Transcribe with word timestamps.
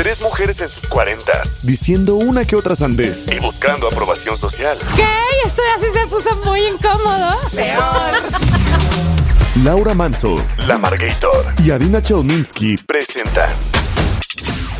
Tres 0.00 0.22
mujeres 0.22 0.58
en 0.62 0.68
sus 0.70 0.88
cuarentas, 0.88 1.58
diciendo 1.62 2.14
una 2.14 2.46
que 2.46 2.56
otra 2.56 2.74
sandez 2.74 3.26
y 3.28 3.38
buscando 3.38 3.86
aprobación 3.86 4.34
social. 4.34 4.78
¿Qué? 4.96 5.04
Esto 5.44 5.60
así 5.76 5.92
se 5.92 6.06
puso 6.06 6.34
muy 6.36 6.62
incómodo. 6.62 7.36
Peor. 7.54 7.82
Laura 9.62 9.92
Manso, 9.92 10.36
La 10.66 10.78
Margator 10.78 11.52
y 11.62 11.70
Adina 11.70 12.00
Chelminsky 12.00 12.78
presentan 12.78 13.50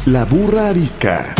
La 0.06 0.24
Burra 0.24 0.68
Arisca. 0.68 1.34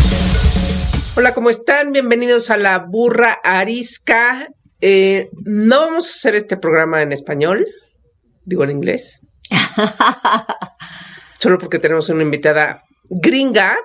Hola, 1.17 1.33
¿cómo 1.33 1.48
están? 1.48 1.92
Bienvenidos 1.92 2.51
a 2.51 2.59
La 2.59 2.81
Burra 2.81 3.39
Arisca. 3.42 4.47
Eh, 4.83 5.31
no 5.47 5.87
vamos 5.87 6.05
a 6.06 6.11
hacer 6.11 6.34
este 6.37 6.59
programa 6.59 7.01
en 7.01 7.12
español, 7.12 7.67
digo 8.45 8.62
en 8.62 8.73
inglés. 8.73 9.20
Solo 11.39 11.56
porque 11.56 11.78
tenemos 11.78 12.11
una 12.11 12.23
invitada 12.23 12.84
gringa, 13.10 13.77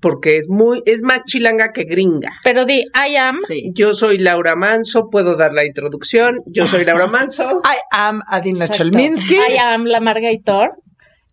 porque 0.00 0.36
es 0.36 0.48
muy, 0.48 0.82
es 0.86 1.02
más 1.02 1.22
chilanga 1.24 1.72
que 1.72 1.84
gringa. 1.84 2.32
Pero 2.44 2.64
di, 2.64 2.84
I 2.94 3.16
am. 3.16 3.36
Yo 3.74 3.92
soy 3.92 4.18
Laura 4.18 4.56
Manso, 4.56 5.10
puedo 5.10 5.36
dar 5.36 5.52
la 5.52 5.66
introducción. 5.66 6.40
Yo 6.46 6.66
soy 6.66 6.84
Laura 6.84 7.06
Manso. 7.06 7.60
I 7.64 7.78
am 7.90 8.22
Adina 8.28 8.66
Exacto. 8.66 8.84
Chelminsky. 8.84 9.34
I 9.34 9.56
am 9.58 9.84
la 9.84 10.00
Margator. 10.00 10.70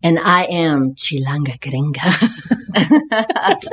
And 0.03 0.19
I 0.19 0.45
am 0.51 0.93
Chilanga 0.93 1.57
Gringa. 1.59 2.03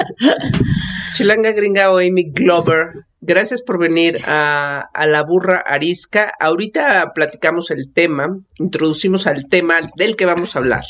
Chilanga 1.14 1.52
gringa 1.52 1.92
o 1.92 1.98
Amy 1.98 2.30
Glover. 2.30 3.04
Gracias 3.20 3.62
por 3.62 3.78
venir 3.78 4.18
a, 4.26 4.88
a 4.92 5.06
la 5.06 5.22
burra 5.22 5.62
arisca. 5.66 6.32
Ahorita 6.40 7.12
platicamos 7.14 7.70
el 7.70 7.92
tema, 7.92 8.38
introducimos 8.58 9.26
al 9.26 9.48
tema 9.48 9.80
del 9.96 10.16
que 10.16 10.26
vamos 10.26 10.56
a 10.56 10.58
hablar. 10.58 10.84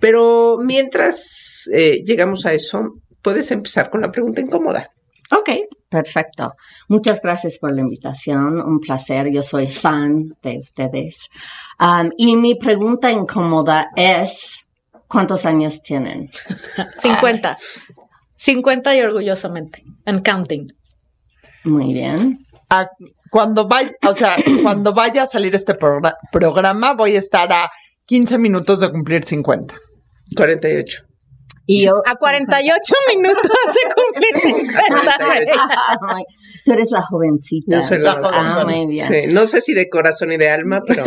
Pero 0.00 0.58
mientras 0.58 1.68
eh, 1.72 2.02
llegamos 2.04 2.46
a 2.46 2.52
eso, 2.52 2.94
puedes 3.22 3.50
empezar 3.50 3.90
con 3.90 4.00
la 4.02 4.10
pregunta 4.12 4.40
incómoda. 4.40 4.90
Ok, 5.30 5.50
perfecto. 5.90 6.54
Muchas 6.88 7.20
gracias 7.20 7.58
por 7.58 7.74
la 7.74 7.80
invitación. 7.82 8.60
Un 8.60 8.80
placer. 8.80 9.30
Yo 9.30 9.42
soy 9.42 9.66
fan 9.66 10.24
de 10.42 10.58
ustedes. 10.58 11.28
Um, 11.78 12.10
y 12.16 12.36
mi 12.36 12.54
pregunta 12.54 13.12
incómoda 13.12 13.88
es, 13.94 14.66
¿cuántos 15.06 15.44
años 15.44 15.82
tienen? 15.82 16.30
50. 16.98 17.56
50 18.36 18.96
y 18.96 19.00
orgullosamente. 19.02 19.82
And 20.06 20.22
counting. 20.24 20.72
Muy 21.64 21.92
bien. 21.92 22.46
Ah, 22.70 22.88
cuando 23.30 23.66
vaya, 23.68 23.90
o 24.06 24.14
sea, 24.14 24.36
cuando 24.62 24.94
vaya 24.94 25.24
a 25.24 25.26
salir 25.26 25.54
este 25.54 25.74
progra- 25.78 26.16
programa, 26.32 26.94
voy 26.94 27.16
a 27.16 27.18
estar 27.18 27.52
a 27.52 27.70
15 28.06 28.38
minutos 28.38 28.80
de 28.80 28.90
cumplir 28.90 29.24
50. 29.24 29.74
48. 30.36 31.02
Y 31.70 31.84
yo, 31.84 31.92
A 32.06 32.14
48 32.18 32.94
minutos 33.14 33.42
de 33.42 33.94
cumplir 33.94 34.54
50. 34.56 35.16
Ay, 36.08 36.24
Tú 36.64 36.72
eres 36.72 36.90
la 36.90 37.02
jovencita. 37.02 37.76
Yo 37.76 37.82
soy 37.82 37.98
la 37.98 38.14
más 38.16 38.30
Ah, 38.32 38.46
joven. 38.62 38.66
muy 38.86 38.86
bien. 38.94 39.06
Sí, 39.06 39.32
no 39.32 39.46
sé 39.46 39.60
si 39.60 39.74
de 39.74 39.88
corazón 39.90 40.32
y 40.32 40.38
de 40.38 40.48
alma, 40.48 40.80
pero 40.86 41.04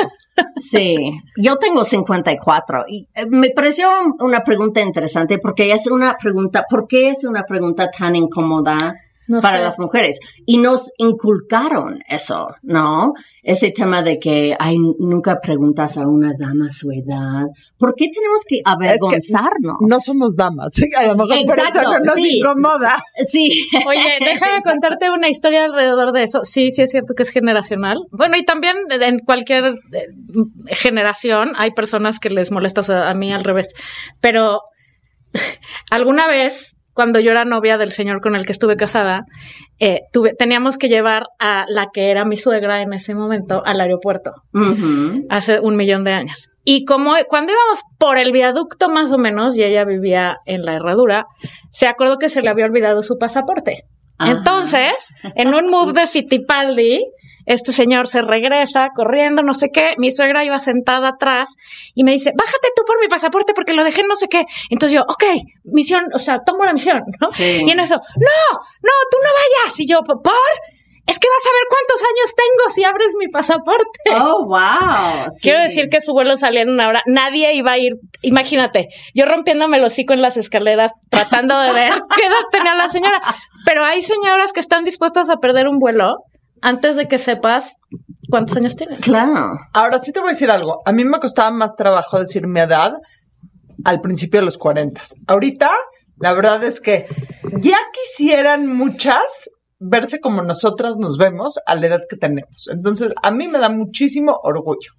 Sí, 0.59 1.19
yo 1.37 1.57
tengo 1.57 1.83
54 1.83 2.85
y 2.87 3.07
eh, 3.15 3.25
me 3.27 3.49
pareció 3.49 3.89
una 4.19 4.43
pregunta 4.43 4.81
interesante 4.81 5.39
porque 5.39 5.71
es 5.71 5.87
una 5.87 6.15
pregunta, 6.17 6.65
¿por 6.69 6.87
qué 6.87 7.09
es 7.09 7.23
una 7.25 7.43
pregunta 7.43 7.89
tan 7.89 8.15
incómoda 8.15 8.93
No 9.27 9.39
para 9.39 9.57
sé. 9.57 9.63
las 9.63 9.79
mujeres? 9.79 10.19
Y 10.45 10.57
nos 10.57 10.91
inculcaron 10.97 11.99
eso, 12.07 12.47
¿no? 12.63 13.13
Ese 13.43 13.71
tema 13.71 14.03
de 14.03 14.19
que, 14.19 14.55
ay, 14.59 14.77
nunca 14.99 15.39
preguntas 15.41 15.97
a 15.97 16.07
una 16.07 16.33
dama 16.37 16.71
su 16.71 16.91
edad. 16.91 17.45
¿Por 17.77 17.95
qué 17.95 18.09
tenemos 18.13 18.41
que 18.47 18.61
avergonzarnos? 18.63 19.77
No 19.81 19.99
somos 19.99 20.35
damas. 20.35 20.73
A 20.97 21.05
lo 21.05 21.15
mejor 21.15 21.37
por 21.45 21.59
eso 21.59 21.99
nos 22.03 22.15
sí. 22.15 22.37
incomoda. 22.37 23.01
Sí. 23.27 23.67
Oye, 23.87 24.17
déjame 24.19 24.61
contarte 24.61 25.09
una 25.09 25.29
historia 25.29 25.65
alrededor 25.65 26.11
de 26.11 26.23
eso. 26.23 26.41
Sí, 26.43 26.71
sí 26.71 26.81
es 26.83 26.91
cierto 26.91 27.13
que 27.15 27.23
es 27.23 27.29
generacional. 27.29 27.97
Bueno, 28.11 28.37
y 28.37 28.45
también 28.45 28.77
en 28.89 29.19
cualquier 29.19 29.75
eh, 29.93 30.07
generación 30.67 31.53
hay 31.57 31.71
personas 31.71 32.19
que 32.19 32.29
les 32.29 32.51
molesta, 32.51 32.81
o 32.81 32.83
sea, 32.83 33.09
a 33.09 33.13
mí 33.13 33.31
al 33.31 33.43
revés. 33.43 33.73
Pero 34.19 34.61
alguna 35.89 36.27
vez, 36.27 36.75
cuando 36.93 37.19
yo 37.19 37.31
era 37.31 37.45
novia 37.45 37.77
del 37.77 37.91
señor 37.91 38.21
con 38.21 38.35
el 38.35 38.45
que 38.45 38.51
estuve 38.51 38.75
casada, 38.75 39.25
eh, 39.79 40.01
tuve, 40.11 40.33
teníamos 40.33 40.77
que 40.77 40.89
llevar 40.89 41.27
a 41.39 41.65
la 41.67 41.87
que 41.93 42.11
era 42.11 42.25
mi 42.25 42.37
suegra 42.37 42.81
en 42.81 42.93
ese 42.93 43.15
momento 43.15 43.63
al 43.65 43.81
aeropuerto 43.81 44.31
hace 45.29 45.59
un 45.59 45.75
millón 45.75 46.03
de 46.03 46.13
años. 46.13 46.49
Y 46.63 46.85
como 46.85 47.13
cuando 47.27 47.53
íbamos 47.53 47.81
por 47.97 48.17
el 48.17 48.31
viaducto 48.31 48.89
más 48.89 49.11
o 49.11 49.17
menos, 49.17 49.57
y 49.57 49.63
ella 49.63 49.83
vivía 49.83 50.37
en 50.45 50.63
la 50.63 50.75
herradura, 50.75 51.25
se 51.71 51.87
acordó 51.87 52.17
que 52.17 52.29
se 52.29 52.41
le 52.41 52.49
había 52.49 52.65
olvidado 52.65 53.01
su 53.01 53.17
pasaporte. 53.17 53.85
Ajá. 54.19 54.31
Entonces, 54.31 55.15
en 55.35 55.53
un 55.55 55.69
move 55.71 55.93
de 55.93 56.05
Fittipaldi, 56.05 57.03
este 57.45 57.71
señor 57.71 58.07
se 58.07 58.21
regresa 58.21 58.89
corriendo, 58.95 59.43
no 59.43 59.53
sé 59.53 59.69
qué, 59.71 59.93
mi 59.97 60.11
suegra 60.11 60.45
iba 60.45 60.59
sentada 60.59 61.09
atrás 61.09 61.55
y 61.93 62.03
me 62.03 62.11
dice, 62.11 62.31
bájate 62.37 62.69
tú 62.75 62.83
por 62.85 62.99
mi 62.99 63.07
pasaporte 63.07 63.53
porque 63.53 63.73
lo 63.73 63.83
dejé 63.83 64.01
en 64.01 64.07
no 64.07 64.15
sé 64.15 64.27
qué. 64.27 64.45
Entonces 64.69 64.97
yo, 64.97 65.03
ok, 65.03 65.23
misión, 65.65 66.05
o 66.13 66.19
sea, 66.19 66.39
tomo 66.45 66.65
la 66.65 66.73
misión, 66.73 67.01
¿no? 67.19 67.29
Sí. 67.29 67.63
Y 67.65 67.71
en 67.71 67.79
eso, 67.79 67.95
no, 67.95 68.57
no, 68.57 68.91
tú 69.09 69.17
no 69.23 69.29
vayas. 69.33 69.79
Y 69.79 69.87
yo, 69.87 70.01
¿por? 70.03 70.33
Es 71.07 71.19
que 71.19 71.27
vas 71.27 71.45
a 71.45 71.53
ver 71.53 71.67
cuántos 71.67 72.01
años 72.03 72.35
tengo 72.35 72.69
si 72.69 72.83
abres 72.85 73.15
mi 73.17 73.27
pasaporte. 73.27 74.11
Oh, 74.11 74.45
wow. 74.45 75.29
sí. 75.35 75.41
Quiero 75.41 75.59
decir 75.59 75.89
que 75.89 75.99
su 75.99 76.13
vuelo 76.13 76.37
salía 76.37 76.61
en 76.61 76.69
una 76.69 76.87
hora. 76.87 77.01
Nadie 77.05 77.53
iba 77.53 77.71
a 77.71 77.77
ir. 77.77 77.95
Imagínate, 78.21 78.87
yo 79.13 79.25
rompiéndome 79.25 79.77
el 79.77 79.83
hocico 79.83 80.13
en 80.13 80.21
las 80.21 80.37
escaleras, 80.37 80.93
tratando 81.09 81.59
de 81.59 81.73
ver 81.73 81.93
qué 82.15 82.25
edad 82.25 82.43
tenía 82.51 82.75
la 82.75 82.87
señora. 82.87 83.19
Pero 83.65 83.83
hay 83.83 84.01
señoras 84.01 84.53
que 84.53 84.59
están 84.59 84.85
dispuestas 84.85 85.29
a 85.29 85.37
perder 85.37 85.67
un 85.67 85.79
vuelo 85.79 86.15
antes 86.61 86.95
de 86.95 87.07
que 87.07 87.17
sepas 87.17 87.75
cuántos 88.29 88.57
años 88.57 88.75
tienen. 88.75 88.99
Claro. 88.99 89.59
Ahora 89.73 89.99
sí 89.99 90.11
te 90.11 90.19
voy 90.19 90.29
a 90.29 90.33
decir 90.33 90.51
algo. 90.51 90.81
A 90.85 90.91
mí 90.91 91.03
me 91.03 91.19
costaba 91.19 91.51
más 91.51 91.75
trabajo 91.75 92.19
decir 92.19 92.47
mi 92.47 92.59
edad 92.59 92.93
al 93.83 94.01
principio 94.01 94.39
de 94.39 94.45
los 94.45 94.57
40. 94.57 95.01
Ahorita, 95.27 95.71
la 96.17 96.33
verdad 96.33 96.63
es 96.63 96.79
que 96.79 97.07
ya 97.59 97.77
quisieran 97.93 98.67
muchas 98.67 99.49
verse 99.81 100.19
como 100.19 100.43
nosotras 100.43 100.97
nos 100.97 101.17
vemos 101.17 101.59
a 101.65 101.75
la 101.75 101.87
edad 101.87 102.01
que 102.07 102.15
tenemos. 102.15 102.69
Entonces, 102.71 103.13
a 103.21 103.31
mí 103.31 103.47
me 103.47 103.57
da 103.57 103.69
muchísimo 103.69 104.39
orgullo. 104.43 104.91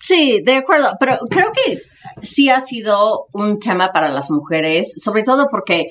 Sí, 0.00 0.42
de 0.44 0.56
acuerdo, 0.56 0.92
pero 0.98 1.18
creo 1.30 1.52
que 1.52 1.80
sí 2.20 2.50
ha 2.50 2.60
sido 2.60 3.26
un 3.32 3.60
tema 3.60 3.92
para 3.92 4.10
las 4.10 4.30
mujeres, 4.30 4.94
sobre 5.02 5.22
todo 5.22 5.46
porque, 5.50 5.86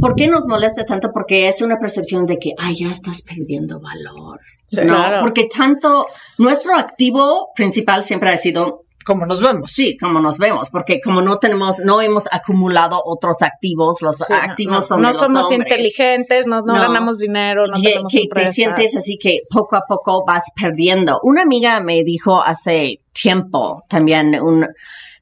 ¿por 0.00 0.14
qué 0.14 0.26
nos 0.28 0.46
molesta 0.46 0.84
tanto? 0.84 1.10
Porque 1.12 1.48
es 1.48 1.62
una 1.62 1.78
percepción 1.78 2.26
de 2.26 2.36
que, 2.36 2.52
ay, 2.58 2.76
ya 2.76 2.88
estás 2.90 3.22
perdiendo 3.22 3.80
valor. 3.80 4.40
Sí. 4.66 4.80
¿no? 4.82 4.94
Claro. 4.94 5.20
Porque 5.22 5.48
tanto, 5.54 6.06
nuestro 6.38 6.76
activo 6.76 7.48
principal 7.54 8.04
siempre 8.04 8.30
ha 8.30 8.36
sido, 8.36 8.82
Como 9.06 9.24
nos 9.24 9.40
vemos. 9.40 9.72
sí, 9.72 9.96
como 9.96 10.20
nos 10.20 10.36
vemos, 10.36 10.68
porque 10.70 11.00
como 11.02 11.22
no 11.22 11.38
tenemos, 11.38 11.78
no 11.78 12.02
hemos 12.02 12.24
acumulado 12.30 13.00
otros 13.02 13.40
activos, 13.42 14.02
los 14.02 14.18
Sí, 14.18 14.32
activos 14.34 14.74
no, 14.74 14.80
son 14.82 15.00
no 15.02 15.08
los 15.08 15.16
somos 15.18 15.46
hombres. 15.46 15.60
inteligentes, 15.62 16.46
no, 16.46 16.62
ganamos 16.62 17.18
dinero, 17.18 17.66
no 17.66 17.76
que, 17.80 17.88
tenemos 17.88 18.12
que 18.12 18.26
te 18.32 18.52
sientes 18.52 18.94
así 18.96 19.16
que 19.16 19.38
poco 19.50 19.76
a 19.76 19.82
poco 19.88 20.24
vas 20.26 20.52
perdiendo. 20.60 21.18
Una 21.22 21.42
amiga 21.42 21.80
me 21.80 22.04
dijo 22.04 22.42
hace 22.42 22.98
tiempo 23.14 23.84
también 23.88 24.38
un 24.42 24.66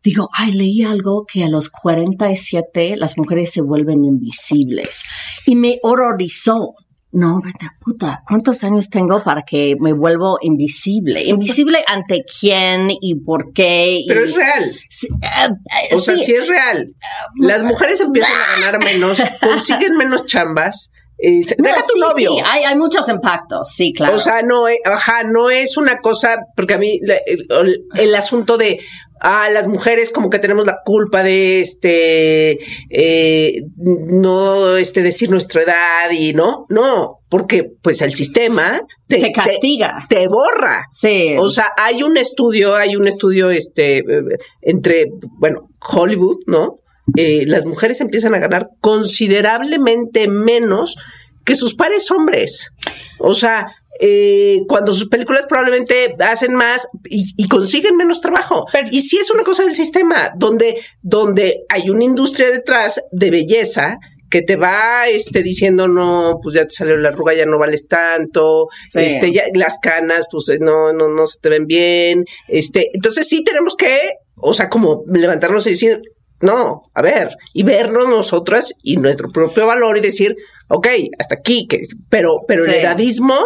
digo, 0.06 0.29
ay, 0.32 0.53
leí 0.53 0.82
algo 0.82 1.25
que 1.31 1.44
a 1.44 1.49
los 1.49 1.69
47 1.69 2.94
las 2.97 3.19
mujeres 3.19 3.53
se 3.53 3.61
vuelven 3.61 4.05
invisibles 4.05 5.03
y 5.47 5.56
me 5.56 5.79
horrorizó. 5.82 6.75
No, 7.12 7.41
vete 7.43 7.64
a 7.64 7.70
puta, 7.82 8.20
¿cuántos 8.29 8.62
años 8.64 8.91
tengo 8.91 9.23
para 9.23 9.43
que 9.43 9.76
me 9.81 9.94
vuelvo 9.94 10.37
invisible? 10.43 11.23
¿Invisible 11.25 11.79
ante 11.87 12.25
quién 12.41 12.88
y 13.00 13.23
por 13.25 13.53
qué? 13.55 14.00
Y- 14.00 14.06
pero 14.06 14.23
es 14.25 14.35
real. 14.35 14.79
Sí, 14.91 15.08
eh, 15.23 15.94
O 15.94 15.99
sea, 16.00 16.17
sí. 16.17 16.25
sí 16.25 16.32
es 16.32 16.47
real. 16.47 16.94
Las 17.41 17.62
mujeres 17.62 18.00
empiezan 18.00 18.32
a 18.32 18.61
ganar 18.61 18.85
menos, 18.85 19.19
consiguen 19.41 19.97
menos 19.97 20.26
chambas. 20.26 20.91
eh, 21.19 21.41
No, 21.59 21.69
deja 21.69 21.81
tu 21.81 21.94
sí, 21.94 22.00
novio. 22.00 22.32
sí, 22.35 22.43
hay, 22.44 22.64
hay 22.64 22.75
muchos 22.76 23.09
impactos, 23.09 23.70
sí, 23.75 23.94
claro. 23.94 24.17
O 24.17 24.19
sea, 24.19 24.43
no, 24.43 24.69
eh, 24.69 24.79
ajá, 24.85 25.23
no 25.23 25.49
es 25.49 25.79
una 25.79 25.99
cosa, 26.00 26.37
porque 26.55 26.75
a 26.75 26.79
mí 26.79 26.99
la- 27.02 27.20
el, 27.25 27.85
el 27.97 28.14
asunto 28.14 28.59
de, 28.59 28.79
a 29.20 29.48
las 29.50 29.66
mujeres 29.66 30.10
como 30.10 30.30
que 30.30 30.38
tenemos 30.38 30.66
la 30.66 30.78
culpa 30.84 31.22
de 31.22 31.60
este 31.60 32.58
eh, 32.90 33.62
no 33.76 34.76
este 34.76 35.02
decir 35.02 35.30
nuestra 35.30 35.62
edad 35.62 36.10
y 36.12 36.32
no 36.34 36.66
no 36.68 37.20
porque 37.28 37.70
pues 37.82 38.02
el 38.02 38.14
sistema 38.14 38.80
te, 39.08 39.32
castiga. 39.32 40.06
te, 40.08 40.28
borra. 40.28 40.86
Sí. 40.90 41.34
O 41.38 41.48
sea 41.48 41.70
hay 41.76 42.02
un 42.02 42.16
estudio 42.16 42.74
hay 42.74 42.96
un 42.96 43.06
estudio 43.06 43.50
este 43.50 44.04
entre 44.60 45.06
bueno 45.38 45.70
Hollywood 45.80 46.38
no 46.46 46.80
eh, 47.16 47.44
las 47.46 47.64
mujeres 47.64 48.00
empiezan 48.00 48.34
a 48.34 48.38
ganar 48.38 48.68
considerablemente 48.80 50.28
menos 50.28 50.96
que 51.44 51.54
sus 51.54 51.74
pares 51.74 52.10
hombres. 52.10 52.72
O 53.18 53.32
sea 53.32 53.68
eh, 54.00 54.60
cuando 54.69 54.93
sus 54.93 55.08
películas 55.08 55.46
probablemente 55.48 56.16
hacen 56.20 56.54
más 56.54 56.87
y, 57.04 57.48
consiguen 57.48 57.96
menos 57.96 58.20
trabajo. 58.20 58.66
y 58.90 59.02
si 59.02 59.19
es 59.19 59.31
una 59.31 59.43
cosa 59.43 59.64
del 59.64 59.75
sistema, 59.75 60.32
donde, 60.37 60.81
donde 61.02 61.64
hay 61.69 61.90
una 61.90 62.04
industria 62.04 62.50
detrás 62.50 63.00
de 63.10 63.31
belleza 63.31 63.98
que 64.28 64.43
te 64.43 64.56
va 64.56 65.06
este 65.06 65.43
diciendo 65.43 65.87
no 65.87 66.37
pues 66.43 66.56
ya 66.56 66.62
te 66.62 66.75
salió 66.75 66.96
la 66.96 67.10
arruga 67.10 67.32
ya 67.32 67.46
no 67.46 67.60
vales 67.60 67.87
tanto 67.87 68.66
este 68.93 69.32
ya 69.32 69.44
las 69.54 69.78
canas 69.78 70.26
pues 70.28 70.49
eh, 70.49 70.58
no 70.60 70.92
no 70.92 71.08
no 71.08 71.28
se 71.28 71.38
te 71.40 71.49
ven 71.49 71.66
bien 71.66 72.25
este 72.49 72.90
entonces 72.92 73.28
sí 73.28 73.44
tenemos 73.44 73.76
que 73.76 74.14
o 74.34 74.52
sea 74.52 74.69
como 74.69 75.04
levantarnos 75.06 75.64
y 75.69 75.70
decir 75.70 76.00
no 76.40 76.81
a 76.92 77.02
ver 77.02 77.37
y 77.54 77.62
vernos 77.62 78.08
nosotras 78.08 78.72
y 78.82 78.96
nuestro 78.96 79.28
propio 79.28 79.69
valor 79.69 79.96
y 79.96 80.00
decir 80.00 80.37
ok, 80.69 80.88
hasta 81.19 81.37
aquí, 81.37 81.66
que, 81.66 81.82
pero, 82.08 82.40
pero 82.46 82.64
el 82.64 82.75
edadismo, 82.75 83.37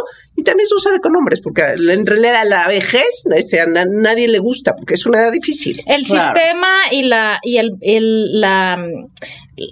y 0.41 0.43
también 0.43 0.67
se 0.67 0.75
usa 0.75 0.91
de 0.93 1.01
con 1.01 1.15
hombres, 1.15 1.41
porque 1.43 1.63
en 1.77 2.07
realidad 2.07 2.43
la 2.47 2.67
vejez 2.67 3.25
este, 3.37 3.61
a 3.61 3.67
nadie 3.67 4.27
le 4.27 4.39
gusta, 4.39 4.75
porque 4.75 4.95
es 4.95 5.05
una 5.05 5.21
edad 5.21 5.33
difícil. 5.33 5.83
El 5.87 6.07
sistema 6.07 6.73
y 6.91 7.03
la, 7.03 7.39
y 7.43 7.59
el, 7.59 7.77
el 7.83 8.41
la, 8.41 8.83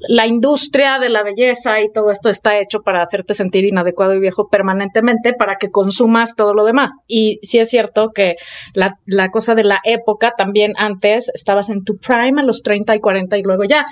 la 0.09 0.27
industria 0.27 0.99
de 0.99 1.09
la 1.09 1.23
belleza 1.23 1.81
y 1.81 1.91
todo 1.93 2.11
esto 2.11 2.29
está 2.29 2.59
hecho 2.59 2.81
para 2.83 3.03
hacerte 3.03 3.35
sentir 3.35 3.65
inadecuado 3.65 4.15
y 4.15 4.21
viejo 4.21 4.49
permanentemente 4.49 5.33
para 5.33 5.57
que 5.57 5.71
consumas 5.71 6.35
todo 6.37 6.55
lo 6.55 6.65
demás. 6.65 6.93
Y 7.07 7.39
sí 7.43 7.59
es 7.59 7.69
cierto 7.71 8.11
que 8.15 8.37
la, 8.75 8.99
la 9.07 9.29
cosa 9.29 9.55
de 9.55 9.65
la 9.65 9.79
época 9.85 10.33
también 10.37 10.73
antes 10.77 11.31
estabas 11.35 11.71
en 11.71 11.85
tu 11.85 11.97
prime 11.97 12.41
a 12.41 12.45
los 12.45 12.63
30 12.63 12.95
y 12.97 13.01
40 13.01 13.39
y 13.39 13.43
luego 13.43 13.65
ya. 13.65 13.85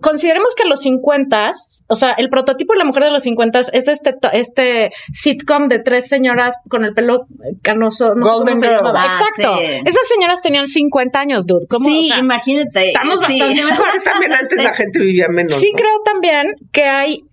consideremos 0.00 0.54
que 0.54 0.64
a 0.64 0.66
los 0.66 0.80
50, 0.80 1.50
o 1.88 1.96
sea, 1.96 2.12
el 2.12 2.28
prototipo 2.28 2.72
de 2.74 2.80
la 2.80 2.84
mujer 2.84 3.04
de 3.04 3.10
los 3.10 3.22
50 3.22 3.60
es 3.72 3.88
este, 3.88 4.14
este 4.32 4.90
sitcom 5.12 5.68
de 5.68 5.78
tres 5.78 6.08
señoras 6.08 6.54
con 6.68 6.84
el 6.84 6.92
pelo 6.92 7.26
canoso. 7.62 8.12
Golden 8.14 8.56
Exacto. 8.56 9.58
Esas 9.60 10.08
señoras 10.08 10.42
tenían 10.42 10.66
50 10.66 11.18
años, 11.18 11.46
dude. 11.46 11.66
Sí, 11.82 12.10
imagínate. 12.18 12.88
Estamos 12.88 13.20
bastante 13.20 13.64
mejor. 13.64 13.86
También 14.04 14.32
antes 14.32 14.62
la 14.62 14.74
gente 14.74 14.98
vivía 14.98 15.28
Sí 15.48 15.72
creo 15.74 16.00
también 16.04 16.54
que 16.72 16.84
hay 16.84 17.24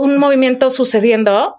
un 0.00 0.18
movimiento 0.18 0.70
sucediendo 0.70 1.54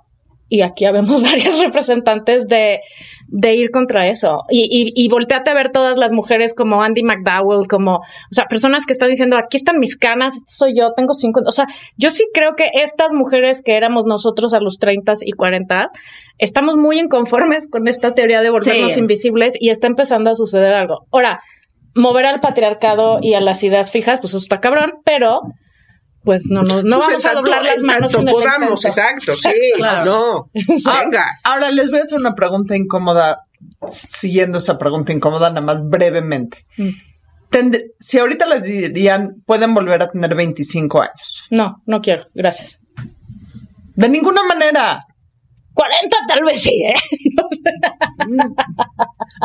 y 0.53 0.61
aquí 0.61 0.85
habemos 0.85 1.21
varios 1.23 1.59
representantes 1.59 2.47
de, 2.47 2.81
de 3.27 3.55
ir 3.55 3.71
contra 3.71 4.07
eso. 4.07 4.35
Y, 4.51 4.65
y, 4.69 4.93
y, 4.93 5.09
volteate 5.09 5.49
a 5.49 5.55
ver 5.55 5.71
todas 5.71 5.97
las 5.97 6.11
mujeres 6.11 6.53
como 6.53 6.83
Andy 6.83 7.01
McDowell, 7.01 7.67
como, 7.67 7.95
o 7.95 8.01
sea, 8.29 8.45
personas 8.45 8.85
que 8.85 8.93
están 8.93 9.09
diciendo, 9.09 9.35
aquí 9.35 9.57
están 9.57 9.79
mis 9.79 9.97
canas, 9.97 10.35
este 10.35 10.51
soy 10.51 10.73
yo, 10.75 10.91
tengo 10.95 11.15
cinco. 11.15 11.41
O 11.43 11.51
sea, 11.51 11.65
yo 11.97 12.11
sí 12.11 12.27
creo 12.35 12.55
que 12.55 12.69
estas 12.73 13.13
mujeres 13.13 13.63
que 13.63 13.75
éramos 13.75 14.05
nosotros 14.05 14.53
a 14.53 14.59
los 14.59 14.77
30 14.77 15.13
y 15.25 15.31
40 15.31 15.85
estamos 16.37 16.77
muy 16.77 16.99
inconformes 16.99 17.67
con 17.67 17.87
esta 17.87 18.13
teoría 18.13 18.41
de 18.41 18.51
volvernos 18.51 18.95
invisibles 18.95 19.55
y 19.59 19.69
está 19.69 19.87
empezando 19.87 20.29
a 20.29 20.35
suceder 20.35 20.73
algo. 20.73 21.07
Ahora, 21.11 21.39
mover 21.95 22.25
al 22.25 22.39
patriarcado 22.39 23.19
y 23.21 23.33
a 23.33 23.39
las 23.39 23.63
ideas 23.63 23.91
fijas, 23.91 24.19
pues 24.19 24.33
eso 24.33 24.43
está 24.43 24.61
cabrón, 24.61 24.93
pero 25.05 25.41
pues 26.23 26.45
no, 26.49 26.63
no, 26.63 26.81
no 26.83 26.97
pues 26.97 27.07
vamos 27.07 27.25
a 27.25 27.33
doblar 27.33 27.63
las 27.63 27.81
manos. 27.81 28.15
En 28.15 28.25
podamos, 28.25 28.85
exacto, 28.85 29.33
sí, 29.33 29.49
no. 30.05 30.49
Venga. 30.53 31.39
Ahora 31.43 31.69
les 31.71 31.89
voy 31.89 31.99
a 31.99 32.03
hacer 32.03 32.17
una 32.17 32.33
pregunta 32.33 32.75
incómoda, 32.75 33.37
siguiendo 33.87 34.57
esa 34.57 34.77
pregunta 34.77 35.11
incómoda, 35.11 35.49
nada 35.49 35.61
más 35.61 35.87
brevemente. 35.87 36.65
Mm. 36.77 36.89
si 37.99 38.19
ahorita 38.19 38.45
les 38.45 38.63
dirían, 38.63 39.43
pueden 39.45 39.73
volver 39.73 40.01
a 40.01 40.09
tener 40.09 40.33
25 40.33 41.01
años. 41.01 41.43
No, 41.51 41.81
no 41.85 42.01
quiero, 42.01 42.27
gracias. 42.33 42.79
De 43.95 44.09
ninguna 44.09 44.43
manera. 44.43 44.99
40 45.73 46.17
tal 46.27 46.43
vez 46.43 46.61
sí, 46.61 46.83
¿eh? 46.83 46.93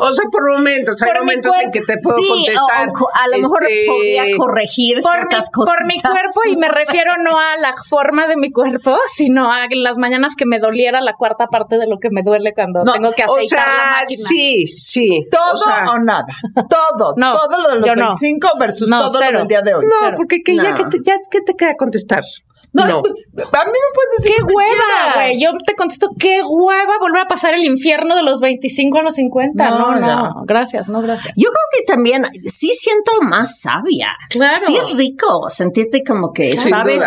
o 0.00 0.12
sea, 0.12 0.24
por 0.30 0.56
momentos, 0.56 1.00
hay 1.02 1.10
momentos 1.18 1.52
en 1.62 1.70
que 1.70 1.80
te 1.80 1.98
puedo 1.98 2.16
contestar. 2.16 2.88
a 3.14 3.28
lo 3.28 3.38
mejor 3.38 3.64
este, 3.64 3.86
podría 3.86 4.36
corregir 4.36 5.00
ciertas 5.00 5.50
cosas. 5.50 5.76
Por 5.76 5.86
mi 5.86 6.00
cuerpo, 6.00 6.40
y 6.50 6.56
me 6.56 6.68
refiero 6.68 7.12
no 7.22 7.38
a 7.38 7.56
la 7.56 7.72
forma 7.88 8.26
de 8.26 8.36
mi 8.36 8.50
cuerpo, 8.50 8.96
sino 9.12 9.50
a 9.50 9.66
las 9.70 9.98
mañanas 9.98 10.34
que 10.36 10.46
me 10.46 10.58
doliera 10.58 11.00
la 11.00 11.14
cuarta 11.14 11.46
parte 11.46 11.78
de 11.78 11.86
lo 11.86 11.98
que 11.98 12.08
me 12.10 12.22
duele 12.22 12.52
cuando 12.54 12.82
tengo 12.82 13.10
que 13.12 13.22
aceitar 13.22 13.38
o 13.38 13.48
sea, 13.48 13.66
la 13.66 14.00
máquina. 14.00 14.28
Sí, 14.28 14.66
sí. 14.66 15.26
Todo 15.30 15.92
o, 15.92 15.98
nada. 15.98 16.26
Todo. 16.68 17.14
no, 17.16 17.32
todo 17.32 17.62
lo 17.62 17.68
de 17.70 17.76
los 17.76 17.96
25 17.96 18.48
versus 18.58 18.90
todo 18.90 19.20
lo 19.20 19.38
del 19.38 19.48
día 19.48 19.62
de 19.62 19.74
hoy. 19.74 19.86
No, 19.86 20.16
porque 20.16 20.42
que 20.42 20.56
ya, 20.56 20.74
que 20.74 20.84
te, 20.84 20.98
ya 21.02 21.18
que 21.30 21.40
te 21.40 21.54
queda 21.54 21.74
contestar. 21.76 22.24
No, 22.72 22.82
a 22.82 22.86
mí 22.86 22.92
me 22.92 23.94
puedes 23.94 24.10
decir. 24.18 24.32
¡Qué 24.36 24.42
hueva, 24.42 25.14
güey! 25.14 25.40
Yo 25.42 25.50
te 25.66 25.74
contesto, 25.74 26.10
¡qué 26.18 26.42
hueva 26.42 26.98
volver 27.00 27.22
a 27.22 27.26
pasar 27.26 27.54
el 27.54 27.64
infierno 27.64 28.14
de 28.14 28.22
los 28.22 28.40
25 28.40 28.98
a 28.98 29.02
los 29.02 29.14
50! 29.14 29.70
No, 29.70 29.96
no, 29.96 30.42
gracias, 30.46 30.88
no, 30.88 31.00
gracias. 31.00 31.32
Yo 31.36 31.48
creo 31.48 31.66
que 31.72 31.84
también 31.92 32.24
sí 32.46 32.72
siento 32.74 33.12
más 33.22 33.60
sabia. 33.60 34.08
Claro. 34.28 34.60
Sí 34.64 34.76
es 34.76 34.92
rico 34.96 35.48
sentirte 35.50 36.02
como 36.04 36.32
que 36.32 36.56
sabes. 36.56 37.02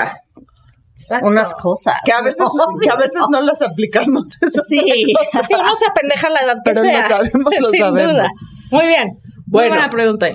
unas 1.22 1.56
cosas. 1.56 1.96
Que 2.06 2.12
a 2.12 2.22
veces, 2.22 2.46
que 2.82 2.90
a 2.90 2.96
veces 2.96 3.24
no 3.30 3.42
las 3.42 3.62
aplicamos. 3.62 4.38
Eso 4.42 4.62
sí. 4.68 4.80
sí, 4.80 5.14
uno 5.54 5.76
se 5.76 5.88
apendeja 5.88 6.30
la 6.30 6.40
edad 6.42 6.56
que 6.66 6.72
Pero 6.72 6.82
sea. 6.82 7.02
lo 7.02 7.08
sabemos, 7.08 7.54
lo 7.60 7.70
sabemos. 7.78 8.28
Muy 8.72 8.88
bien. 8.88 9.10
Bueno, 9.46 9.70
Muy 9.70 9.78
buena 9.78 9.90
pregunta, 9.90 10.28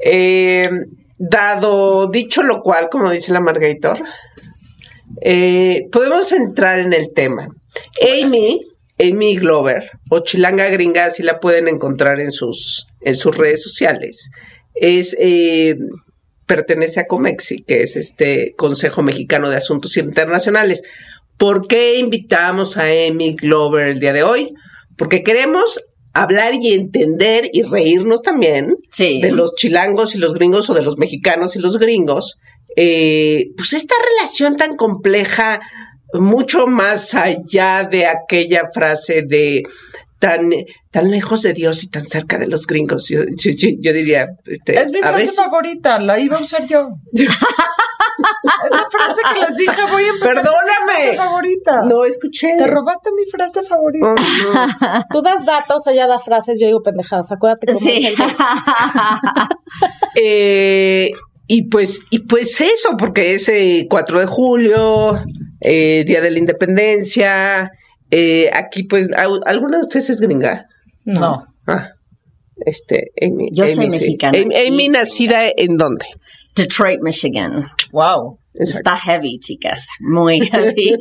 Eh, 0.00 0.68
dado 1.16 2.08
dicho 2.08 2.42
lo 2.42 2.60
cual, 2.62 2.88
como 2.90 3.10
dice 3.10 3.32
la 3.32 3.40
Margator, 3.40 3.98
eh, 5.22 5.88
podemos 5.90 6.32
entrar 6.32 6.80
en 6.80 6.92
el 6.92 7.12
tema. 7.12 7.48
Amy, 8.02 8.60
Amy 8.98 9.36
Glover, 9.36 9.90
o 10.10 10.20
Chilanga 10.20 10.68
Gringa, 10.68 11.10
si 11.10 11.22
la 11.22 11.40
pueden 11.40 11.68
encontrar 11.68 12.20
en 12.20 12.30
sus, 12.30 12.86
en 13.00 13.14
sus 13.14 13.36
redes 13.36 13.62
sociales. 13.62 14.30
Es, 14.74 15.16
eh, 15.18 15.76
pertenece 16.46 17.00
a 17.00 17.06
Comexi, 17.06 17.58
que 17.58 17.82
es 17.82 17.96
este 17.96 18.54
Consejo 18.56 19.02
Mexicano 19.02 19.50
de 19.50 19.56
Asuntos 19.56 19.96
Internacionales. 19.96 20.82
¿Por 21.36 21.66
qué 21.68 21.98
invitamos 21.98 22.76
a 22.76 22.84
Amy 22.84 23.34
Glover 23.34 23.88
el 23.88 24.00
día 24.00 24.12
de 24.12 24.22
hoy? 24.22 24.48
Porque 24.96 25.22
queremos 25.22 25.80
hablar 26.14 26.54
y 26.54 26.72
entender 26.72 27.48
y 27.52 27.62
reírnos 27.62 28.22
también 28.22 28.74
de 28.98 29.30
los 29.30 29.54
chilangos 29.54 30.14
y 30.14 30.18
los 30.18 30.34
gringos 30.34 30.68
o 30.68 30.74
de 30.74 30.82
los 30.82 30.98
mexicanos 30.98 31.54
y 31.54 31.60
los 31.60 31.78
gringos 31.78 32.38
eh, 32.76 33.46
pues 33.56 33.72
esta 33.72 33.94
relación 34.16 34.56
tan 34.56 34.76
compleja, 34.76 35.60
mucho 36.14 36.66
más 36.66 37.14
allá 37.14 37.86
de 37.90 38.06
aquella 38.06 38.70
frase 38.72 39.22
de 39.26 39.62
tan, 40.18 40.50
tan 40.90 41.10
lejos 41.10 41.42
de 41.42 41.52
Dios 41.52 41.82
y 41.84 41.90
tan 41.90 42.02
cerca 42.02 42.38
de 42.38 42.46
los 42.46 42.66
gringos. 42.66 43.08
Yo, 43.08 43.20
diría. 43.92 44.26
Este, 44.46 44.80
es 44.80 44.90
mi 44.90 45.00
frase 45.00 45.32
favorita, 45.32 45.98
la 45.98 46.18
iba 46.18 46.38
a 46.38 46.42
usar 46.42 46.66
yo. 46.66 46.88
es 47.12 47.26
la 48.70 48.86
frase 48.90 49.22
que 49.34 49.40
les 49.40 49.56
dije, 49.56 49.82
voy 49.90 50.04
a 50.04 50.08
empezar. 50.08 50.34
Perdóname. 50.34 51.16
favorita. 51.16 51.82
No 51.82 52.04
escuché. 52.04 52.56
Te 52.56 52.66
robaste 52.66 53.10
mi 53.12 53.24
frase 53.30 53.62
favorita. 53.62 54.06
Oh, 54.06 55.02
Tú 55.12 55.22
das 55.22 55.44
datos, 55.44 55.86
ella 55.86 56.06
da 56.06 56.18
frases, 56.18 56.58
yo 56.60 56.66
digo 56.66 56.82
pendejadas. 56.82 57.30
Acuérdate 57.32 57.66
cómo 57.68 57.80
sí. 57.80 58.06
es 58.06 58.18
el 58.18 58.26
eh, 60.16 61.12
y 61.48 61.68
pues, 61.68 62.02
y 62.10 62.20
pues 62.20 62.60
eso, 62.60 62.90
porque 62.98 63.34
es 63.34 63.50
4 63.88 64.20
de 64.20 64.26
julio, 64.26 65.24
eh, 65.60 66.04
Día 66.06 66.20
de 66.20 66.30
la 66.30 66.38
Independencia. 66.38 67.72
Eh, 68.10 68.50
aquí, 68.52 68.82
pues, 68.84 69.08
¿alguna 69.16 69.78
de 69.78 69.82
ustedes 69.82 70.10
es 70.10 70.20
gringa? 70.20 70.66
No. 71.06 71.46
Ah, 71.66 71.92
este, 72.64 73.12
Amy. 73.22 73.48
Yo 73.52 73.66
soy 73.66 73.88
mexicana. 73.88 74.38
Amy, 74.38 74.88
nacida 74.90 75.48
en 75.56 75.78
dónde? 75.78 76.04
Detroit, 76.58 77.00
Michigan. 77.02 77.66
Wow. 77.92 78.38
Está 78.54 78.96
heavy, 78.96 79.38
chicas. 79.38 79.86
Muy 80.00 80.40
heavy. 80.40 80.96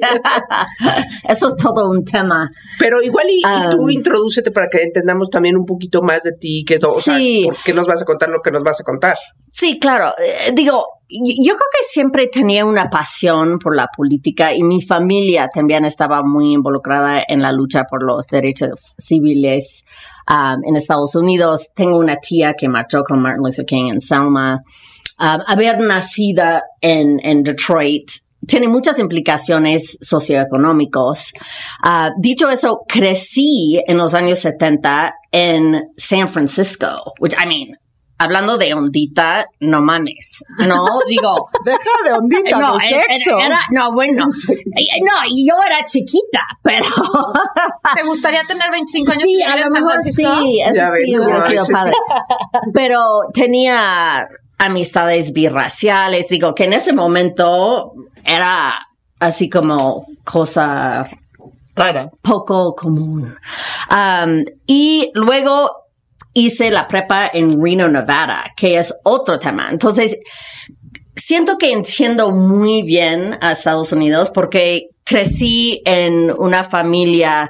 Eso 1.27 1.47
es 1.47 1.55
todo 1.57 1.89
un 1.89 2.05
tema. 2.05 2.49
Pero 2.77 3.01
igual 3.01 3.25
y, 3.29 3.39
y 3.39 3.69
tú 3.71 3.81
Um, 3.81 3.89
introdúcete 3.89 4.51
para 4.51 4.67
que 4.69 4.83
entendamos 4.83 5.29
también 5.29 5.57
un 5.57 5.65
poquito 5.65 6.01
más 6.03 6.21
de 6.23 6.33
ti, 6.33 6.63
que 6.65 6.77
o 6.85 6.99
sea, 7.01 7.17
Sí. 7.17 7.43
por 7.45 7.57
qué 7.63 7.73
nos 7.73 7.87
vas 7.87 8.01
a 8.01 8.05
contar 8.05 8.29
lo 8.29 8.41
que 8.43 8.51
nos 8.51 8.61
vas 8.63 8.79
a 8.79 8.83
contar. 8.83 9.15
Sí, 9.51 9.79
claro. 9.79 10.13
Eh, 10.19 10.51
digo, 10.53 10.85
yo 11.09 11.53
creo 11.55 11.69
que 11.71 11.83
siempre 11.87 12.27
tenía 12.27 12.63
una 12.63 12.89
pasión 12.91 13.57
por 13.57 13.75
la 13.75 13.87
política 13.95 14.53
y 14.53 14.61
mi 14.63 14.81
familia 14.83 15.47
también 15.51 15.83
estaba 15.85 16.21
muy 16.23 16.53
involucrada 16.53 17.23
en 17.27 17.41
la 17.41 17.51
lucha 17.51 17.85
por 17.89 18.03
los 18.03 18.27
derechos 18.27 18.93
civiles 18.99 19.83
um, 20.29 20.59
en 20.63 20.75
Estados 20.75 21.15
Unidos. 21.15 21.71
Tengo 21.73 21.97
una 21.97 22.17
tía 22.17 22.53
que 22.53 22.67
marchó 22.69 23.03
con 23.03 23.19
Martin 23.19 23.43
Luther 23.43 23.65
King 23.65 23.89
en 23.93 23.99
Selma. 24.01 24.61
Um, 25.19 25.41
haber 25.47 25.79
nacido 25.79 26.61
en, 26.81 27.19
en 27.23 27.43
Detroit 27.43 28.07
tiene 28.45 28.67
muchas 28.67 28.99
implicaciones 28.99 29.97
socioeconómicos. 30.01 31.33
Ah, 31.83 32.11
dicho 32.19 32.47
eso, 32.49 32.81
crecí 32.87 33.81
en 33.87 33.97
los 33.97 34.13
años 34.13 34.39
70 34.39 35.15
en 35.31 35.89
San 35.97 36.29
Francisco, 36.29 37.13
which 37.19 37.33
I 37.33 37.47
mean, 37.47 37.77
hablando 38.19 38.57
de 38.59 38.73
ondita, 38.75 39.47
no 39.59 39.81
mames, 39.81 40.43
no 40.67 40.85
digo. 41.09 41.47
Deja 41.65 41.89
de 42.05 42.13
ondita, 42.13 42.59
No, 42.59 42.77
de 42.77 42.87
era- 42.87 43.01
sexo. 43.07 43.39
era- 43.39 43.59
no, 43.71 43.91
bueno, 43.93 44.25
Eh, 44.49 45.01
no, 45.01 45.27
y 45.29 45.47
yo 45.49 45.55
era 45.65 45.83
chiquita, 45.85 46.41
pero 46.61 46.85
¿Te 47.95 48.03
gustaría 48.03 48.43
tener 48.43 48.69
25 48.71 49.11
años 49.11 49.23
sí, 49.23 49.41
a 49.41 49.55
lo 49.57 49.69
mejor 49.71 50.01
sí, 50.03 50.61
eso 50.61 50.73
Ya 50.75 50.91
sí 50.93 51.17
hubiera 51.17 51.49
sido 51.49 51.65
padre. 51.71 51.93
Pero 52.73 52.99
tenía 53.33 54.27
amistades 54.57 55.33
birraciales, 55.33 56.29
digo 56.29 56.55
que 56.55 56.65
en 56.65 56.73
ese 56.73 56.93
momento 56.93 57.93
era 58.23 58.87
así 59.19 59.49
como 59.49 60.07
cosa 60.23 61.07
Rara. 61.75 62.09
poco 62.21 62.75
común. 62.75 63.35
Um, 63.91 64.43
y 64.65 65.11
luego 65.13 65.71
hice 66.33 66.71
la 66.71 66.87
prepa 66.87 67.29
en 67.33 67.61
Reno, 67.63 67.87
Nevada, 67.87 68.51
que 68.55 68.77
es 68.77 68.93
otro 69.03 69.39
tema. 69.39 69.69
Entonces, 69.69 70.17
siento 71.15 71.57
que 71.57 71.71
entiendo 71.71 72.31
muy 72.31 72.83
bien 72.83 73.37
a 73.41 73.51
Estados 73.51 73.91
Unidos 73.91 74.29
porque 74.31 74.89
crecí 75.03 75.81
en 75.85 76.31
una 76.37 76.63
familia 76.63 77.49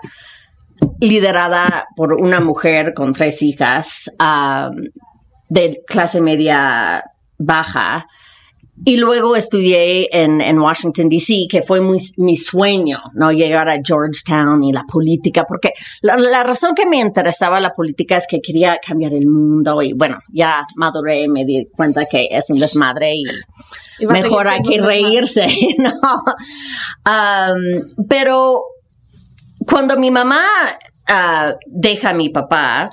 liderada 1.00 1.88
por 1.96 2.14
una 2.14 2.40
mujer 2.40 2.94
con 2.94 3.14
tres 3.14 3.42
hijas 3.42 4.12
um, 4.20 4.76
de 5.50 5.82
clase 5.86 6.22
media 6.22 7.04
baja. 7.38 8.08
Y 8.86 8.98
luego 8.98 9.36
estudié 9.36 10.08
en, 10.12 10.40
en 10.40 10.60
Washington, 10.60 11.10
D.C., 11.10 11.48
que 11.50 11.64
fue 11.64 11.82
muy, 11.82 11.98
mi 12.18 12.38
sueño, 12.38 13.00
¿no? 13.16 13.32
Llegar 13.32 13.68
a 13.68 13.80
Georgetown 13.84 14.64
y 14.64 14.72
la 14.72 14.84
política, 14.84 15.46
porque 15.48 15.72
la, 16.02 16.16
la 16.16 16.44
razón 16.44 16.76
que 16.76 16.86
me 16.86 17.00
interesaba 17.00 17.60
la 17.60 17.72
política 17.72 18.18
es 18.18 18.28
que 18.30 18.40
quería 18.40 18.78
cambiar 18.78 19.14
el 19.14 19.26
mundo 19.26 19.82
y 19.82 19.94
bueno, 19.94 20.20
ya 20.32 20.64
maduré 20.76 21.28
me 21.28 21.44
di 21.44 21.68
cuenta 21.76 22.04
que 22.10 22.28
es 22.30 22.52
un 22.52 22.60
desmadre 22.60 23.16
y 23.16 23.24
mejor 24.06 24.48
hay 24.48 24.62
que 24.62 24.80
reírse, 24.80 25.48
¿no? 25.80 25.94
Um, 27.04 28.06
pero 28.08 28.62
cuando 29.66 29.98
mi 29.98 30.12
mamá 30.12 30.46
ah, 31.08 31.56
deja 31.66 32.12
a 32.12 32.14
mi 32.14 32.30
papá, 32.30 32.92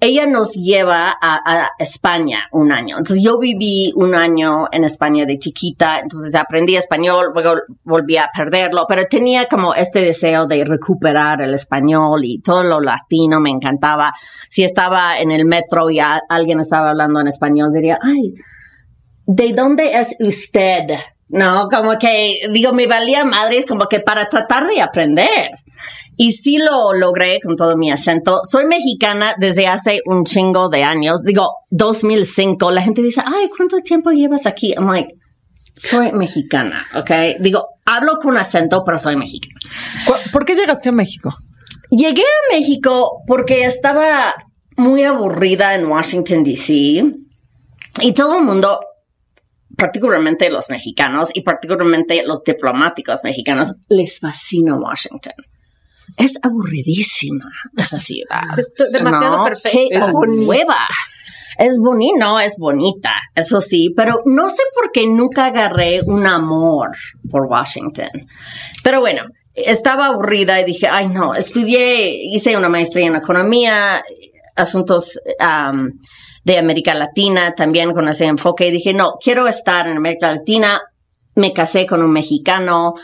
ella 0.00 0.26
nos 0.26 0.54
lleva 0.54 1.16
a, 1.20 1.70
España 1.78 2.48
un 2.52 2.72
año. 2.72 2.98
Entonces 2.98 3.22
yo 3.22 3.38
viví 3.38 3.92
un 3.96 4.14
año 4.14 4.66
en 4.70 4.84
España 4.84 5.26
de 5.26 5.38
chiquita, 5.38 6.00
entonces 6.00 6.34
aprendí 6.34 6.76
español, 6.76 7.30
luego 7.32 7.54
volví 7.84 8.16
a 8.16 8.28
perderlo, 8.34 8.84
pero 8.88 9.06
tenía 9.06 9.46
como 9.46 9.74
este 9.74 10.00
deseo 10.00 10.46
de 10.46 10.64
recuperar 10.64 11.42
el 11.42 11.54
español 11.54 12.24
y 12.24 12.40
todo 12.40 12.62
lo 12.62 12.80
latino 12.80 13.40
me 13.40 13.50
encantaba. 13.50 14.12
Si 14.48 14.64
estaba 14.64 15.18
en 15.18 15.30
el 15.30 15.44
metro 15.44 15.90
y 15.90 15.98
alguien 16.00 16.60
estaba 16.60 16.90
hablando 16.90 17.20
en 17.20 17.28
español, 17.28 17.70
diría, 17.72 17.98
ay, 18.02 18.34
¿de 19.26 19.52
dónde 19.52 19.98
es 19.98 20.16
usted? 20.20 20.94
No, 21.30 21.68
como 21.70 21.98
que, 21.98 22.40
digo, 22.52 22.72
me 22.72 22.86
valía 22.86 23.24
madres 23.24 23.66
como 23.66 23.86
que 23.86 24.00
para 24.00 24.28
tratar 24.28 24.66
de 24.66 24.80
aprender. 24.80 25.50
Y 26.16 26.32
sí 26.32 26.58
lo 26.58 26.94
logré 26.94 27.38
con 27.40 27.54
todo 27.54 27.76
mi 27.76 27.90
acento. 27.92 28.40
Soy 28.50 28.64
mexicana 28.66 29.34
desde 29.38 29.66
hace 29.66 30.00
un 30.06 30.24
chingo 30.24 30.68
de 30.68 30.82
años. 30.82 31.22
Digo, 31.22 31.50
2005. 31.70 32.70
La 32.70 32.82
gente 32.82 33.02
dice, 33.02 33.22
ay, 33.24 33.48
¿cuánto 33.56 33.78
tiempo 33.80 34.10
llevas 34.10 34.46
aquí? 34.46 34.72
I'm 34.76 34.90
like, 34.90 35.14
soy 35.76 36.10
mexicana, 36.12 36.86
¿ok? 36.96 37.38
Digo, 37.40 37.66
hablo 37.86 38.18
con 38.20 38.36
acento, 38.36 38.82
pero 38.84 38.98
soy 38.98 39.16
mexicana. 39.16 39.54
¿Cu- 40.06 40.30
¿Por 40.32 40.44
qué 40.44 40.56
llegaste 40.56 40.88
a 40.88 40.92
México? 40.92 41.36
Llegué 41.90 42.22
a 42.22 42.54
México 42.56 43.22
porque 43.26 43.62
estaba 43.64 44.34
muy 44.76 45.04
aburrida 45.04 45.74
en 45.74 45.86
Washington, 45.86 46.42
D.C. 46.42 47.04
Y 48.02 48.12
todo 48.12 48.38
el 48.38 48.44
mundo, 48.44 48.80
particularmente 49.76 50.50
los 50.50 50.70
mexicanos 50.70 51.30
y 51.34 51.42
particularmente 51.42 52.22
los 52.24 52.42
diplomáticos 52.44 53.20
mexicanos, 53.24 53.74
les 53.88 54.18
fascina 54.18 54.74
Washington. 54.76 55.34
Es 56.16 56.38
aburridísima 56.42 57.50
esa 57.76 58.00
ciudad. 58.00 58.58
Es 58.58 58.72
demasiado 58.90 59.38
No, 59.38 59.54
qué 59.70 59.88
bonita. 60.10 60.44
nueva. 60.46 60.78
Es 61.58 61.78
bonita, 61.80 62.24
no, 62.24 62.38
es 62.38 62.54
bonita, 62.56 63.10
eso 63.34 63.60
sí, 63.60 63.92
pero 63.96 64.22
no 64.26 64.48
sé 64.48 64.62
por 64.72 64.92
qué 64.92 65.08
nunca 65.08 65.46
agarré 65.46 66.02
un 66.06 66.24
amor 66.24 66.90
por 67.28 67.46
Washington. 67.46 68.10
Pero 68.84 69.00
bueno, 69.00 69.24
estaba 69.54 70.06
aburrida 70.06 70.60
y 70.60 70.64
dije, 70.64 70.86
ay 70.86 71.08
no, 71.08 71.34
estudié, 71.34 72.16
hice 72.32 72.56
una 72.56 72.68
maestría 72.68 73.08
en 73.08 73.16
economía, 73.16 74.04
asuntos 74.54 75.18
de 76.48 76.56
América 76.56 76.94
Latina, 76.94 77.54
también 77.54 77.92
con 77.92 78.08
ese 78.08 78.24
enfoque, 78.24 78.70
dije, 78.70 78.94
no, 78.94 79.16
quiero 79.22 79.46
estar 79.46 79.86
en 79.86 79.98
América 79.98 80.32
Latina, 80.32 80.80
me 81.34 81.52
casé 81.52 81.86
con 81.86 82.02
un 82.02 82.10
mexicano, 82.10 82.94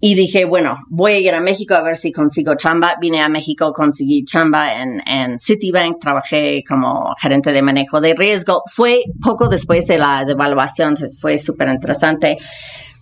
y 0.00 0.14
dije, 0.14 0.46
bueno, 0.46 0.78
voy 0.88 1.12
a 1.12 1.18
ir 1.18 1.34
a 1.34 1.40
México 1.40 1.74
a 1.74 1.82
ver 1.82 1.96
si 1.96 2.12
consigo 2.12 2.54
chamba. 2.54 2.96
Vine 3.00 3.22
a 3.22 3.30
México, 3.30 3.72
conseguí 3.72 4.24
chamba 4.24 4.74
en, 4.74 5.00
en 5.06 5.38
Citibank, 5.38 5.98
trabajé 5.98 6.62
como 6.68 7.14
gerente 7.20 7.50
de 7.50 7.62
manejo 7.62 8.00
de 8.00 8.14
riesgo. 8.14 8.62
Fue 8.66 9.00
poco 9.22 9.48
después 9.48 9.86
de 9.86 9.96
la 9.96 10.24
devaluación, 10.26 10.90
entonces 10.90 11.18
fue 11.18 11.38
súper 11.38 11.68
interesante. 11.68 12.36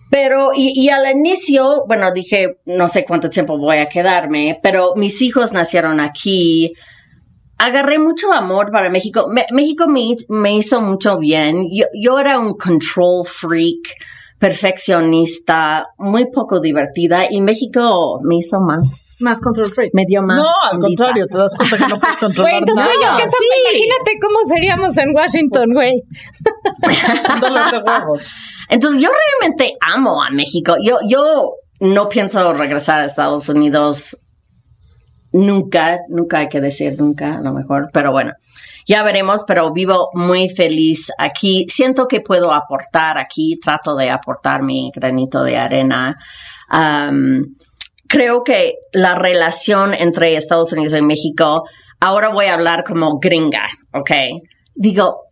Pero, 0.09 0.51
y 0.55 0.87
al 0.87 1.13
inicio, 1.13 1.83
bueno, 1.85 2.13
dije, 2.13 2.59
no 2.65 2.87
sé 2.87 3.03
cuánto 3.03 3.29
tiempo 3.29 3.57
voy 3.57 3.77
a 3.77 3.89
quedarme, 3.89 4.57
pero 4.63 4.93
mis 4.95 5.21
hijos 5.21 5.51
nacieron 5.51 5.99
aquí. 5.99 6.73
Agarré 7.57 7.99
mucho 7.99 8.31
amor 8.33 8.69
para 8.71 8.89
México. 8.89 9.27
Me- 9.29 9.45
México 9.51 9.87
me, 9.87 10.09
me 10.29 10.55
hizo 10.57 10.81
mucho 10.81 11.17
bien. 11.19 11.67
Yo, 11.73 11.85
yo 11.99 12.19
era 12.19 12.37
un 12.39 12.53
control 12.55 13.25
freak 13.25 13.95
perfeccionista, 14.37 15.87
muy 15.97 16.29
poco 16.29 16.59
divertida 16.59 17.23
y 17.29 17.39
México 17.41 18.19
me 18.23 18.35
hizo 18.37 18.59
más, 18.59 19.17
Más 19.21 19.39
control 19.41 19.67
freak. 19.67 19.91
me 19.93 20.03
dio 20.05 20.21
más. 20.21 20.37
no, 20.37 20.45
al 20.71 20.79
contrario, 20.79 21.25
te 21.27 21.37
das 21.37 21.55
cuenta 21.55 21.77
que 21.77 21.87
no 21.87 21.97
puedes 21.97 22.17
controlar 22.19 22.53
entonces 22.55 22.85
nada. 23.01 23.17
yo 23.17 23.23
que 23.23 23.29
sí. 23.29 23.45
imagínate 23.63 24.11
cómo 24.21 24.37
seríamos 24.43 24.97
en 24.97 25.15
Washington, 25.15 25.65
güey. 25.73 25.93
Dolor 27.41 27.71
de 27.71 27.77
huevos. 27.79 28.31
Entonces 28.69 29.01
yo 29.01 29.09
realmente 29.39 29.75
amo 29.93 30.21
a 30.23 30.29
México. 30.31 30.75
Yo, 30.81 30.97
yo 31.07 31.53
no 31.79 32.09
pienso 32.09 32.53
regresar 32.53 33.01
a 33.01 33.05
Estados 33.05 33.47
Unidos 33.49 34.17
nunca, 35.35 35.99
nunca 36.07 36.39
hay 36.39 36.49
que 36.49 36.61
decir 36.61 36.95
nunca, 36.97 37.35
a 37.35 37.41
lo 37.41 37.53
mejor, 37.53 37.89
pero 37.91 38.11
bueno, 38.11 38.31
ya 38.87 39.03
veremos, 39.03 39.43
pero 39.45 39.73
vivo 39.73 40.09
muy 40.13 40.47
feliz 40.49 41.11
aquí. 41.17 41.65
Siento 41.69 42.07
que 42.07 42.21
puedo 42.21 42.53
aportar 42.53 43.17
aquí, 43.17 43.59
trato 43.61 43.95
de 43.95 44.09
aportar 44.09 44.63
mi 44.63 44.91
granito 44.95 45.43
de 45.43 45.57
arena. 45.57 46.15
Am, 46.69 47.55
creo 48.07 48.43
que 48.43 48.75
la 48.93 49.15
relación 49.15 49.93
entre 49.93 50.37
Estados 50.37 50.71
Unidos 50.71 50.97
y 50.97 51.01
México, 51.01 51.63
ahora 51.99 52.29
voy 52.29 52.45
a 52.45 52.53
hablar 52.53 52.83
como 52.85 53.19
gringa, 53.19 53.65
¿ok? 53.93 54.11
Digo, 54.73 55.23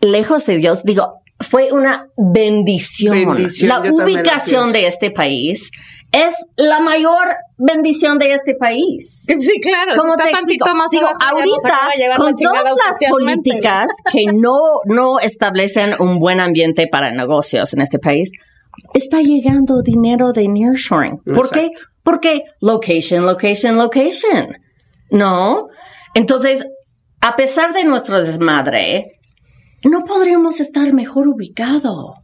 lejos 0.00 0.46
de 0.46 0.58
Dios, 0.58 0.84
digo, 0.84 1.22
fue 1.40 1.72
una 1.72 2.06
bendición. 2.16 3.34
Bendición, 3.34 3.68
la 3.68 3.80
ubicación 3.80 4.72
de 4.72 4.86
este 4.86 5.10
país 5.10 5.72
es 6.12 6.34
la 6.58 6.80
mayor 6.80 7.36
bendición 7.56 8.18
de 8.18 8.34
este 8.34 8.54
país. 8.54 9.24
Sí, 9.26 9.60
claro. 9.60 9.92
¿Cómo 9.96 10.12
está 10.12 10.24
te 10.24 10.30
tantito 10.30 10.66
explico? 10.66 10.76
más 10.76 10.90
Digo, 10.90 11.08
ahorita, 11.08 12.16
con 12.18 12.36
todas 12.36 12.64
las 12.64 13.10
políticas 13.10 13.86
que 14.12 14.26
no, 14.34 14.58
no 14.84 15.18
establecen 15.18 15.94
un 15.98 16.18
buen 16.18 16.38
ambiente 16.38 16.86
para 16.86 17.10
negocios 17.10 17.72
en 17.72 17.80
este 17.80 17.98
país, 17.98 18.30
está 18.92 19.22
llegando 19.22 19.82
dinero 19.82 20.32
de 20.32 20.48
nearshoring. 20.48 21.18
¿Por 21.34 21.50
qué? 21.50 21.70
Porque 22.02 22.42
location, 22.60 23.24
location, 23.24 23.76
location. 23.76 24.56
¿No? 25.10 25.68
Entonces, 26.14 26.66
a 27.20 27.36
pesar 27.36 27.72
de 27.72 27.84
nuestro 27.84 28.20
desmadre, 28.20 29.18
no 29.84 30.04
podríamos 30.04 30.60
estar 30.60 30.92
mejor 30.92 31.28
ubicado. 31.28 32.16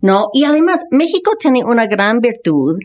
¿No? 0.00 0.28
Y 0.32 0.44
además, 0.44 0.82
México 0.90 1.32
tiene 1.38 1.64
una 1.64 1.86
gran 1.86 2.20
virtud 2.20 2.76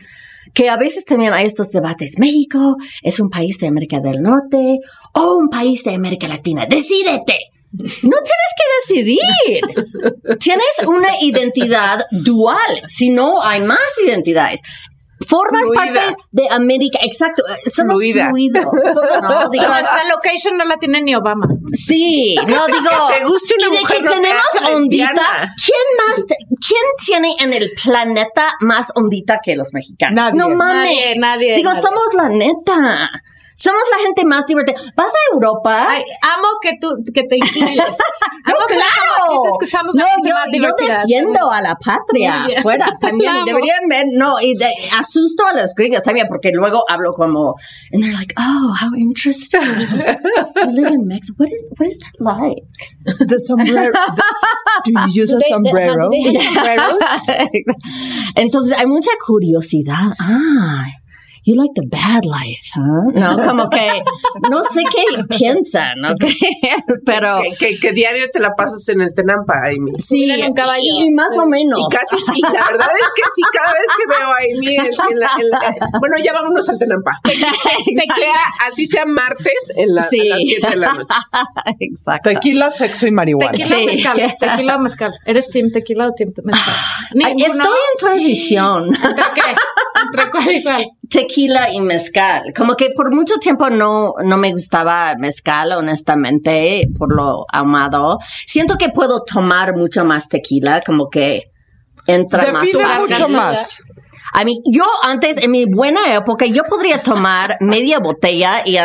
que 0.54 0.70
a 0.70 0.78
veces 0.78 1.06
también 1.06 1.34
hay 1.34 1.46
estos 1.46 1.70
debates. 1.70 2.20
México 2.20 2.78
es 3.02 3.20
un 3.20 3.30
país 3.30 3.58
de 3.60 3.68
América 3.68 4.00
del 4.00 4.22
Norte 4.22 4.80
o 5.14 5.36
un 5.36 5.50
país 5.50 5.84
de 5.84 5.94
América 5.94 6.28
Latina. 6.28 6.66
Decídete. 6.66 7.50
No 7.74 8.18
tienes 8.22 8.52
que 8.56 8.94
decidir. 8.94 10.38
Tienes 10.40 10.66
una 10.86 11.10
identidad 11.22 12.06
dual, 12.12 12.84
si 12.88 13.10
no 13.10 13.42
hay 13.42 13.62
más 13.62 13.80
identidades 14.06 14.62
formas 15.26 15.64
parte 15.76 16.00
de 16.32 16.48
América, 16.50 17.00
exacto, 17.04 17.44
somos 17.66 17.96
Fluida. 17.96 18.30
fluidos. 18.30 18.66
¿no? 19.30 19.50
Digo, 19.50 19.66
Nuestra 19.68 20.04
location 20.10 20.58
no 20.58 20.66
la 20.66 20.78
tiene 20.78 21.02
ni 21.02 21.16
Obama. 21.16 21.48
sí, 21.74 22.36
no 22.36 22.46
digo, 22.68 23.08
que 23.12 23.20
te 23.20 23.26
guste 23.26 23.56
una 23.58 23.68
y 23.68 23.72
de 23.80 23.86
que 23.94 24.02
no 24.02 24.10
te 24.12 24.16
tenemos 24.16 24.44
ondita. 24.76 25.54
¿quién 25.66 25.86
más, 26.08 26.26
te- 26.28 26.38
quién 26.66 26.84
tiene 27.06 27.36
en 27.40 27.54
el 27.54 27.72
planeta 27.84 28.54
más 28.62 28.92
ondita 28.96 29.40
que 29.44 29.56
los 29.56 29.74
mexicanos? 29.74 30.16
Nadie. 30.16 30.40
No 30.40 30.50
mames. 30.50 30.90
Nadie, 30.90 31.16
nadie, 31.18 31.56
Digo, 31.56 31.70
nadie. 31.72 31.82
somos 31.82 32.04
la 32.16 32.30
neta. 32.30 33.10
Somos 33.56 33.84
la 33.92 33.98
gente 34.06 34.26
más 34.26 34.46
divertida. 34.48 34.80
Vas 34.96 35.12
a 35.14 35.34
Europa. 35.34 35.88
Ay, 35.90 36.04
amo 36.22 36.48
que 36.62 36.72
tú 36.80 36.88
que 37.14 37.24
te 37.24 37.38
incluyes. 37.38 37.78
No, 38.46 38.56
amo 38.56 38.66
que 38.68 38.74
claro. 38.76 39.42
dices 39.42 39.56
que 39.58 39.68
somos 39.68 39.96
no, 39.96 40.04
la 40.04 40.12
gente 40.16 40.28
yo, 40.28 40.36
más 40.36 40.46
yo 40.48 40.52
divertida. 40.52 40.98
defiendo 41.00 41.50
a 41.50 41.62
la 41.62 41.76
patria 41.76 42.46
bien. 42.46 42.62
fuera. 42.62 42.90
También 43.00 43.46
deberían 43.46 43.88
ver, 43.90 44.06
no, 44.12 44.36
y 44.42 44.54
de- 44.54 44.74
asusto 45.00 45.48
a 45.48 45.54
las 45.54 45.74
gringas 45.74 46.04
también, 46.04 46.28
porque 46.28 46.52
luego 46.52 46.84
hablo 46.90 47.14
como, 47.14 47.56
and 47.94 48.04
they're 48.04 48.12
like, 48.14 48.34
oh, 48.38 48.74
how 48.78 48.94
interesting. 48.98 49.62
you 49.62 50.72
live 50.72 50.92
in 50.94 51.08
Mexico. 51.08 51.36
What 51.38 51.54
is, 51.54 51.72
what 51.80 51.88
is 51.88 52.00
that 52.00 52.20
like? 52.20 52.64
The 53.30 53.40
sombrero. 53.40 53.94
do 54.84 54.92
you 54.92 55.22
use 55.24 55.32
a 55.34 55.40
sombrero? 55.48 56.10
They 56.10 56.34
have 56.36 56.44
sombreros. 56.44 57.26
Entonces 58.36 58.78
hay 58.78 58.88
mucha 58.88 59.12
curiosidad. 59.26 60.14
Ah, 60.20 60.84
you 61.46 61.56
like 61.56 61.72
the 61.76 61.86
bad 61.88 62.24
life, 62.26 62.70
huh? 62.76 63.12
No, 63.14 63.44
como 63.46 63.70
que 63.70 64.02
no 64.50 64.64
sé 64.64 64.82
qué 64.84 65.24
piensan, 65.38 66.04
¿ok? 66.06 66.24
Pero 67.06 67.42
Que, 67.42 67.56
que, 67.58 67.80
que 67.80 67.92
diario 67.92 68.26
te 68.32 68.40
la 68.40 68.52
pasas 68.56 68.88
en 68.90 69.02
el 69.02 69.14
Tenampa, 69.14 69.54
Amy. 69.68 69.92
sí, 69.98 70.30
en 70.32 70.48
un 70.48 70.54
caballo. 70.54 70.82
y 70.84 71.12
más 71.12 71.38
o 71.38 71.46
menos. 71.46 71.80
Y 71.80 71.96
casi, 71.96 72.16
y 72.38 72.42
la 72.42 72.50
verdad 72.52 72.90
es 73.00 73.08
que 73.16 73.22
sí, 73.36 73.42
cada 73.52 73.74
vez 73.74 73.86
que 73.98 74.08
veo 74.08 74.28
a 74.30 74.38
Amy, 74.58 74.76
es 74.88 74.98
en 75.12 75.20
la- 75.20 75.32
en 75.40 75.50
la- 75.50 75.76
bueno, 76.00 76.16
ya 76.24 76.34
vámonos 76.34 76.68
al 76.70 76.78
Tenampa. 76.80 77.20
Sea, 78.14 78.68
así 78.68 78.86
sea 78.86 79.06
martes 79.06 79.72
en 79.76 79.94
la, 79.96 80.04
Sí. 80.08 80.22
a 80.32 80.36
las 80.36 80.40
7 80.46 80.70
de 80.70 80.76
la 80.78 80.94
noche. 80.94 81.06
Exacto. 81.80 82.30
Tequila, 82.30 82.70
sexo 82.72 83.08
y 83.08 83.12
marihuana. 83.12 83.52
Tequila 83.52 83.78
Sí. 83.80 83.86
mezcal. 83.86 84.36
Tequila 84.40 84.76
o 84.76 84.80
mezcal. 84.80 85.12
¿Eres 85.26 85.50
team 85.50 85.72
tequila 85.72 86.08
o 86.08 86.14
team 86.14 86.30
mezcal? 86.44 86.74
Ay. 87.26 87.36
Estoy 87.40 87.58
en 87.58 87.98
transición. 88.00 88.86
¿Entre 88.96 89.24
qué? 89.36 89.42
Tequila 91.10 91.72
y 91.72 91.82
mezcal. 91.82 92.54
Como 92.56 92.76
que 92.76 92.90
por 92.96 93.14
mucho 93.14 93.36
tiempo 93.38 93.70
no, 93.70 94.14
no 94.24 94.38
me 94.38 94.52
gustaba 94.52 95.16
mezcal, 95.18 95.72
honestamente, 95.74 96.88
por 96.98 97.16
lo 97.16 97.46
ahumado. 97.52 98.20
Siento 98.48 98.78
que 98.78 98.90
puedo 98.90 99.24
tomar 99.24 99.76
mucho 99.76 100.06
más 100.06 100.30
tequila, 100.30 100.82
como 100.86 101.10
que 101.10 101.52
entra 102.08 102.52
más 102.52 102.64
Define 102.64 102.84
fácil. 102.84 103.10
mucho 103.10 103.30
más. 103.30 103.80
A 104.34 104.44
mí, 104.44 104.60
yo 104.66 104.86
antes, 105.04 105.38
en 105.38 105.52
mi 105.52 105.66
buena 105.66 106.16
época, 106.16 106.46
yo 106.46 106.64
podría 106.64 107.00
tomar 107.00 107.58
media 107.62 108.00
botella 108.00 108.64
y 108.66 108.78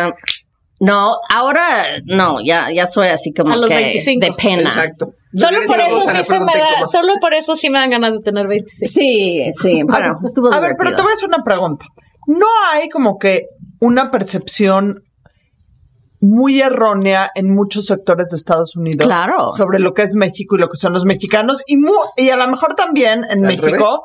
no, 0.81 1.17
ahora 1.31 1.99
no, 2.05 2.37
ya, 2.45 2.71
ya 2.73 2.87
soy 2.87 3.09
así 3.09 3.33
como 3.33 3.53
A 3.53 3.57
los 3.57 3.69
que 3.69 3.75
25. 3.75 4.27
de 4.27 4.33
pena. 4.33 4.69
Exacto. 4.69 5.15
Solo 5.33 5.59
por 5.67 5.79
eso 5.79 6.01
sí 6.01 6.25
se 6.25 6.41
me 6.41 6.47
da, 6.47 6.87
solo 6.91 7.13
por 7.21 7.35
eso 7.35 7.55
sí 7.55 7.69
me 7.71 7.79
dan 7.79 7.91
ganas 7.91 8.13
de 8.13 8.21
tener 8.21 8.47
25. 8.47 8.91
Sí, 8.93 9.45
sí, 9.61 9.83
bueno, 9.83 10.19
estuvo 10.27 10.53
A 10.53 10.61
ver, 10.61 10.73
pero 10.79 10.97
te 10.97 11.03
voy 11.03 11.11
a 11.11 11.15
hacer 11.15 11.29
una 11.29 11.43
pregunta. 11.45 11.85
¿No 12.27 12.47
hay 12.73 12.89
como 12.89 13.19
que 13.19 13.47
una 13.81 14.11
percepción 14.11 15.03
muy 16.21 16.61
errónea 16.61 17.31
en 17.35 17.55
muchos 17.55 17.87
sectores 17.87 18.31
de 18.31 18.37
Estados 18.37 18.75
Unidos 18.77 19.07
Claro. 19.07 19.51
sobre 19.57 19.79
lo 19.79 19.93
que 19.95 20.03
es 20.03 20.17
México 20.17 20.57
y 20.57 20.59
lo 20.61 20.69
que 20.69 20.77
son 20.77 20.93
los 20.93 21.05
mexicanos? 21.05 21.63
Y, 21.67 21.77
mu- 21.77 21.93
y 22.17 22.31
a 22.31 22.37
lo 22.37 22.49
mejor 22.49 22.75
también 22.75 23.25
en 23.31 23.45
Al 23.47 23.57
México 23.57 24.03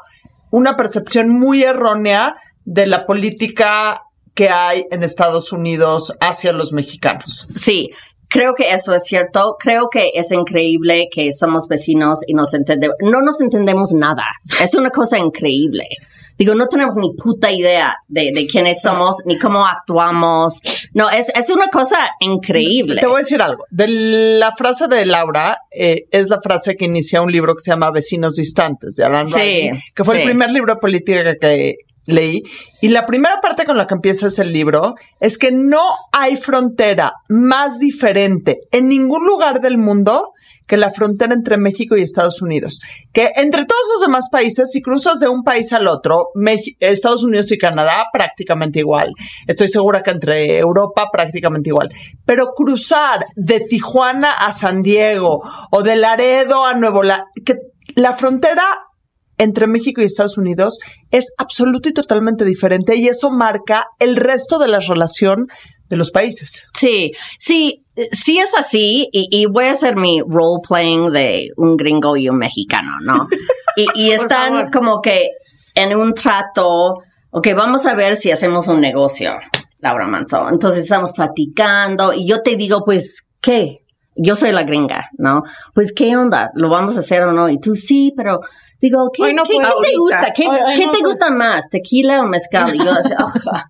una 0.52 0.76
percepción 0.78 1.30
muy 1.30 1.64
errónea 1.64 2.36
de 2.66 2.86
la 2.86 3.06
política 3.08 4.02
que 4.36 4.50
hay 4.50 4.86
en 4.92 5.04
Estados 5.04 5.52
Unidos 5.52 6.14
hacia 6.20 6.54
los 6.54 6.74
mexicanos. 6.74 7.48
Sí, 7.56 7.90
creo 8.34 8.56
que 8.56 8.74
eso 8.74 8.94
es 8.94 9.04
cierto. 9.04 9.56
Creo 9.60 9.90
que 9.90 10.12
es 10.16 10.32
increíble 10.32 11.08
que 11.12 11.32
somos 11.32 11.68
vecinos 11.68 12.22
y 12.26 12.34
nos 12.34 12.54
entendemos. 12.56 12.96
No 13.00 13.22
nos 13.22 13.40
entendemos 13.40 13.94
nada. 13.94 14.26
Es 14.60 14.74
una 14.74 14.90
cosa 14.90 15.20
increíble. 15.20 15.88
Digo, 16.36 16.56
no 16.56 16.68
tenemos 16.68 16.96
ni 16.96 17.14
puta 17.14 17.52
idea 17.52 17.96
de, 18.08 18.32
de 18.34 18.48
quiénes 18.48 18.82
somos, 18.82 19.18
ni 19.26 19.38
cómo 19.38 19.68
actuamos. 19.68 20.62
No, 20.96 21.12
es, 21.12 21.30
es 21.36 21.52
una 21.52 21.68
cosa 21.68 21.98
increíble. 22.22 23.00
Te 23.00 23.06
voy 23.06 23.18
a 23.18 23.20
decir 23.20 23.40
algo. 23.40 23.66
De 23.70 23.88
la 24.40 24.52
frase 24.56 24.88
de 24.88 25.06
Laura 25.06 25.60
eh, 25.72 26.06
es 26.10 26.30
la 26.30 26.42
frase 26.42 26.76
que 26.76 26.86
inicia 26.86 27.22
un 27.22 27.32
libro 27.32 27.54
que 27.54 27.62
se 27.62 27.70
llama 27.70 27.92
Vecinos 27.92 28.36
Distantes 28.36 28.96
de 28.96 29.04
Alan 29.04 29.28
Sí, 29.28 29.34
Ryan, 29.36 29.80
que 29.94 30.04
fue 30.04 30.16
sí. 30.16 30.22
el 30.22 30.28
primer 30.28 30.50
libro 30.50 30.74
de 30.74 30.80
política 30.80 31.36
que 31.40 31.76
leí. 32.06 32.44
Y 32.82 32.90
la 32.90 33.06
primera 33.06 33.40
parte 33.42 33.66
con 33.66 33.78
la 33.78 33.88
que 33.88 33.96
empieza 33.96 34.28
ese 34.28 34.46
libro 34.46 34.96
es 35.20 35.38
que 35.38 35.52
no 35.52 35.82
hay 36.12 36.38
frontera 36.38 37.14
más 37.30 37.80
diferente 37.80 38.60
en 38.72 38.90
ningún 38.90 39.26
lugar 39.26 39.62
del 39.62 39.78
mundo 39.78 40.34
que 40.68 40.78
la 40.78 40.90
frontera 40.90 41.34
entre 41.34 41.58
México 41.58 41.98
y 41.98 42.02
Estados 42.02 42.42
Unidos. 42.42 42.80
Que 43.12 43.32
entre 43.36 43.66
todos 43.66 43.82
los 43.94 44.02
demás 44.02 44.30
países, 44.32 44.72
si 44.72 44.82
cruzas 44.82 45.20
de 45.20 45.28
un 45.28 45.44
país 45.44 45.74
al 45.74 45.88
otro, 45.88 46.30
Estados 46.80 47.24
Unidos 47.24 47.52
y 47.52 47.58
Canadá 47.58 48.06
prácticamente 48.12 48.80
igual. 48.80 49.14
Estoy 49.48 49.68
segura 49.68 50.02
que 50.02 50.12
entre 50.12 50.58
Europa 50.58 51.10
prácticamente 51.12 51.70
igual. 51.70 51.90
Pero 52.26 52.54
cruzar 52.56 53.26
de 53.36 53.62
Tijuana 53.62 54.32
a 54.32 54.52
San 54.54 54.84
Diego 54.84 55.42
o 55.72 55.84
de 55.84 55.96
Laredo 55.96 56.66
a 56.66 56.74
Nuevo 56.76 57.04
La 57.04 57.26
que 57.46 57.56
la 57.96 58.14
frontera 58.14 58.64
entre 59.38 59.68
México 59.68 60.02
y 60.02 60.06
Estados 60.06 60.38
Unidos 60.38 60.78
es 61.12 61.34
absoluto 61.38 61.90
y 61.90 61.94
totalmente 61.94 62.46
diferente 62.46 62.96
y 62.96 63.08
eso 63.08 63.30
marca 63.30 63.86
el 64.00 64.16
resto 64.16 64.60
de 64.60 64.68
la 64.68 64.80
relación 64.80 65.48
de 65.90 65.98
los 65.98 66.12
países. 66.12 66.68
Sí, 66.74 67.12
sí, 67.40 67.84
sí 68.12 68.40
es 68.40 68.54
así 68.58 69.08
y, 69.12 69.28
y 69.32 69.46
voy 69.46 69.66
a 69.66 69.72
hacer 69.72 69.96
mi 69.96 70.22
role 70.22 70.62
playing 70.68 71.12
de 71.12 71.50
un 71.58 71.78
gringo 71.78 72.18
y 72.18 72.30
un 72.30 72.38
mexicano, 72.38 72.92
¿no? 73.04 73.28
Y, 73.76 73.88
y 73.96 74.12
están 74.12 74.70
como 74.70 75.02
que 75.02 75.30
en 75.74 75.98
un 75.98 76.14
trato, 76.14 77.00
ok, 77.32 77.48
vamos 77.56 77.88
a 77.88 77.96
ver 77.96 78.16
si 78.16 78.30
hacemos 78.30 78.68
un 78.68 78.80
negocio, 78.80 79.34
Laura 79.80 80.08
Manso. 80.08 80.48
Entonces 80.48 80.84
estamos 80.84 81.12
platicando 81.14 82.14
y 82.14 82.28
yo 82.28 82.44
te 82.44 82.56
digo, 82.56 82.84
pues, 82.86 83.24
¿qué? 83.42 83.80
Yo 84.16 84.36
soy 84.36 84.52
la 84.52 84.62
gringa, 84.62 85.10
¿no? 85.18 85.42
Pues, 85.74 85.92
¿qué 85.92 86.16
onda? 86.16 86.52
¿Lo 86.54 86.70
vamos 86.70 86.98
a 86.98 87.00
hacer 87.00 87.24
o 87.24 87.34
no? 87.34 87.50
Y 87.50 87.60
tú, 87.60 87.76
sí, 87.76 88.14
pero 88.16 88.42
digo, 88.84 89.10
¿qué, 89.14 89.24
Hoy 89.24 89.34
no 89.34 89.44
¿qué- 89.44 89.58
te 89.58 89.98
gusta? 89.98 90.34
¿Qué, 90.36 90.44
Hoy- 90.48 90.58
hoy 90.68 90.76
qué 90.76 90.86
no 90.86 90.92
te 90.92 91.00
puedo. 91.00 91.10
gusta 91.12 91.32
más? 91.32 91.70
¿Tequila 91.70 92.22
o 92.22 92.26
mezcal? 92.26 92.76
Y 92.76 92.80
yo 92.80 92.92
así, 92.92 93.14
"Oja, 93.20 93.70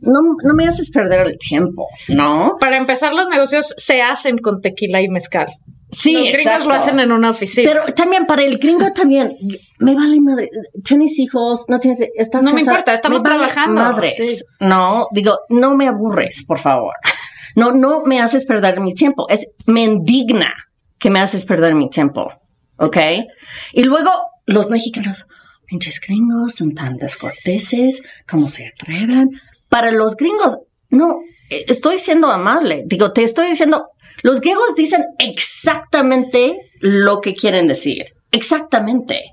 no, 0.00 0.20
no 0.42 0.54
me 0.54 0.66
haces 0.66 0.90
perder 0.90 1.26
el 1.26 1.38
tiempo, 1.38 1.86
¿no? 2.08 2.56
Para 2.58 2.76
empezar, 2.76 3.14
los 3.14 3.28
negocios 3.28 3.74
se 3.76 4.02
hacen 4.02 4.38
con 4.38 4.60
tequila 4.60 5.00
y 5.00 5.08
mezcal. 5.08 5.46
Sí, 5.90 6.14
los 6.14 6.22
gringos 6.22 6.40
exacto. 6.46 6.68
lo 6.70 6.74
hacen 6.74 7.00
en 7.00 7.12
una 7.12 7.28
oficina. 7.30 7.70
Pero 7.70 7.92
también 7.92 8.24
para 8.24 8.42
el 8.42 8.56
gringo 8.56 8.90
también, 8.94 9.36
me 9.78 9.94
vale 9.94 10.18
madre. 10.22 10.48
¿Tienes 10.82 11.18
hijos? 11.18 11.66
¿No 11.68 11.78
tienes? 11.78 12.00
¿Estás 12.16 12.42
No 12.42 12.54
me 12.54 12.62
importa, 12.62 12.94
estamos 12.94 13.22
Me 13.22 13.28
vale 13.28 13.38
trabajando, 13.40 13.80
Madres. 13.82 14.16
sí. 14.16 14.38
No, 14.60 15.06
digo, 15.12 15.36
no 15.50 15.76
me 15.76 15.86
aburres, 15.88 16.44
por 16.48 16.58
favor. 16.58 16.94
No, 17.56 17.72
no 17.72 18.04
me 18.04 18.22
haces 18.22 18.46
perder 18.46 18.80
mi 18.80 18.94
tiempo. 18.94 19.26
Es, 19.28 19.46
me 19.66 19.82
indigna 19.84 20.50
que 20.98 21.10
me 21.10 21.20
haces 21.20 21.44
perder 21.44 21.74
mi 21.74 21.90
tiempo. 21.90 22.26
¿Ok? 22.82 22.96
Y 23.72 23.84
luego 23.84 24.10
los 24.44 24.68
mexicanos, 24.68 25.28
pinches 25.66 26.00
gringos, 26.00 26.56
son 26.56 26.74
tan 26.74 26.96
descorteses, 26.96 28.02
¿cómo 28.28 28.48
se 28.48 28.66
atreven? 28.66 29.30
Para 29.68 29.92
los 29.92 30.16
gringos, 30.16 30.58
no, 30.90 31.20
estoy 31.48 32.00
siendo 32.00 32.28
amable. 32.28 32.82
Digo, 32.86 33.12
te 33.12 33.22
estoy 33.22 33.50
diciendo, 33.50 33.90
los 34.22 34.40
griegos 34.40 34.74
dicen 34.76 35.04
exactamente 35.18 36.70
lo 36.80 37.20
que 37.20 37.34
quieren 37.34 37.68
decir. 37.68 38.06
Exactamente. 38.32 39.30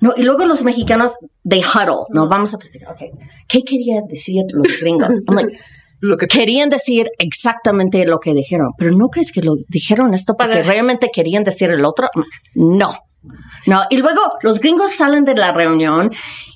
No, 0.00 0.12
y 0.16 0.22
luego 0.22 0.44
los 0.44 0.62
mexicanos, 0.62 1.14
they 1.48 1.62
huddle. 1.62 2.04
No, 2.10 2.28
vamos 2.28 2.54
a 2.54 2.58
platicar. 2.58 2.92
Okay. 2.92 3.10
¿Qué 3.48 3.62
querían 3.62 4.06
decir 4.06 4.44
los 4.52 4.80
gringos? 4.80 5.20
I'm 5.28 5.36
like, 5.36 5.58
Lo 6.06 6.16
que 6.18 6.26
querían 6.26 6.68
decir 6.68 7.08
exactamente 7.18 8.04
lo 8.04 8.18
que 8.20 8.34
dijeron, 8.34 8.68
pero 8.76 8.90
¿no 8.92 9.08
crees 9.08 9.32
que 9.32 9.40
lo 9.42 9.54
dijeron 9.68 10.12
esto 10.12 10.34
porque 10.36 10.56
Para- 10.58 10.66
realmente 10.66 11.08
querían 11.12 11.44
decir 11.44 11.70
el 11.70 11.84
otro? 11.84 12.08
No. 12.54 12.94
No, 13.66 13.84
y 13.88 13.96
luego 13.96 14.20
los 14.42 14.60
gringos 14.60 14.92
salen 14.92 15.24
de 15.24 15.34
la 15.34 15.52
reunión 15.52 16.10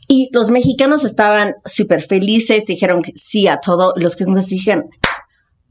y 0.07 0.29
los 0.33 0.51
mexicanos 0.51 1.03
estaban 1.03 1.55
súper 1.65 2.03
felices, 2.03 2.67
dijeron 2.67 3.01
que 3.01 3.13
sí 3.17 3.49
a 3.49 3.57
todo, 3.59 3.95
los 3.97 4.17
gringos 4.17 4.49
dijeron, 4.49 4.85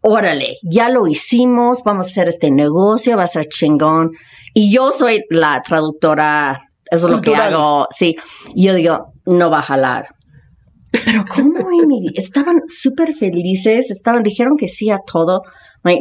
órale, 0.02 0.56
ya 0.64 0.90
lo 0.90 1.08
hicimos, 1.08 1.84
vamos 1.84 2.08
a 2.08 2.10
hacer 2.10 2.28
este 2.28 2.50
negocio, 2.50 3.16
va 3.16 3.24
a 3.24 3.28
ser 3.28 3.48
chingón. 3.48 4.12
Y 4.54 4.72
yo 4.74 4.92
soy 4.92 5.24
la 5.30 5.62
traductora, 5.62 6.62
eso 6.90 7.06
es 7.08 7.12
lo 7.12 7.22
que 7.22 7.30
Cultural. 7.32 7.54
hago, 7.54 7.88
sí. 7.92 8.16
Yo 8.56 8.74
digo, 8.74 9.14
no 9.26 9.52
va 9.52 9.60
a 9.60 9.64
jalar. 9.64 10.08
Pero 10.92 11.24
¿cómo, 11.34 11.70
Amy? 11.70 12.08
Estaban 12.16 12.64
súper 12.68 13.14
felices, 13.14 13.92
estaban, 13.92 14.24
dijeron 14.24 14.58
que 14.58 14.68
sí 14.68 14.90
a 14.90 15.00
todo. 15.00 15.44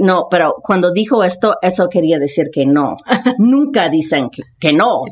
No, 0.01 0.27
pero 0.31 0.55
cuando 0.63 0.91
dijo 0.93 1.23
esto, 1.23 1.55
eso 1.63 1.89
quería 1.89 2.19
decir 2.19 2.47
que 2.53 2.67
no. 2.67 2.97
Nunca 3.39 3.89
dicen 3.89 4.31
que, 4.31 4.43
que 4.59 4.73
no. 4.73 5.03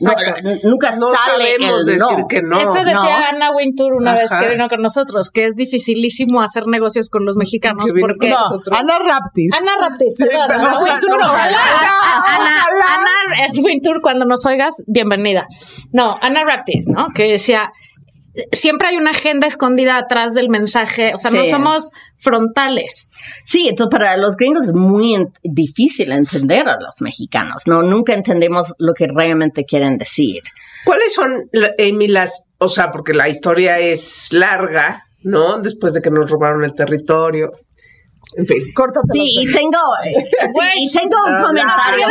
Nunca 0.64 0.90
No 0.92 1.12
sale 1.12 1.52
sabemos 1.52 1.80
el 1.80 1.87
decir 1.87 2.18
no. 2.18 2.26
que 2.28 2.42
no. 2.42 2.60
Eso 2.60 2.84
decía 2.84 3.20
no. 3.20 3.26
Ana 3.37 3.52
Wintour 3.54 3.92
una 3.94 4.14
vez 4.14 4.32
Ajá. 4.32 4.42
que 4.42 4.48
vino 4.48 4.66
con 4.68 4.82
nosotros, 4.82 5.30
que 5.30 5.46
es 5.46 5.54
dificilísimo 5.54 6.40
hacer 6.40 6.66
negocios 6.66 7.08
con 7.08 7.24
los 7.24 7.37
mexicanos 7.37 7.84
porque... 8.00 8.28
No, 8.28 8.40
nosotros. 8.40 8.76
Ana 8.78 8.98
Raptis. 8.98 9.52
Ana 9.54 9.72
Raptis, 9.80 10.16
Sí, 10.16 10.24
perdón, 10.26 10.66
Ana 10.66 10.78
Wintour. 10.80 11.22
Ana 11.22 12.64
Wintour, 13.62 14.00
cuando 14.02 14.24
nos 14.24 14.44
oigas, 14.46 14.82
bienvenida. 14.87 15.46
No, 15.92 16.16
Ana 16.20 16.44
Raptis, 16.44 16.87
¿no? 16.88 17.08
Que 17.14 17.24
decía, 17.24 17.70
siempre 18.52 18.88
hay 18.88 18.96
una 18.96 19.10
agenda 19.10 19.46
escondida 19.46 19.96
atrás 19.96 20.34
del 20.34 20.48
mensaje, 20.48 21.12
o 21.14 21.18
sea, 21.18 21.30
no 21.30 21.44
somos 21.44 21.92
frontales. 22.16 23.10
Sí, 23.44 23.68
entonces 23.68 23.90
para 23.96 24.16
los 24.16 24.36
gringos 24.36 24.64
es 24.64 24.72
muy 24.74 25.14
en- 25.14 25.32
difícil 25.42 26.12
entender 26.12 26.68
a 26.68 26.78
los 26.80 27.00
mexicanos. 27.00 27.64
No, 27.66 27.82
nunca 27.82 28.14
entendemos 28.14 28.74
lo 28.78 28.94
que 28.94 29.06
realmente 29.06 29.64
quieren 29.64 29.98
decir. 29.98 30.42
¿Cuáles 30.84 31.14
son, 31.14 31.48
Amy, 31.78 32.08
las, 32.08 32.44
o 32.58 32.68
sea, 32.68 32.90
porque 32.90 33.14
la 33.14 33.28
historia 33.28 33.78
es 33.78 34.32
larga, 34.32 35.06
¿no? 35.22 35.58
Después 35.58 35.94
de 35.94 36.02
que 36.02 36.10
nos 36.10 36.30
robaron 36.30 36.64
el 36.64 36.74
territorio. 36.74 37.52
En 38.36 38.46
fin. 38.46 38.58
Córtate 38.74 39.06
Sí, 39.12 39.36
y 39.40 39.52
tengo, 39.52 39.78
sí, 40.04 40.60
y 40.76 40.90
tengo 40.92 41.16
un 41.26 41.42
comentario. 41.44 42.06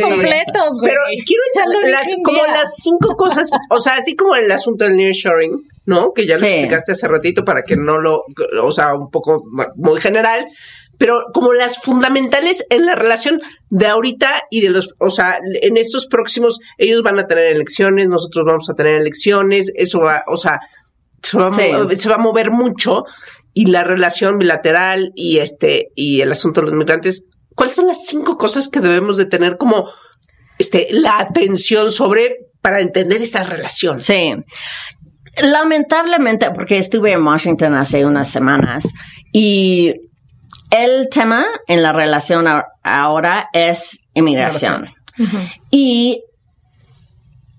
Completos, 0.00 0.78
güey. 0.80 0.90
Pero 0.90 1.00
quiero 1.26 1.90
las, 1.90 2.06
como 2.24 2.44
día. 2.44 2.52
las 2.54 2.74
cinco 2.76 3.16
cosas, 3.16 3.48
o 3.70 3.78
sea, 3.78 3.96
así 3.96 4.14
como 4.16 4.34
el 4.36 4.50
asunto 4.50 4.84
del 4.84 4.96
nearshoring, 4.96 5.62
¿no? 5.86 6.12
Que 6.12 6.26
ya 6.26 6.34
lo 6.34 6.40
Sí. 6.40 6.46
explicaste 6.46 6.92
hace 6.92 7.08
ratito 7.08 7.44
para 7.44 7.62
que 7.62 7.76
no 7.76 7.98
lo, 8.00 8.24
o 8.62 8.70
sea, 8.70 8.94
un 8.94 9.10
poco 9.10 9.42
muy 9.76 10.00
general, 10.00 10.46
pero 10.98 11.22
como 11.32 11.52
las 11.52 11.78
fundamentales 11.78 12.64
en 12.70 12.86
la 12.86 12.94
relación 12.94 13.40
de 13.70 13.86
ahorita 13.86 14.42
y 14.50 14.60
de 14.60 14.70
los, 14.70 14.94
o 15.00 15.10
sea, 15.10 15.38
en 15.62 15.76
estos 15.76 16.06
próximos, 16.06 16.58
ellos 16.78 17.02
van 17.02 17.18
a 17.18 17.26
tener 17.26 17.46
elecciones, 17.46 18.08
nosotros 18.08 18.44
vamos 18.46 18.68
a 18.70 18.74
tener 18.74 18.94
elecciones, 18.94 19.72
eso 19.74 20.00
va, 20.00 20.22
o 20.28 20.36
sea, 20.36 20.60
se 21.22 21.36
va, 21.38 21.46
a 21.46 21.50
Sí. 21.50 21.96
se 21.96 22.08
va 22.08 22.16
a 22.16 22.18
mover 22.18 22.50
mucho 22.50 23.04
y 23.54 23.66
la 23.66 23.84
relación 23.84 24.38
bilateral 24.38 25.12
y 25.14 25.38
este 25.38 25.92
y 25.94 26.20
el 26.20 26.32
asunto 26.32 26.60
de 26.60 26.66
los 26.66 26.76
migrantes. 26.76 27.24
¿Cuáles 27.54 27.76
son 27.76 27.86
las 27.86 28.04
cinco 28.04 28.36
cosas 28.36 28.68
que 28.68 28.80
debemos 28.80 29.16
de 29.16 29.26
tener 29.26 29.56
como 29.56 29.88
este 30.58 30.88
la 30.90 31.20
atención 31.20 31.92
sobre 31.92 32.36
para 32.60 32.80
entender 32.80 33.22
esa 33.22 33.44
relación? 33.44 34.02
Sí. 34.02 34.34
Lamentablemente, 35.40 36.50
porque 36.50 36.78
estuve 36.78 37.12
en 37.12 37.26
Washington 37.26 37.74
hace 37.74 38.04
unas 38.04 38.28
semanas 38.28 38.88
y 39.32 39.94
el 40.70 41.08
tema 41.08 41.46
en 41.68 41.82
la 41.82 41.92
relación 41.92 42.46
ahora 42.82 43.48
es 43.52 44.00
inmigración. 44.14 44.92
Y 45.70 46.18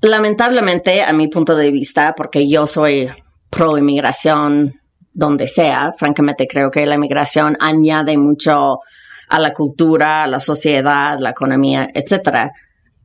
lamentablemente, 0.02 1.04
a 1.04 1.14
mi 1.14 1.30
punto 1.30 1.56
de 1.56 1.72
vista, 1.72 2.14
porque 2.16 2.50
yo 2.50 2.68
soy 2.68 3.10
pro 3.50 3.78
inmigración 3.78 4.74
donde 5.16 5.48
sea, 5.48 5.94
francamente 5.98 6.46
creo 6.46 6.70
que 6.70 6.86
la 6.86 6.96
inmigración 6.96 7.58
añade 7.60 8.18
mucho 8.18 8.80
a 9.30 9.40
la 9.40 9.54
cultura, 9.54 10.24
a 10.24 10.28
la 10.28 10.40
sociedad, 10.40 11.18
la 11.20 11.32
economía, 11.32 11.88
etcétera. 11.94 12.52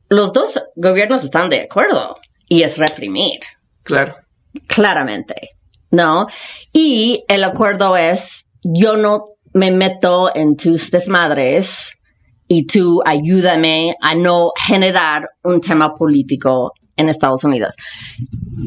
Los 0.09 0.33
dos 0.33 0.61
gobiernos 0.75 1.23
están 1.23 1.49
de 1.49 1.61
acuerdo 1.61 2.15
y 2.47 2.63
es 2.63 2.77
reprimir 2.77 3.39
Claro. 3.83 4.15
claramente, 4.67 5.35
¿no? 5.89 6.27
Y 6.73 7.23
el 7.29 7.45
acuerdo 7.45 7.95
es, 7.95 8.45
yo 8.61 8.97
no 8.97 9.29
me 9.53 9.71
meto 9.71 10.29
en 10.35 10.57
tus 10.57 10.91
desmadres 10.91 11.93
y 12.47 12.67
tú 12.67 13.01
ayúdame 13.05 13.95
a 14.01 14.13
no 14.15 14.51
generar 14.67 15.29
un 15.43 15.61
tema 15.61 15.95
político 15.95 16.73
en 16.97 17.07
Estados 17.07 17.45
Unidos. 17.45 17.75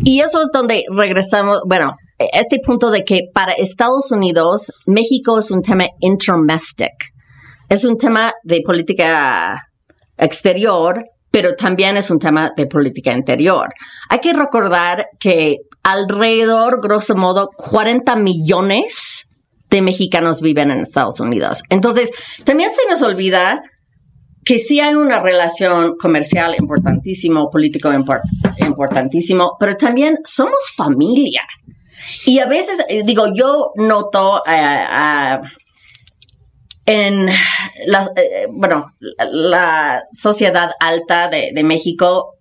Y 0.03 0.21
eso 0.21 0.41
es 0.41 0.49
donde 0.51 0.85
regresamos, 0.91 1.61
bueno, 1.67 1.95
este 2.19 2.59
punto 2.65 2.91
de 2.91 3.05
que 3.05 3.23
para 3.33 3.53
Estados 3.53 4.11
Unidos, 4.11 4.73
México 4.87 5.39
es 5.39 5.51
un 5.51 5.63
tema 5.63 5.87
intermestic. 6.01 6.93
Es 7.69 7.85
un 7.85 7.97
tema 7.97 8.33
de 8.45 8.61
política 8.65 9.57
exterior, 10.17 11.05
pero 11.31 11.55
también 11.57 11.97
es 11.97 12.11
un 12.11 12.19
tema 12.19 12.53
de 12.57 12.67
política 12.67 13.13
interior. 13.13 13.69
Hay 14.09 14.21
que 14.21 14.33
recordar 14.33 15.07
que 15.19 15.57
alrededor, 15.83 16.81
grosso 16.81 17.17
modo, 17.17 17.49
40 17.57 18.15
millones 18.17 19.25
de 19.71 19.83
mexicanos 19.83 20.41
viven 20.41 20.71
en 20.71 20.81
Estados 20.81 21.19
Unidos. 21.19 21.63
Entonces, 21.69 22.11
también 22.45 22.71
se 22.71 22.89
nos 22.89 23.03
olvida 23.03 23.61
que 24.45 24.59
sí 24.59 24.79
hay 24.79 24.95
una 24.95 25.19
relación 25.21 25.95
comercial 25.99 26.55
importantísimo, 26.59 27.49
político 27.51 27.91
import- 27.93 28.23
importantísimo, 28.59 29.57
pero 29.59 29.75
también 29.75 30.19
somos 30.25 30.59
familia. 30.77 31.43
Y 32.27 32.39
a 32.39 32.47
veces, 32.47 32.85
eh, 32.89 33.03
digo, 33.05 33.27
yo 33.35 33.73
noto 33.77 34.39
eh, 34.39 34.51
ah, 34.51 35.41
en 36.87 37.29
las, 37.87 38.09
eh, 38.17 38.47
bueno, 38.51 38.87
la, 38.99 39.25
la 39.25 40.03
sociedad 40.13 40.71
alta 40.81 41.29
de, 41.29 41.53
de 41.55 41.65
México 41.65 42.35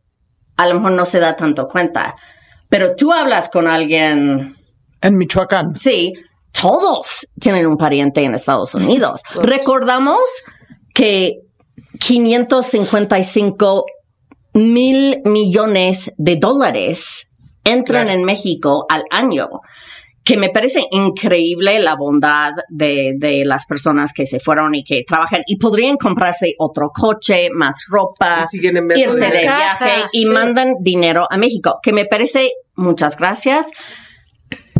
a 0.57 0.67
lo 0.67 0.75
mejor 0.75 0.91
no 0.91 1.05
se 1.05 1.19
da 1.19 1.35
tanto 1.35 1.67
cuenta, 1.67 2.15
pero 2.69 2.95
tú 2.95 3.11
hablas 3.11 3.49
con 3.49 3.67
alguien, 3.67 4.55
En 5.01 5.17
Michoacán. 5.17 5.75
sí, 5.75 6.13
todos 6.51 7.27
tienen 7.39 7.65
un 7.65 7.77
pariente 7.77 8.23
en 8.23 8.35
Estados 8.35 8.75
Unidos. 8.75 9.21
Recordamos 9.41 10.21
que 10.93 11.37
555 11.99 13.85
mil 14.53 15.21
millones 15.25 16.11
de 16.17 16.35
dólares 16.35 17.27
entran 17.63 18.05
Claro. 18.05 18.19
en 18.19 18.25
México 18.25 18.85
al 18.89 19.03
año, 19.11 19.47
que 20.23 20.37
me 20.37 20.49
parece 20.49 20.85
increíble 20.91 21.79
la 21.79 21.95
bondad 21.95 22.51
de, 22.69 23.13
de 23.17 23.43
las 23.45 23.65
personas 23.65 24.13
que 24.13 24.25
se 24.25 24.39
fueron 24.39 24.73
y 24.73 24.83
que 24.83 25.03
trabajan 25.05 25.41
y 25.45 25.57
podrían 25.57 25.97
comprarse 25.97 26.53
otro 26.59 26.91
coche, 26.93 27.49
más 27.53 27.85
ropa, 27.89 28.45
irse 28.53 29.17
de- 29.19 29.41
viaje 29.41 29.91
y 30.13 30.23
sí. 30.23 30.29
mandan 30.29 30.75
dinero 30.79 31.27
a 31.29 31.37
México, 31.37 31.79
que 31.83 31.91
me 31.91 32.05
parece, 32.05 32.51
muchas 32.75 33.17
gracias, 33.17 33.71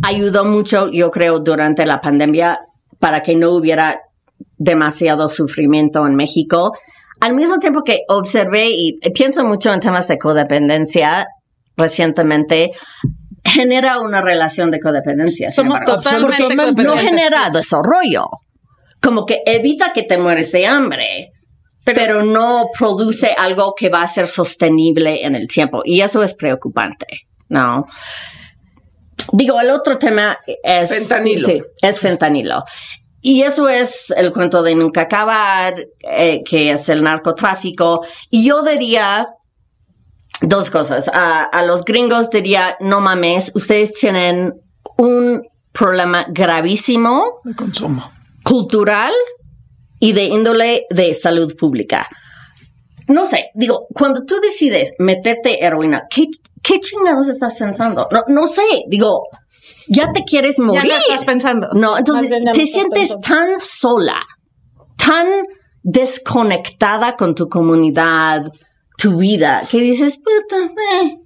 ayudó 0.02 0.44
mucho, 0.44 0.90
yo 0.90 1.10
creo, 1.10 1.40
durante 1.40 1.86
la 1.86 2.00
pandemia 2.00 2.60
para 2.98 3.22
que 3.22 3.34
no 3.34 3.50
hubiera 3.50 4.00
demasiado 4.56 5.28
sufrimiento 5.28 6.06
en 6.06 6.14
México. 6.14 6.72
Al 7.20 7.34
mismo 7.34 7.58
tiempo 7.58 7.82
que 7.82 8.00
observé 8.08 8.68
y 8.70 8.98
pienso 9.14 9.44
mucho 9.44 9.72
en 9.72 9.80
temas 9.80 10.08
de 10.08 10.18
codependencia 10.18 11.26
recientemente, 11.76 12.72
genera 13.44 14.00
una 14.00 14.20
relación 14.20 14.70
de 14.70 14.80
codependencia. 14.80 15.50
Somos 15.50 15.80
totalmente 15.84 16.54
no 16.54 16.96
genera 16.96 17.50
desarrollo. 17.50 18.26
Como 19.00 19.26
que 19.26 19.42
evita 19.44 19.92
que 19.92 20.02
te 20.02 20.16
mueres 20.16 20.50
de 20.52 20.66
hambre, 20.66 21.32
pero, 21.84 22.22
no 22.22 22.70
produce 22.76 23.34
algo 23.36 23.74
que 23.74 23.90
va 23.90 24.02
a 24.02 24.08
ser 24.08 24.26
sostenible 24.28 25.24
en 25.24 25.34
el 25.34 25.46
tiempo. 25.46 25.82
Y 25.84 26.00
eso 26.00 26.22
es 26.22 26.32
preocupante, 26.32 27.06
¿no? 27.48 27.86
Digo, 29.32 29.60
el 29.60 29.70
otro 29.70 29.98
tema 29.98 30.38
es... 30.62 30.88
Fentanilo. 30.88 31.46
Sí, 31.46 31.62
es 31.82 31.98
fentanilo. 31.98 32.64
Y 33.20 33.42
eso 33.42 33.68
es 33.68 34.10
el 34.16 34.32
cuento 34.32 34.62
de 34.62 34.74
nunca 34.74 35.02
acabar, 35.02 35.74
eh, 36.00 36.42
que 36.44 36.70
es 36.70 36.88
el 36.88 37.02
narcotráfico. 37.02 38.04
Y 38.30 38.46
yo 38.46 38.62
diría 38.62 39.28
dos 40.46 40.70
cosas. 40.70 41.08
A, 41.12 41.44
a 41.44 41.62
los 41.64 41.84
gringos 41.84 42.30
diría, 42.30 42.76
no 42.80 43.00
mames, 43.00 43.52
ustedes 43.54 43.94
tienen 43.94 44.54
un 44.98 45.42
problema 45.72 46.26
gravísimo 46.28 47.40
De 47.44 47.54
consumo. 47.54 48.10
cultural 48.44 49.12
y 49.98 50.12
de 50.12 50.24
índole 50.24 50.84
de 50.90 51.14
salud 51.14 51.54
pública. 51.56 52.06
No 53.08 53.26
sé, 53.26 53.46
digo, 53.54 53.86
cuando 53.94 54.24
tú 54.24 54.36
decides 54.40 54.92
meterte 54.98 55.64
heroína, 55.64 56.04
¿qué, 56.08 56.26
qué 56.62 56.80
chingados 56.80 57.28
estás 57.28 57.58
pensando? 57.58 58.08
No, 58.10 58.22
no 58.28 58.46
sé, 58.46 58.62
digo, 58.88 59.24
ya 59.88 60.10
te 60.12 60.24
quieres 60.24 60.56
Ya 60.56 60.62
morir. 60.64 60.84
no 60.92 60.96
estás 60.96 61.24
pensando. 61.24 61.68
No, 61.74 61.98
entonces 61.98 62.30
ya 62.30 62.38
no 62.38 62.52
te 62.52 62.64
sientes 62.66 63.14
pensando. 63.16 63.28
tan 63.50 63.58
sola, 63.58 64.20
tan 64.96 65.26
desconectada 65.82 67.16
con 67.16 67.34
tu 67.34 67.48
comunidad, 67.48 68.42
tu 68.96 69.18
vida, 69.18 69.62
que 69.70 69.80
dices, 69.80 70.18
puta, 70.18 70.72
eh, 71.02 71.18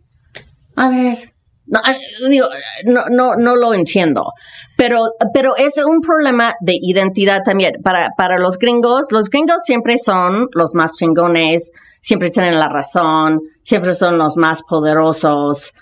a 0.76 0.88
ver, 0.88 1.32
No, 1.66 1.80
eh, 1.80 1.98
digo, 2.30 2.48
no, 2.86 3.04
no, 3.10 3.36
no 3.36 3.54
lo 3.54 3.74
entiendo. 3.74 4.32
Pero, 4.76 5.10
pero 5.34 5.54
es 5.56 5.76
un 5.84 6.00
problema 6.00 6.54
de 6.60 6.78
identidad 6.80 7.42
también. 7.44 7.74
Para, 7.82 8.10
para 8.16 8.38
los 8.38 8.58
gringos, 8.58 9.12
los 9.12 9.28
gringos 9.28 9.62
siempre 9.64 9.98
son 9.98 10.48
los 10.54 10.74
más 10.74 10.94
chingones, 10.94 11.70
siempre 12.00 12.30
tienen 12.30 12.58
la 12.58 12.68
razón, 12.70 13.40
siempre 13.64 13.92
son 13.92 14.16
los 14.16 14.36
más 14.36 14.62
poderosos. 14.62 15.74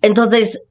Entonces, 0.00 0.62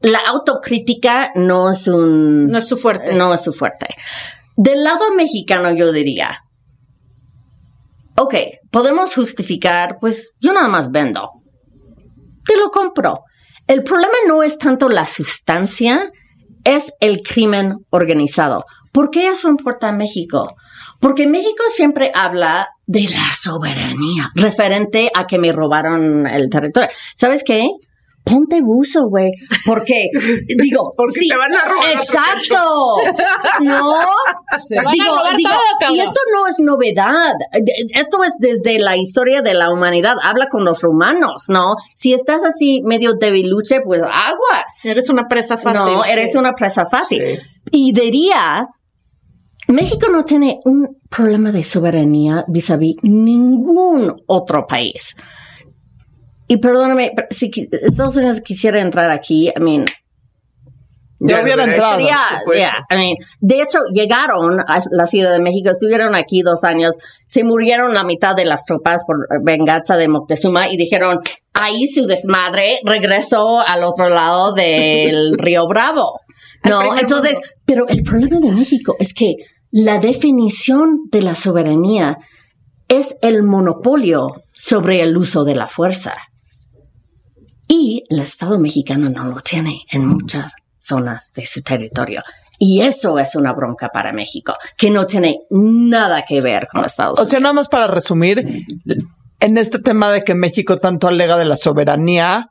la 0.00 0.20
autocrítica 0.26 1.30
no 1.34 1.70
es 1.70 1.86
un... 1.86 2.46
No 2.46 2.58
es 2.58 2.66
su 2.66 2.78
fuerte. 2.78 3.12
No 3.12 3.34
es 3.34 3.44
su 3.44 3.52
fuerte. 3.52 3.88
Del 4.56 4.84
lado 4.84 5.12
mexicano 5.14 5.74
yo 5.74 5.92
diría, 5.92 6.38
ok, 8.22 8.34
podemos 8.70 9.14
justificar, 9.14 9.98
pues 10.00 10.32
yo 10.40 10.52
nada 10.52 10.68
más 10.68 10.90
vendo. 10.90 11.30
Te 12.44 12.56
lo 12.56 12.70
compro. 12.70 13.20
El 13.66 13.82
problema 13.82 14.14
no 14.26 14.42
es 14.42 14.58
tanto 14.58 14.88
la 14.88 15.06
sustancia, 15.06 16.10
es 16.64 16.92
el 17.00 17.22
crimen 17.22 17.78
organizado. 17.90 18.64
¿Por 18.92 19.10
qué 19.10 19.28
eso 19.28 19.48
importa 19.48 19.88
a 19.88 19.92
México? 19.92 20.54
Porque 21.00 21.26
México 21.26 21.64
siempre 21.68 22.12
habla 22.14 22.68
de 22.86 23.08
la 23.08 23.32
soberanía 23.32 24.30
referente 24.34 25.10
a 25.14 25.26
que 25.26 25.38
me 25.38 25.50
robaron 25.50 26.26
el 26.26 26.48
territorio. 26.48 26.90
¿Sabes 27.16 27.42
qué? 27.44 27.68
Ponte 28.24 28.60
buzo, 28.62 29.08
güey. 29.08 29.30
Porque, 29.66 30.08
digo, 30.62 30.92
porque 30.96 31.26
te 31.28 31.36
van 31.36 31.54
a 31.54 31.64
robar. 31.64 31.90
Exacto. 31.94 32.96
No. 33.60 33.94
Digo, 34.92 35.16
digo, 35.36 35.50
y 35.90 36.00
esto 36.00 36.20
no 36.32 36.46
es 36.48 36.58
novedad. 36.58 37.34
Esto 37.94 38.22
es 38.24 38.34
desde 38.38 38.78
la 38.78 38.96
historia 38.96 39.42
de 39.42 39.54
la 39.54 39.70
humanidad. 39.70 40.16
Habla 40.22 40.48
con 40.48 40.64
los 40.64 40.80
romanos, 40.82 41.44
¿no? 41.48 41.76
Si 41.94 42.12
estás 42.12 42.42
así 42.44 42.82
medio 42.84 43.14
debiluche, 43.14 43.80
pues 43.84 44.02
aguas. 44.02 44.84
Eres 44.84 45.10
una 45.10 45.28
presa 45.28 45.56
fácil. 45.56 45.92
No, 45.92 46.04
eres 46.04 46.34
una 46.34 46.52
presa 46.52 46.86
fácil. 46.86 47.38
Y 47.70 47.92
diría, 47.92 48.66
México 49.68 50.08
no 50.10 50.24
tiene 50.24 50.58
un 50.64 50.98
problema 51.08 51.52
de 51.52 51.64
soberanía 51.64 52.44
vis 52.48 52.70
a 52.70 52.76
vis 52.76 52.96
ningún 53.02 54.14
otro 54.26 54.66
país. 54.66 55.14
Y 56.52 56.58
perdóname, 56.58 57.12
si 57.30 57.50
Estados 57.70 58.14
Unidos 58.16 58.42
quisiera 58.42 58.78
entrar 58.78 59.10
aquí, 59.10 59.48
I 59.48 59.58
mean, 59.58 59.86
yo 61.18 61.40
hubiera 61.40 61.64
entrado. 61.64 61.96
de 61.96 63.62
hecho, 63.62 63.78
llegaron 63.90 64.60
a 64.60 64.78
la 64.90 65.06
Ciudad 65.06 65.32
de 65.32 65.40
México, 65.40 65.70
estuvieron 65.70 66.14
aquí 66.14 66.42
dos 66.42 66.62
años, 66.62 66.98
se 67.26 67.42
murieron 67.42 67.94
la 67.94 68.04
mitad 68.04 68.36
de 68.36 68.44
las 68.44 68.66
tropas 68.66 69.04
por 69.06 69.16
venganza 69.42 69.96
de 69.96 70.08
Moctezuma 70.08 70.68
y 70.68 70.76
dijeron, 70.76 71.20
ahí 71.54 71.86
su 71.86 72.04
desmadre 72.04 72.80
regresó 72.84 73.60
al 73.66 73.82
otro 73.82 74.10
lado 74.10 74.52
del 74.52 75.32
río 75.38 75.66
Bravo. 75.66 76.20
No, 76.64 76.98
entonces, 76.98 77.38
pero 77.64 77.88
el 77.88 78.02
problema 78.02 78.40
de 78.40 78.52
México 78.52 78.94
es 78.98 79.14
que 79.14 79.36
la 79.70 79.96
definición 79.96 81.08
de 81.10 81.22
la 81.22 81.34
soberanía 81.34 82.18
es 82.88 83.16
el 83.22 83.42
monopolio 83.42 84.42
sobre 84.52 85.00
el 85.00 85.16
uso 85.16 85.44
de 85.44 85.54
la 85.54 85.66
fuerza. 85.66 86.14
Y 87.74 88.04
el 88.10 88.20
Estado 88.20 88.58
mexicano 88.58 89.08
no 89.08 89.24
lo 89.24 89.40
tiene 89.40 89.86
en 89.90 90.04
muchas 90.04 90.52
zonas 90.76 91.32
de 91.34 91.46
su 91.46 91.62
territorio. 91.62 92.22
Y 92.58 92.82
eso 92.82 93.18
es 93.18 93.34
una 93.34 93.54
bronca 93.54 93.88
para 93.88 94.12
México, 94.12 94.52
que 94.76 94.90
no 94.90 95.06
tiene 95.06 95.38
nada 95.48 96.20
que 96.28 96.42
ver 96.42 96.68
con 96.70 96.84
Estados 96.84 97.18
Unidos. 97.18 97.28
O 97.28 97.30
sea, 97.30 97.40
nada 97.40 97.54
más 97.54 97.70
para 97.70 97.86
resumir, 97.86 98.46
en 99.40 99.56
este 99.56 99.78
tema 99.78 100.12
de 100.12 100.20
que 100.20 100.34
México 100.34 100.76
tanto 100.80 101.08
alega 101.08 101.38
de 101.38 101.46
la 101.46 101.56
soberanía 101.56 102.50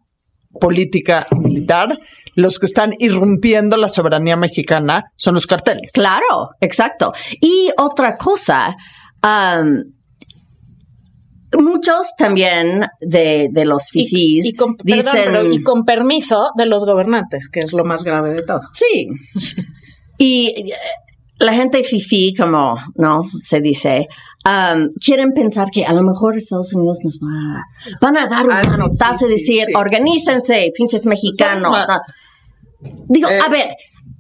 política 0.60 1.28
militar, 1.30 2.00
los 2.34 2.58
que 2.58 2.66
están 2.66 2.96
irrumpiendo 2.98 3.78
la 3.78 3.90
soberanía 3.90 4.38
mexicana 4.38 5.04
son 5.18 5.36
los 5.36 5.46
carteles. 5.46 5.92
Claro, 5.94 6.50
exacto. 6.62 7.14
Y 7.40 7.70
otra 7.78 8.18
cosa, 8.18 8.76
um, 9.24 9.84
muchos 11.60 12.16
también 12.18 12.86
de, 13.00 13.50
de 13.52 13.66
los 13.66 13.90
fifís 13.90 14.50
y, 14.50 14.56
con, 14.56 14.76
dicen... 14.84 15.52
y 15.52 15.62
con 15.62 15.84
permiso 15.84 16.50
de 16.56 16.66
los 16.66 16.86
gobernantes, 16.86 17.50
que 17.50 17.62
es 17.62 17.74
lo 17.74 17.84
más 17.84 18.04
grave 18.04 18.34
de 18.34 18.44
todo. 18.44 18.62
Sí. 18.74 19.08
y 20.18 20.72
eh, 20.72 20.74
la 21.40 21.54
gente 21.54 21.84
fifí, 21.84 22.34
como 22.36 22.76
no 22.96 23.24
se 23.42 23.60
dice, 23.60 24.08
um, 24.46 24.90
quieren 25.04 25.34
pensar 25.34 25.70
que 25.72 25.86
a 25.86 25.94
lo 25.94 26.04
mejor 26.04 26.38
Estados 26.38 26.74
Unidos 26.74 27.00
nos 27.04 27.20
va, 27.20 27.64
van 28.00 28.18
a 28.18 28.28
dar 28.28 28.46
un 28.46 28.52
ah, 28.52 28.62
manotazo 28.64 29.28
y 29.28 29.32
decir, 29.32 29.64
organícense, 29.76 30.72
pinches 30.76 31.06
mexicanos. 31.06 31.76
Digo, 33.08 33.30
eh, 33.30 33.40
a 33.44 33.50
ver, 33.50 33.70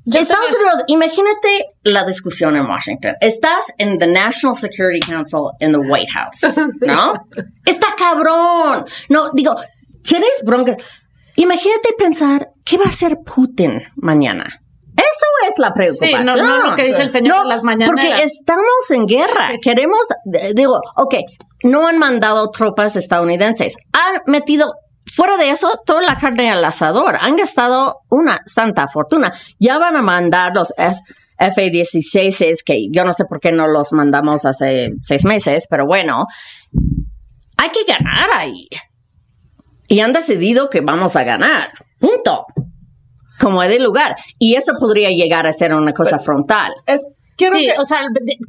Estados 0.05 0.55
Unidos, 0.55 0.83
imagínate 0.87 1.70
la 1.83 2.05
discusión 2.05 2.55
en 2.55 2.65
Washington. 2.67 3.15
Estás 3.19 3.65
en 3.77 3.97
the 3.97 4.07
National 4.07 4.55
Security 4.55 4.99
Council 4.99 5.51
in 5.59 5.71
the 5.71 5.79
White 5.79 6.11
House, 6.11 6.57
¿no? 6.81 7.13
Está 7.65 7.87
cabrón. 7.97 8.85
No, 9.09 9.31
digo, 9.33 9.55
tienes 10.03 10.41
bronca. 10.43 10.75
Imagínate 11.35 11.89
pensar, 11.97 12.49
¿qué 12.63 12.77
va 12.77 12.85
a 12.85 12.89
hacer 12.89 13.17
Putin 13.25 13.81
mañana? 13.95 14.45
Eso 14.95 15.49
es 15.49 15.57
la 15.57 15.73
preocupación. 15.73 16.25
Sí, 16.25 16.25
no, 16.25 16.35
no 16.35 16.69
lo 16.69 16.75
que 16.75 16.83
dice 16.83 17.01
el 17.01 17.09
señor 17.09 17.45
las 17.47 17.63
mañanas. 17.63 17.87
Porque 17.87 18.23
estamos 18.23 18.91
en 18.91 19.07
guerra. 19.07 19.51
Queremos, 19.61 20.01
digo, 20.53 20.79
ok, 20.95 21.15
no 21.63 21.87
han 21.87 21.97
mandado 21.97 22.51
tropas 22.51 22.95
estadounidenses. 22.95 23.75
Han 23.93 24.21
metido 24.27 24.73
Fuera 25.13 25.35
de 25.35 25.49
eso, 25.49 25.81
toda 25.85 26.01
la 26.01 26.17
carne 26.17 26.49
al 26.49 26.63
asador. 26.63 27.17
Han 27.19 27.35
gastado 27.35 28.01
una 28.09 28.39
santa 28.45 28.87
fortuna. 28.87 29.33
Ya 29.59 29.77
van 29.77 29.97
a 29.97 30.01
mandar 30.01 30.53
los 30.55 30.73
F 30.77 30.95
16 31.71 32.63
que 32.63 32.87
yo 32.91 33.03
no 33.03 33.13
sé 33.13 33.25
por 33.25 33.39
qué 33.39 33.51
no 33.51 33.67
los 33.67 33.91
mandamos 33.93 34.45
hace 34.45 34.91
seis 35.01 35.25
meses, 35.25 35.67
pero 35.69 35.85
bueno, 35.85 36.25
hay 37.57 37.69
que 37.69 37.83
ganar 37.91 38.29
ahí. 38.35 38.67
Y 39.87 39.99
han 39.99 40.13
decidido 40.13 40.69
que 40.69 40.81
vamos 40.81 41.15
a 41.15 41.23
ganar. 41.23 41.69
Punto. 41.99 42.45
Como 43.39 43.61
es 43.61 43.69
de 43.69 43.79
lugar. 43.79 44.15
Y 44.39 44.55
eso 44.55 44.73
podría 44.79 45.09
llegar 45.09 45.47
a 45.47 45.53
ser 45.53 45.73
una 45.73 45.93
cosa 45.93 46.19
frontal. 46.19 46.71
Es 46.85 47.05
sí, 47.49 47.69
o 47.77 47.85
sea, 47.85 47.99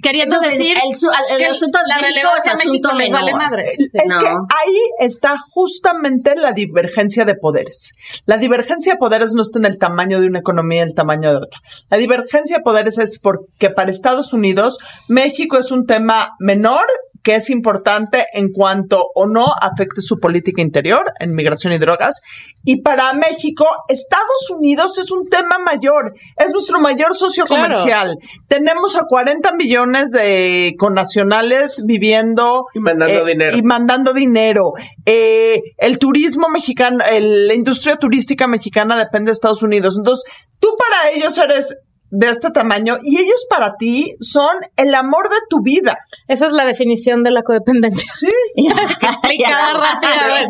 queriendo 0.03 0.41
decir 0.41 0.75
el, 0.77 1.41
el, 1.41 1.51
asunto 1.51 1.79
es 1.79 1.89
la 1.89 2.07
México 2.07 2.29
es 2.37 2.53
asunto 2.53 2.91
Vale 2.93 3.33
madre. 3.33 3.65
Es 3.71 3.89
que 3.91 4.27
ahí 4.27 4.79
está 4.99 5.37
justamente 5.51 6.35
la 6.37 6.53
divergencia 6.53 7.25
de 7.25 7.35
poderes. 7.35 7.93
La 8.27 8.37
divergencia 8.37 8.93
de 8.93 8.99
poderes 8.99 9.33
no 9.35 9.43
está 9.43 9.59
en 9.59 9.67
el 9.67 9.79
tamaño 9.79 10.21
de 10.21 10.27
una 10.27 10.41
economía 10.41 10.81
y 10.81 10.89
el 10.89 10.95
tamaño 10.95 11.31
de 11.31 11.37
otra. 11.37 11.61
La 11.91 11.97
divergencia 11.97 12.59
de 12.59 12.63
poderes 12.63 12.99
es 12.99 13.19
porque 13.19 13.71
para 13.71 13.91
Estados 13.91 14.33
Unidos 14.33 14.79
México 15.09 15.59
es 15.59 15.71
un 15.71 15.87
tema 15.87 16.31
menor 16.39 16.87
que 17.23 17.37
es 17.37 17.51
importante 17.51 18.27
en 18.33 18.53
cuanto 18.53 19.11
o 19.15 19.27
no 19.27 19.47
afecte 19.61 20.03
su 20.03 20.19
política 20.19 20.61
interior 20.61 21.13
en 21.21 21.35
migración 21.35 21.73
y 21.73 21.79
drogas. 21.79 22.21
Y 22.65 22.83
para 22.83 23.13
México, 23.13 23.67
Estados 23.89 24.51
Unidos 24.51 24.99
es 24.99 25.11
un 25.11 25.29
tema 25.29 25.59
mayor, 25.59 26.15
es 26.37 26.53
nuestro 26.53 26.81
mayor 26.81 27.17
socio 27.17 27.45
comercial. 27.47 28.17
Tenemos 28.49 28.97
a 28.97 29.05
40 29.05 29.53
millones 29.53 30.11
de 30.13 30.75
connacionales 30.79 31.85
viviendo 31.87 32.65
y 32.75 32.81
mandando 32.81 33.27
eh, 33.27 33.33
dinero. 33.33 33.57
Y 33.57 33.63
mandando 33.63 34.13
dinero. 34.13 34.73
Eh, 35.07 35.61
el 35.79 35.99
turismo 35.99 36.49
mexicano, 36.49 36.99
la 36.99 37.55
industria 37.55 37.97
turística 37.97 38.47
mexicana 38.47 38.97
depende 38.97 39.29
de 39.29 39.33
Estados 39.33 39.63
Unidos. 39.63 39.97
Entonces, 39.97 40.25
tú 40.59 40.69
para 40.79 41.17
ellos 41.17 41.37
eres 41.39 41.77
de 42.13 42.29
este 42.29 42.51
tamaño 42.51 42.99
y 43.03 43.17
ellos 43.17 43.47
para 43.49 43.77
ti 43.79 44.15
son 44.21 44.55
el 44.77 44.95
amor 44.95 45.31
de 45.31 45.37
tu 45.49 45.63
vida. 45.63 45.97
Eso 46.29 46.45
es 46.45 46.53
la 46.53 46.67
definición 46.67 47.23
de 47.23 47.31
la 47.31 47.43
codependencia. 47.43 48.13
Sí. 48.15 48.29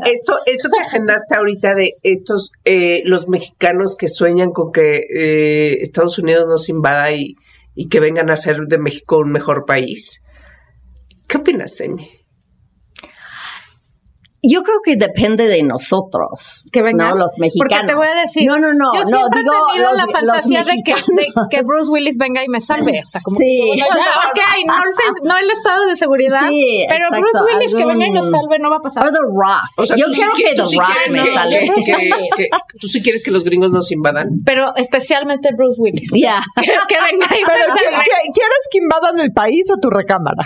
esto, 0.07 0.35
esto 0.45 0.69
que 0.71 0.85
agendaste 0.85 1.37
ahorita 1.37 1.75
de 1.75 1.93
estos, 2.03 2.51
eh, 2.65 3.03
los 3.05 3.29
mexicanos 3.29 3.95
que 3.97 4.09
sueñan 4.09 4.51
con 4.51 4.73
que 4.73 5.03
eh, 5.15 5.79
Estados 5.81 6.19
Unidos 6.19 6.49
nos 6.49 6.69
invada 6.69 7.13
y, 7.13 7.37
y 7.77 7.89
que 7.89 8.01
vengan 8.01 8.29
a 8.31 8.35
hacer 8.35 8.57
de 8.67 8.79
México 8.79 9.19
un 9.19 9.31
mejor 9.31 9.65
país. 9.65 10.21
¿Qué 11.29 11.39
opinas, 11.39 11.81
Amy? 11.81 12.22
Yo 14.43 14.63
creo 14.63 14.79
que 14.85 14.97
depende 14.97 15.47
de 15.47 15.63
nosotros, 15.63 16.65
que 16.73 16.83
vengan, 16.83 17.11
no 17.11 17.17
los 17.17 17.39
mexicanos. 17.39 17.69
Porque 17.71 17.87
te 17.87 17.95
voy 17.95 18.09
a 18.09 18.21
decir, 18.21 18.45
no, 18.45 18.59
no, 18.59 18.75
no, 18.75 18.93
yo 18.93 19.05
siempre 19.05 19.41
he 19.41 19.45
tenido 19.45 19.93
la 19.93 20.07
fantasía 20.09 20.65
de 20.65 20.83
que, 20.85 20.95
de 20.95 21.27
que, 21.49 21.63
Bruce 21.63 21.91
Willis 21.91 22.17
venga 22.19 22.45
y 22.45 22.49
me 22.49 22.59
salve, 22.59 23.03
o 23.05 23.09
sea, 23.09 23.21
como 23.23 23.37
sí. 23.37 23.73
ya, 23.77 23.87
no 23.87 24.75
el, 24.75 25.29
no 25.29 25.37
el 25.39 25.51
estado 25.51 25.87
de 25.87 25.95
seguridad, 25.95 26.49
sí, 26.49 26.85
pero 26.89 27.09
Bruce 27.11 27.45
Willis 27.45 27.75
que 27.75 27.85
venga 27.85 28.07
y 28.07 28.11
nos 28.11 28.31
salve 28.31 28.59
no 28.59 28.71
va 28.71 28.77
a 28.77 28.81
pasar. 28.81 29.07
O 29.07 29.13
The 29.13 29.19
Rock. 29.19 29.63
O 29.77 29.87
sea, 29.87 29.97
yo 29.97 30.07
quiero 30.13 30.33
que 30.35 30.55
The 30.55 30.63
Rock 30.63 31.11
me 31.11 31.27
salve. 31.27 31.71
tú 32.81 32.89
sí 32.89 33.01
quieres 33.01 33.23
que 33.23 33.31
los 33.31 33.45
gringos 33.45 33.71
nos 33.71 33.93
invadan. 33.93 34.29
Pero 34.45 34.75
especialmente 34.77 35.51
Bruce 35.57 35.81
Willis. 35.81 36.11
Ya. 36.21 36.41
Que, 36.89 36.97
venga 36.97 37.27
y 37.27 37.41
me 37.41 37.47
salve. 37.47 37.47
¿Quieres 37.47 37.62
que 38.73 38.79
invadan 38.79 39.21
el 39.21 39.33
país 39.33 39.71
o 39.71 39.79
tu 39.79 39.91
recámara? 39.91 40.43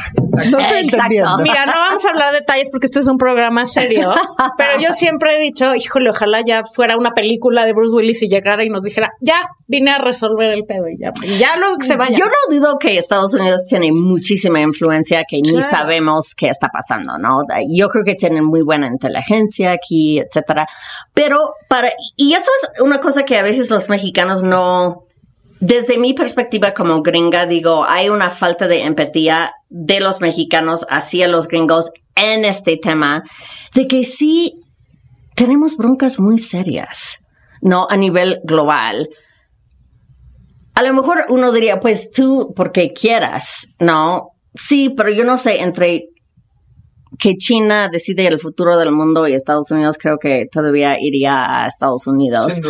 No 0.51 0.59
estoy 0.59 0.81
entendiendo. 0.81 1.39
Mira, 1.39 1.67
no 1.67 1.73
vamos 1.73 2.05
a 2.05 2.09
hablar 2.09 2.33
de 2.33 2.41
detalles 2.41 2.71
porque 2.71 2.87
este 2.87 3.01
es 3.01 3.09
un 3.09 3.19
programa 3.19 3.67
serio 3.67 4.13
pero 4.59 4.81
yo 4.81 4.93
siempre 4.93 5.37
he 5.37 5.41
dicho, 5.41 5.75
híjole, 5.75 6.11
ojalá 6.11 6.41
ya 6.45 6.63
fuera 6.63 6.97
una 6.97 7.13
película 7.13 7.65
de 7.65 7.73
Bruce 7.73 7.95
Willis 7.95 8.23
y 8.23 8.29
llegara 8.29 8.65
y 8.65 8.69
nos 8.69 8.85
dijera, 8.85 9.13
ya 9.21 9.49
vine 9.67 9.93
a 9.93 9.99
resolver 9.99 10.51
el 10.51 10.65
pedo 10.65 10.89
y 10.89 10.99
ya, 10.99 11.13
y 11.23 11.39
ya 11.39 11.57
luego 11.57 11.77
que 11.79 11.87
se 11.87 11.97
vaya. 11.97 12.17
Yo 12.17 12.27
no 12.27 12.57
dudo 12.57 12.79
que 12.79 12.99
Estados 12.99 13.35
Unidos 13.35 13.67
tiene 13.69 13.93
muchísima 13.93 14.61
influencia 14.61 15.25
que 15.29 15.41
ni 15.41 15.63
sabemos 15.63 16.35
qué 16.37 16.49
está 16.49 16.69
pasando, 16.69 17.19
¿no? 17.19 17.43
Yo 17.69 17.89
creo 17.89 18.05
que 18.05 18.15
tienen 18.15 18.45
muy 18.45 18.61
buena 18.63 18.87
inteligencia 18.87 19.73
aquí, 19.73 20.19
etcétera. 20.19 20.67
Pero 21.15 21.53
para, 21.69 21.91
y 22.17 22.35
eso 22.35 22.51
es 22.63 22.83
una 22.83 23.01
cosa 23.01 23.25
que 23.25 23.37
a 23.37 23.43
veces 23.43 23.71
los 23.71 23.89
mexicanos 23.89 24.43
no, 24.43 25.06
desde 25.61 25.99
mi 25.99 26.13
perspectiva 26.13 26.75
como 26.75 27.03
gringa, 27.03 27.47
digo, 27.47 27.85
hay 27.85 28.09
una 28.09 28.31
falta 28.31 28.69
de 28.69 28.83
empatía 28.83 29.53
de 29.69 30.01
los 30.01 30.21
mexicanos 30.21 30.85
hacia 30.89 31.29
los 31.29 31.49
gringos 31.49 31.91
en 32.15 32.45
este 32.45 32.77
tema, 32.77 33.23
de 33.75 33.87
que 33.87 34.05
sí 34.05 34.55
tenemos 35.35 35.77
broncas 35.77 36.19
muy 36.19 36.39
serias, 36.39 37.19
¿no? 37.61 37.87
A 37.91 37.97
nivel 37.97 38.41
global. 38.45 39.09
A 40.75 40.83
lo 40.83 40.93
mejor 40.93 41.27
uno 41.29 41.53
diría, 41.53 41.81
pues 41.81 42.11
tú, 42.11 42.53
porque 42.55 42.93
quieras, 42.93 43.67
¿no? 43.79 44.31
Sí, 44.55 44.93
pero 44.97 45.11
yo 45.11 45.25
no 45.25 45.39
sé, 45.39 45.63
entre 45.63 46.09
que 47.19 47.37
China 47.37 47.89
decide 47.89 48.27
el 48.27 48.39
futuro 48.39 48.77
del 48.77 48.93
mundo 48.93 49.27
y 49.27 49.35
Estados 49.35 49.71
Unidos, 49.71 49.97
creo 49.99 50.19
que 50.19 50.47
todavía 50.51 50.99
iría 51.01 51.63
a 51.63 51.67
Estados 51.67 52.07
Unidos. 52.07 52.61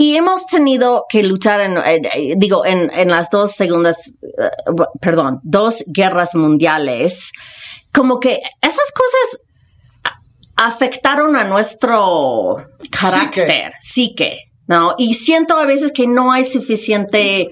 Y 0.00 0.16
hemos 0.16 0.46
tenido 0.46 1.06
que 1.08 1.24
luchar 1.24 1.60
en, 1.60 1.76
digo, 2.38 2.64
en, 2.64 2.88
en, 2.94 3.08
las 3.08 3.30
dos 3.30 3.50
segundas, 3.50 4.12
eh, 4.22 4.48
perdón, 5.00 5.40
dos 5.42 5.82
guerras 5.88 6.36
mundiales. 6.36 7.32
Como 7.92 8.20
que 8.20 8.40
esas 8.62 8.92
cosas 8.92 9.40
afectaron 10.54 11.34
a 11.34 11.44
nuestro 11.44 12.64
carácter, 12.90 13.72
psique, 13.80 14.52
¿no? 14.68 14.94
Y 14.98 15.14
siento 15.14 15.56
a 15.56 15.66
veces 15.66 15.90
que 15.92 16.06
no 16.06 16.30
hay 16.30 16.44
suficiente 16.44 17.50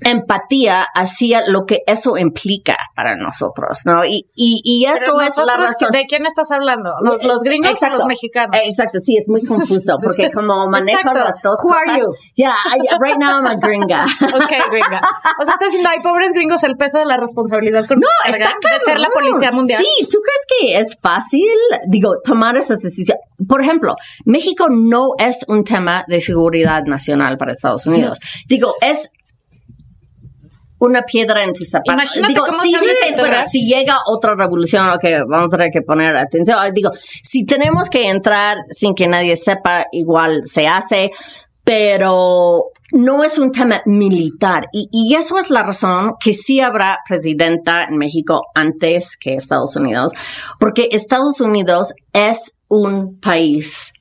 empatía 0.00 0.86
hacia 0.94 1.46
lo 1.46 1.64
que 1.64 1.82
eso 1.86 2.16
implica 2.16 2.76
para 2.94 3.16
nosotros, 3.16 3.82
¿no? 3.86 4.04
Y, 4.04 4.26
y, 4.34 4.60
y 4.64 4.84
eso 4.84 5.20
es 5.20 5.36
la 5.38 5.56
razón. 5.56 5.90
¿De 5.90 6.04
quién 6.06 6.26
estás 6.26 6.50
hablando? 6.50 6.92
¿Los, 7.00 7.22
los 7.24 7.42
gringos 7.42 7.72
exacto, 7.72 7.96
o 7.96 7.98
los 7.98 8.06
mexicanos? 8.06 8.56
Exacto, 8.64 8.98
sí, 9.02 9.16
es 9.16 9.28
muy 9.28 9.44
confuso 9.44 9.96
porque 10.02 10.30
como 10.30 10.66
manejo 10.68 10.98
exacto. 10.98 11.20
las 11.20 11.42
dos 11.42 11.58
Who 11.64 11.70
cosas. 11.70 11.88
Are 11.88 12.00
you? 12.00 12.06
Yeah, 12.34 12.52
I, 12.52 12.78
right 13.00 13.18
now 13.18 13.40
I'm 13.40 13.46
a 13.46 13.56
gringa. 13.56 14.04
ok, 14.22 14.70
gringa. 14.70 15.00
O 15.40 15.44
sea, 15.44 15.54
está 15.54 15.64
diciendo, 15.64 15.88
hay 15.90 16.00
pobres 16.00 16.32
gringos, 16.32 16.62
el 16.64 16.76
peso 16.76 16.98
de 16.98 17.06
la 17.06 17.16
responsabilidad 17.16 17.86
con 17.86 17.98
no, 17.98 18.08
está 18.26 18.50
de 18.50 18.80
ser 18.84 19.00
la 19.00 19.08
policía 19.08 19.50
mundial. 19.52 19.82
Sí, 19.82 20.06
¿tú 20.06 20.18
crees 20.20 20.46
que 20.60 20.78
es 20.78 20.98
fácil, 21.00 21.54
digo, 21.88 22.16
tomar 22.24 22.56
esas 22.56 22.80
decisiones? 22.80 23.22
Por 23.48 23.60
ejemplo, 23.60 23.96
México 24.24 24.66
no 24.70 25.08
es 25.18 25.44
un 25.48 25.64
tema 25.64 26.04
de 26.06 26.20
seguridad 26.20 26.84
nacional 26.84 27.36
para 27.38 27.52
Estados 27.52 27.86
Unidos. 27.86 28.18
Digo, 28.46 28.74
es 28.80 29.10
una 30.78 31.02
piedra 31.02 31.42
en 31.44 31.52
tu 31.52 31.64
zapato. 31.64 31.92
Imagínate 31.92 32.32
digo, 32.32 32.46
cómo 32.46 32.62
si, 32.62 32.74
¿verdad? 33.16 33.44
si 33.50 33.66
llega 33.66 33.98
otra 34.06 34.34
revolución, 34.34 34.88
ok, 34.90 35.04
vamos 35.28 35.52
a 35.52 35.56
tener 35.56 35.72
que 35.72 35.82
poner 35.82 36.16
atención. 36.16 36.58
Digo, 36.74 36.90
si 37.22 37.44
tenemos 37.44 37.88
que 37.88 38.08
entrar 38.08 38.58
sin 38.70 38.94
que 38.94 39.08
nadie 39.08 39.36
sepa, 39.36 39.86
igual 39.92 40.42
se 40.44 40.66
hace, 40.66 41.10
pero 41.64 42.66
no 42.92 43.24
es 43.24 43.38
un 43.38 43.52
tema 43.52 43.82
militar. 43.86 44.66
Y, 44.72 44.88
y 44.92 45.14
eso 45.14 45.38
es 45.38 45.50
la 45.50 45.62
razón 45.62 46.14
que 46.22 46.34
sí 46.34 46.60
habrá 46.60 46.98
presidenta 47.06 47.84
en 47.84 47.96
México 47.96 48.42
antes 48.54 49.16
que 49.16 49.34
Estados 49.34 49.76
Unidos, 49.76 50.12
porque 50.60 50.88
Estados 50.92 51.40
Unidos 51.40 51.94
es 52.12 52.52
un 52.68 53.18
país 53.18 53.92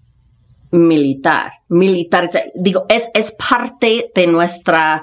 militar, 0.72 1.52
militar, 1.70 2.30
digo, 2.54 2.86
es, 2.90 3.10
es 3.14 3.32
parte 3.32 4.12
de 4.14 4.28
nuestra 4.28 5.02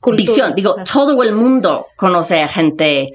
Cultura. 0.00 0.26
visión. 0.26 0.52
Digo, 0.54 0.74
Claro. 0.74 0.90
todo 0.92 1.22
el 1.22 1.32
mundo 1.34 1.86
conoce 1.96 2.42
a 2.42 2.48
gente 2.48 3.12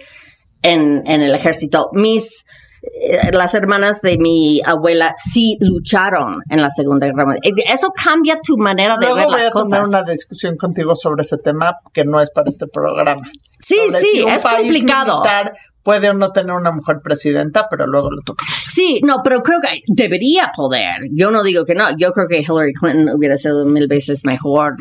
en, 0.61 1.01
en 1.05 1.21
el 1.21 1.33
ejército. 1.35 1.89
Mis, 1.93 2.45
eh, 2.81 3.31
las 3.31 3.53
hermanas 3.55 4.01
de 4.01 4.17
mi 4.17 4.61
abuela 4.65 5.15
sí 5.17 5.57
lucharon 5.61 6.41
en 6.49 6.61
la 6.61 6.69
Segunda 6.69 7.07
Guerra 7.07 7.25
Mundial. 7.25 7.53
Eh, 7.57 7.63
Eso 7.73 7.91
cambia 7.91 8.39
tu 8.45 8.57
manera 8.57 8.97
de 8.97 9.05
Luego 9.07 9.15
ver 9.15 9.25
voy 9.25 9.31
las 9.35 9.41
a 9.47 9.51
tener 9.51 9.53
cosas. 9.53 9.87
una 9.89 10.03
discusión 10.03 10.55
contigo 10.57 10.95
sobre 10.95 11.21
ese 11.21 11.37
tema 11.37 11.73
que 11.93 12.03
no 12.05 12.19
es 12.21 12.31
para 12.31 12.49
este 12.49 12.67
programa. 12.67 13.21
Sí, 13.59 13.77
Sobre 13.87 14.01
sí, 14.01 14.07
si 14.13 14.23
un 14.23 14.29
es 14.31 14.43
país 14.43 14.57
complicado. 14.67 15.21
militar 15.21 15.53
puede 15.83 16.09
o 16.09 16.13
no 16.13 16.31
tener 16.31 16.53
una 16.53 16.71
mujer 16.71 16.97
presidenta, 17.03 17.67
pero 17.69 17.87
luego 17.87 18.09
lo 18.11 18.21
toca. 18.21 18.45
Sí, 18.57 18.99
no, 19.03 19.17
pero 19.23 19.41
creo 19.43 19.59
que 19.61 19.81
debería 19.87 20.51
poder. 20.55 20.95
Yo 21.13 21.29
no 21.31 21.43
digo 21.43 21.63
que 21.65 21.75
no. 21.75 21.95
Yo 21.97 22.11
creo 22.11 22.27
que 22.27 22.39
Hillary 22.39 22.73
Clinton 22.73 23.15
hubiera 23.15 23.37
sido 23.37 23.65
mil 23.65 23.87
veces 23.87 24.23
mejor, 24.25 24.75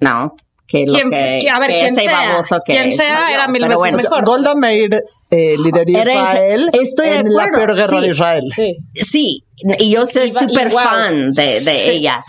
¿no? 0.00 0.32
Que 0.68 0.84
lo 0.86 0.92
Quien- 0.94 1.10
que, 1.10 1.38
que- 1.42 1.50
a 1.50 1.58
ver, 1.60 1.70
que 1.70 1.78
quien 1.78 1.92
ese 1.94 2.04
sea. 2.04 2.12
baboso 2.30 2.58
que 2.64 2.72
Quien 2.72 2.88
es, 2.88 2.96
sea 2.96 3.28
yo. 3.28 3.34
era 3.34 3.48
mil 3.48 3.62
veces 3.62 3.76
bueno, 3.78 3.96
mejor. 3.98 4.24
Golda 4.24 4.54
Meir 4.56 5.02
eh, 5.30 5.54
lidería 5.62 6.02
Era- 6.02 6.12
Israel 6.14 6.70
estoy 6.72 7.08
de 7.08 7.16
en 7.18 7.32
la 7.34 7.44
peor 7.54 7.76
guerra 7.76 7.98
sí. 7.98 8.04
de 8.04 8.10
Israel. 8.10 8.44
Sí. 8.54 8.76
Sí, 8.94 9.42
y 9.78 9.90
yo 9.90 10.06
soy 10.06 10.28
súper 10.28 10.70
fan 10.70 11.32
de, 11.32 11.60
de 11.60 11.74
Sí. 11.74 11.88
ella. 11.88 12.24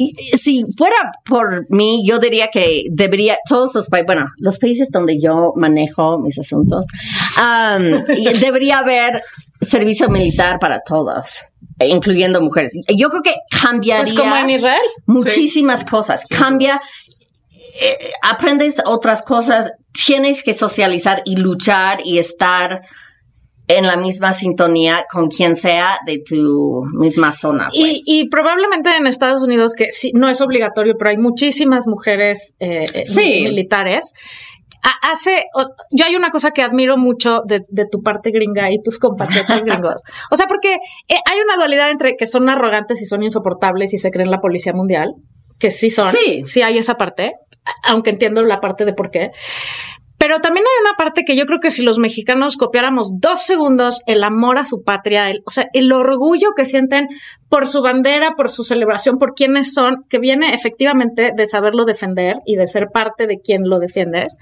Y, 0.00 0.12
si 0.38 0.64
fuera 0.76 0.94
por 1.28 1.66
mí, 1.70 2.06
yo 2.06 2.20
diría 2.20 2.50
que 2.52 2.84
debería, 2.92 3.36
todos 3.48 3.74
los 3.74 3.88
países, 3.88 4.06
bueno, 4.06 4.26
los 4.36 4.58
países 4.60 4.90
donde 4.92 5.20
yo 5.20 5.52
manejo 5.56 6.20
mis 6.20 6.38
asuntos, 6.38 6.86
um, 7.36 7.84
y 8.16 8.24
debería 8.40 8.78
haber 8.78 9.20
servicio 9.60 10.08
militar 10.08 10.60
para 10.60 10.80
todos, 10.86 11.40
incluyendo 11.80 12.40
mujeres. 12.40 12.74
Yo 12.96 13.08
creo 13.10 13.22
que 13.22 13.34
cambiaría 13.60 14.14
Pues 14.14 14.20
como 14.20 14.36
en 14.36 14.50
Israel. 14.50 14.80
muchísimas 15.06 15.84
cosas. 15.84 16.24
Cambia, 16.30 16.80
eh, 17.80 18.10
aprendes 18.22 18.76
otras 18.84 19.22
cosas, 19.22 19.70
tienes 20.06 20.42
que 20.42 20.54
socializar 20.54 21.22
y 21.24 21.36
luchar 21.36 22.00
y 22.04 22.18
estar 22.18 22.80
en 23.70 23.86
la 23.86 23.96
misma 23.98 24.32
sintonía 24.32 25.04
con 25.12 25.28
quien 25.28 25.54
sea 25.54 25.98
de 26.06 26.22
tu 26.26 26.84
misma 26.98 27.32
zona. 27.34 27.68
Y, 27.72 27.80
Pues. 27.82 28.02
y 28.06 28.28
probablemente 28.30 28.90
en 28.96 29.06
Estados 29.06 29.42
Unidos, 29.42 29.74
que 29.76 29.90
sí, 29.90 30.10
no 30.14 30.28
es 30.30 30.40
obligatorio, 30.40 30.94
pero 30.98 31.10
hay 31.10 31.18
muchísimas 31.18 31.86
mujeres 31.86 32.56
eh, 32.60 32.84
eh, 32.94 33.02
Sí. 33.06 33.42
militares. 33.44 34.12
Ha- 34.82 35.10
Hace, 35.10 35.44
o- 35.54 35.68
yo 35.90 36.04
hay 36.06 36.16
una 36.16 36.30
cosa 36.30 36.50
que 36.52 36.62
admiro 36.62 36.96
mucho 36.96 37.40
de, 37.46 37.60
de 37.68 37.84
tu 37.90 38.00
parte 38.02 38.30
gringa 38.30 38.70
y 38.72 38.80
tus 38.82 38.98
compatriotas 38.98 39.62
gringos. 39.64 40.00
O 40.30 40.36
sea, 40.36 40.46
porque 40.46 40.70
hay 41.08 41.40
una 41.44 41.56
dualidad 41.56 41.90
entre 41.90 42.14
que 42.16 42.24
son 42.26 42.48
arrogantes 42.48 43.02
y 43.02 43.06
son 43.06 43.22
insoportables 43.22 43.92
y 43.92 43.98
se 43.98 44.10
creen 44.10 44.30
la 44.30 44.38
policía 44.38 44.72
mundial, 44.72 45.10
que 45.58 45.70
sí 45.70 45.90
son, 45.90 46.08
Sí. 46.10 46.44
sí 46.46 46.62
hay 46.62 46.78
esa 46.78 46.94
parte, 46.94 47.32
aunque 47.84 48.10
entiendo 48.10 48.42
la 48.42 48.60
parte 48.60 48.84
de 48.84 48.92
por 48.92 49.10
qué. 49.10 49.30
Pero 50.18 50.40
también 50.40 50.66
hay 50.66 50.84
una 50.84 50.96
parte 50.96 51.22
que 51.24 51.36
yo 51.36 51.46
creo 51.46 51.60
que 51.60 51.70
si 51.70 51.82
los 51.82 52.00
mexicanos 52.00 52.56
copiáramos 52.56 53.12
dos 53.20 53.42
segundos 53.42 54.02
el 54.06 54.24
amor 54.24 54.58
a 54.58 54.64
su 54.64 54.82
patria, 54.82 55.30
el, 55.30 55.42
o 55.46 55.50
sea, 55.50 55.68
el 55.72 55.92
orgullo 55.92 56.50
que 56.56 56.64
sienten 56.64 57.06
por 57.48 57.68
su 57.68 57.82
bandera, 57.82 58.32
por 58.36 58.50
su 58.50 58.64
celebración, 58.64 59.18
por 59.18 59.34
quienes 59.34 59.72
son, 59.72 60.04
que 60.10 60.18
viene 60.18 60.52
efectivamente 60.52 61.30
de 61.36 61.46
saberlo 61.46 61.84
defender 61.84 62.38
y 62.44 62.56
de 62.56 62.66
ser 62.66 62.88
parte 62.92 63.28
de 63.28 63.38
quien 63.38 63.62
lo 63.68 63.78
defiendes. 63.78 64.36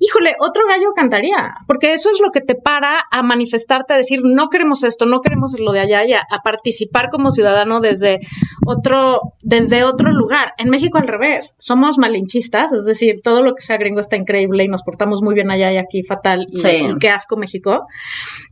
Híjole, 0.00 0.34
otro 0.40 0.62
gallo 0.68 0.90
cantaría, 0.94 1.54
porque 1.66 1.92
eso 1.92 2.10
es 2.10 2.20
lo 2.20 2.30
que 2.30 2.40
te 2.40 2.54
para 2.54 3.02
a 3.10 3.22
manifestarte, 3.22 3.94
a 3.94 3.96
decir, 3.96 4.20
no 4.24 4.48
queremos 4.48 4.84
esto, 4.84 5.06
no 5.06 5.20
queremos 5.20 5.54
lo 5.58 5.72
de 5.72 5.80
allá, 5.80 6.04
y 6.04 6.12
a, 6.12 6.20
a 6.30 6.38
participar 6.44 7.08
como 7.10 7.30
ciudadano 7.30 7.80
desde 7.80 8.20
otro, 8.66 9.20
desde 9.42 9.84
otro 9.84 10.10
lugar. 10.12 10.52
En 10.58 10.70
México 10.70 10.98
al 10.98 11.08
revés, 11.08 11.54
somos 11.58 11.98
malinchistas, 11.98 12.72
es 12.72 12.84
decir, 12.84 13.16
todo 13.22 13.42
lo 13.42 13.52
que 13.54 13.62
sea 13.62 13.76
gringo 13.76 14.00
está 14.00 14.16
increíble 14.16 14.64
y 14.64 14.68
nos 14.68 14.82
portamos 14.82 15.22
muy 15.22 15.34
bien 15.34 15.50
allá 15.50 15.72
y 15.72 15.76
aquí 15.78 16.02
fatal, 16.02 16.46
y, 16.50 16.56
Sí. 16.58 16.86
y 16.94 16.98
qué 16.98 17.08
asco 17.10 17.36
México. 17.36 17.80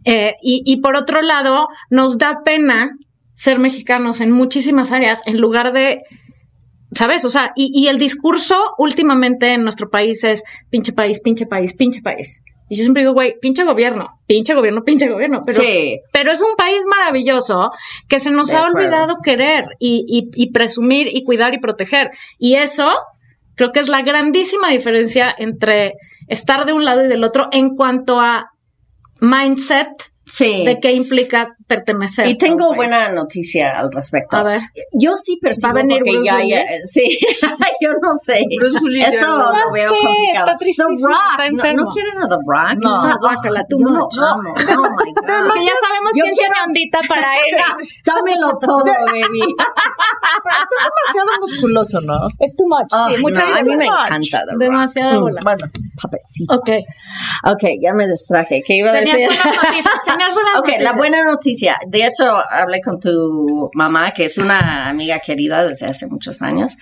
Eh, 0.04 0.34
y, 0.42 0.62
y 0.64 0.80
por 0.80 0.96
otro 0.96 1.22
lado, 1.22 1.68
nos 1.90 2.18
da 2.18 2.38
pena 2.44 2.90
ser 3.34 3.58
mexicanos 3.58 4.20
en 4.20 4.30
muchísimas 4.32 4.92
áreas, 4.92 5.22
en 5.26 5.38
lugar 5.40 5.72
de 5.72 6.00
¿Sabes? 6.92 7.24
O 7.24 7.30
sea, 7.30 7.52
y, 7.56 7.70
y 7.74 7.88
el 7.88 7.98
discurso 7.98 8.56
últimamente 8.78 9.52
en 9.54 9.62
nuestro 9.62 9.90
país 9.90 10.22
es 10.24 10.42
pinche 10.70 10.92
país, 10.92 11.20
pinche 11.20 11.46
país, 11.46 11.74
pinche 11.74 12.00
país. 12.02 12.42
Y 12.68 12.76
yo 12.76 12.82
siempre 12.82 13.02
digo, 13.02 13.12
güey, 13.12 13.34
pinche 13.40 13.62
gobierno, 13.64 14.08
pinche 14.26 14.52
gobierno, 14.54 14.82
pinche 14.82 15.08
gobierno. 15.08 15.42
Pero, 15.46 15.60
Sí. 15.62 15.98
pero 16.12 16.32
es 16.32 16.40
un 16.40 16.56
país 16.56 16.82
maravilloso 16.88 17.70
que 18.08 18.18
se 18.18 18.30
nos 18.30 18.48
De 18.50 18.56
ha 18.56 18.66
acuerdo. 18.66 18.78
olvidado 18.78 19.16
querer 19.22 19.64
y, 19.78 20.04
y, 20.08 20.30
y 20.34 20.50
presumir 20.52 21.06
y 21.14 21.22
cuidar 21.22 21.54
y 21.54 21.58
proteger. 21.58 22.10
Y 22.38 22.54
eso 22.54 22.92
creo 23.54 23.70
que 23.72 23.80
es 23.80 23.88
la 23.88 24.02
grandísima 24.02 24.70
diferencia 24.70 25.32
entre 25.38 25.94
estar 26.28 26.66
de 26.66 26.72
un 26.72 26.84
lado 26.84 27.04
y 27.04 27.08
del 27.08 27.22
otro 27.24 27.46
en 27.52 27.70
cuanto 27.76 28.18
a 28.20 28.50
mindset 29.20 29.88
Sí. 30.28 30.64
de 30.64 30.80
qué 30.80 30.92
implica 30.92 31.54
pertenecer. 31.68 32.26
Y 32.26 32.36
tengo 32.36 32.64
a 32.64 32.68
un 32.70 32.76
país. 32.76 32.90
buena 32.90 33.08
noticia 33.10 33.78
al 33.78 33.92
respecto. 33.92 34.36
A 34.36 34.42
ver. 34.42 34.60
Yo 34.92 35.16
sí 35.16 35.38
percibo 35.40 35.68
¿Va 35.72 35.78
a 35.80 35.82
venir 35.82 35.98
porque 35.98 36.12
Bruce 36.18 36.26
ya, 36.26 36.38
ya, 36.44 36.64
Willis? 36.64 36.90
sí, 36.92 37.18
yo 37.80 37.90
no 38.02 38.12
sé. 38.20 38.42
Bruce 38.58 38.78
Willis 38.82 39.06
Eso 39.08 39.26
no. 39.28 39.36
lo 39.36 39.52
No 39.52 39.72
veo 39.72 39.90
sé, 39.90 39.96
complicado. 40.02 40.50
está 40.50 40.58
The 40.58 41.06
Rock, 41.06 41.30
está 41.30 41.36
no, 41.38 41.44
enfermo. 41.50 41.82
no 41.82 41.90
quieren 41.90 42.18
a 42.18 42.28
The 42.28 42.34
Rock. 42.34 42.82
No, 42.82 43.06
está, 43.06 43.18
guácala, 43.20 43.64
too 43.68 43.78
yo 43.80 43.88
lo 43.88 44.00
much. 44.04 44.18
amo. 44.18 44.50
Oh 44.50 44.90
my 44.98 45.12
God. 45.14 45.52
Que 45.54 45.64
ya 45.64 45.72
sabemos 45.80 46.10
Yo 46.16 46.22
quién 46.24 46.34
quiero- 46.34 46.34
tiene 46.34 46.54
ondita 46.66 46.98
para 47.08 47.34
él. 47.46 47.56
Dámelo 48.04 48.58
todo, 48.58 48.84
baby. 48.84 49.40
Pero 49.46 50.58
está 50.58 50.78
demasiado 50.90 51.40
musculoso, 51.40 52.00
¿no? 52.00 52.26
Es 52.40 52.56
too 52.56 52.66
much. 52.66 52.88
Ay, 52.92 53.14
sí, 53.16 53.22
mucha 53.22 53.44
no, 53.46 53.56
a 53.56 53.62
mí 53.62 53.76
me 53.76 53.84
encanta 53.86 54.42
The 54.44 54.50
Rock. 54.52 54.58
Demasiada 54.58 55.20
Mm. 55.20 55.22
Bueno, 55.44 55.66
Papecito. 56.00 56.54
Ok. 56.54 56.70
Ok, 57.44 57.62
ya 57.80 57.92
me 57.94 58.06
distraje. 58.06 58.62
¿Qué 58.66 58.76
iba 58.76 58.90
a 58.90 58.92
Tenías 58.92 59.16
decir? 59.16 59.28
buenas 59.28 59.56
noticias. 59.64 59.94
Tenías 60.04 60.34
buenas 60.34 60.52
Ok, 60.58 60.66
noticias. 60.68 60.82
la 60.82 60.92
buena 60.98 61.24
noticia. 61.24 61.78
De 61.86 62.06
hecho, 62.06 62.24
hablé 62.50 62.80
con 62.82 63.00
tu 63.00 63.70
mamá, 63.74 64.10
que 64.12 64.24
es 64.26 64.38
una 64.38 64.88
amiga 64.88 65.20
querida 65.20 65.64
desde 65.64 65.86
hace 65.86 66.06
muchos 66.06 66.42
años. 66.42 66.74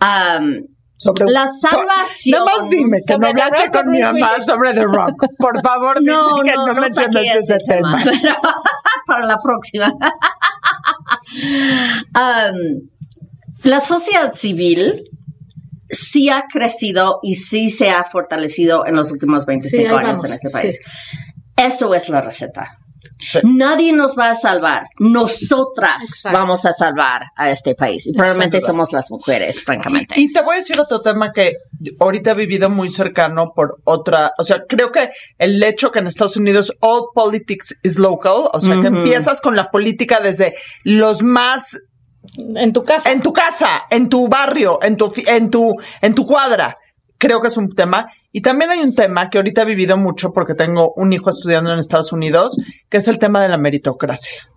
Um, 0.00 0.66
sobre 0.96 1.24
La 1.30 1.46
so- 1.48 1.68
salvación. 1.68 2.44
Nada 2.44 2.58
más 2.60 2.70
dime 2.70 2.98
que 3.06 3.18
no 3.18 3.26
hablaste 3.26 3.70
con 3.70 3.90
mi 3.90 4.00
mamá 4.00 4.40
sobre 4.44 4.72
The 4.72 4.84
Rock. 4.84 5.24
Por 5.38 5.60
favor, 5.62 5.98
dime 6.00 6.12
no, 6.12 6.42
que 6.42 6.52
no, 6.52 6.66
no, 6.68 6.72
no 6.74 6.80
mencionaste 6.80 7.28
ese 7.28 7.38
ese 7.38 7.58
tema. 7.66 7.98
pero 8.04 8.36
para 9.06 9.26
la 9.26 9.38
próxima. 9.40 9.92
Um, 12.14 12.88
la 13.62 13.80
sociedad 13.80 14.32
civil 14.32 15.08
sí 15.92 16.30
ha 16.30 16.44
crecido 16.50 17.20
y 17.22 17.36
sí 17.36 17.70
se 17.70 17.90
ha 17.90 18.02
fortalecido 18.04 18.86
en 18.86 18.96
los 18.96 19.12
últimos 19.12 19.46
25 19.46 19.76
Sí, 19.76 19.86
ahí 19.86 19.94
años 19.94 20.18
vamos, 20.18 20.24
en 20.24 20.32
este 20.34 20.48
sí. 20.48 20.52
país. 20.52 20.80
Eso 21.56 21.94
es 21.94 22.08
la 22.08 22.22
receta. 22.22 22.74
Sí. 23.18 23.38
Nadie 23.44 23.92
nos 23.92 24.18
va 24.18 24.30
a 24.30 24.34
salvar. 24.34 24.84
Nosotras 24.98 26.02
Exacto. 26.02 26.38
vamos 26.38 26.64
a 26.64 26.72
salvar 26.72 27.22
a 27.36 27.50
este 27.50 27.74
país. 27.74 28.06
Y 28.06 28.12
probablemente 28.12 28.60
somos 28.60 28.92
las 28.92 29.10
mujeres, 29.10 29.62
francamente. 29.62 30.14
Y 30.18 30.32
te 30.32 30.40
voy 30.42 30.54
a 30.54 30.58
decir 30.58 30.80
otro 30.80 31.00
tema 31.02 31.32
que 31.32 31.54
ahorita 32.00 32.32
he 32.32 32.34
vivido 32.34 32.68
muy 32.68 32.90
cercano 32.90 33.52
por 33.54 33.80
otra, 33.84 34.32
o 34.38 34.44
sea, 34.44 34.62
creo 34.68 34.90
que 34.90 35.10
el 35.38 35.62
hecho 35.62 35.92
que 35.92 36.00
en 36.00 36.08
Estados 36.08 36.36
Unidos 36.36 36.72
all 36.80 37.06
politics 37.14 37.76
is 37.84 37.98
local, 37.98 38.48
o 38.52 38.60
sea, 38.60 38.80
que 38.80 38.88
empiezas 38.88 39.40
con 39.40 39.54
la 39.54 39.70
política 39.70 40.20
desde 40.20 40.54
los 40.84 41.22
más 41.22 41.78
En 42.54 42.72
tu 42.72 42.84
casa. 42.84 43.10
en 43.10 43.20
tu 43.20 43.32
casa, 43.32 43.82
en 43.90 44.08
tu 44.08 44.28
barrio, 44.28 44.78
en 44.82 44.96
tu 44.96 45.12
en 45.26 45.50
tu 45.50 45.74
en 46.00 46.14
tu 46.14 46.26
cuadra. 46.26 46.76
Creo 47.18 47.40
que 47.40 47.48
es 47.48 47.56
un 47.56 47.70
tema. 47.70 48.06
Y 48.32 48.40
también 48.40 48.70
hay 48.70 48.80
un 48.80 48.94
tema 48.94 49.30
que 49.30 49.38
ahorita 49.38 49.62
he 49.62 49.64
vivido 49.66 49.96
mucho 49.96 50.32
porque 50.32 50.54
tengo 50.54 50.92
un 50.96 51.12
hijo 51.12 51.30
estudiando 51.30 51.72
en 51.72 51.78
Estados 51.78 52.12
Unidos, 52.12 52.56
que 52.88 52.96
es 52.96 53.08
el 53.08 53.18
tema 53.18 53.42
de 53.42 53.48
la 53.48 53.58
meritocracia. 53.58 54.51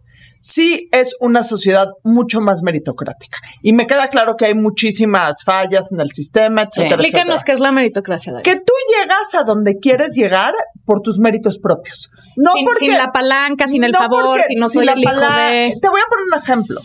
Sí 0.47 0.89
es 0.91 1.15
una 1.19 1.41
sociedad 1.41 1.87
mucho 2.03 2.39
más 2.39 2.61
meritocrática. 2.61 3.39
Y 3.63 3.73
me 3.73 3.87
queda 3.87 4.09
claro 4.09 4.35
que 4.37 4.45
hay 4.45 4.53
muchísimas 4.53 5.43
fallas 5.43 5.91
en 5.91 5.99
el 5.99 6.09
sistema, 6.11 6.61
etcétera, 6.61 6.93
Explícanos 7.01 7.33
etcétera. 7.37 7.43
qué 7.45 7.51
es 7.53 7.59
la 7.61 7.71
meritocracia. 7.71 8.31
David. 8.31 8.43
Que 8.43 8.53
tú 8.55 8.73
llegas 8.95 9.33
a 9.33 9.43
donde 9.43 9.79
quieres 9.79 10.13
llegar 10.13 10.53
por 10.85 11.01
tus 11.01 11.17
méritos 11.17 11.57
propios. 11.57 12.11
No 12.35 12.53
sin, 12.53 12.63
porque 12.63 12.85
sin 12.85 12.93
la 12.95 13.11
palanca, 13.11 13.67
sin 13.67 13.83
el 13.83 13.91
no 13.91 13.97
favor, 13.97 14.23
porque- 14.25 14.43
si 14.47 14.53
no 14.55 14.69
sin 14.69 14.81
soy 14.81 14.85
la 14.85 14.91
el 14.91 14.99
hijo 14.99 15.11
de... 15.13 15.73
Te 15.81 15.89
voy 15.89 15.99
a 15.99 16.09
poner 16.09 16.25
un 16.31 16.39
ejemplo. 16.39 16.79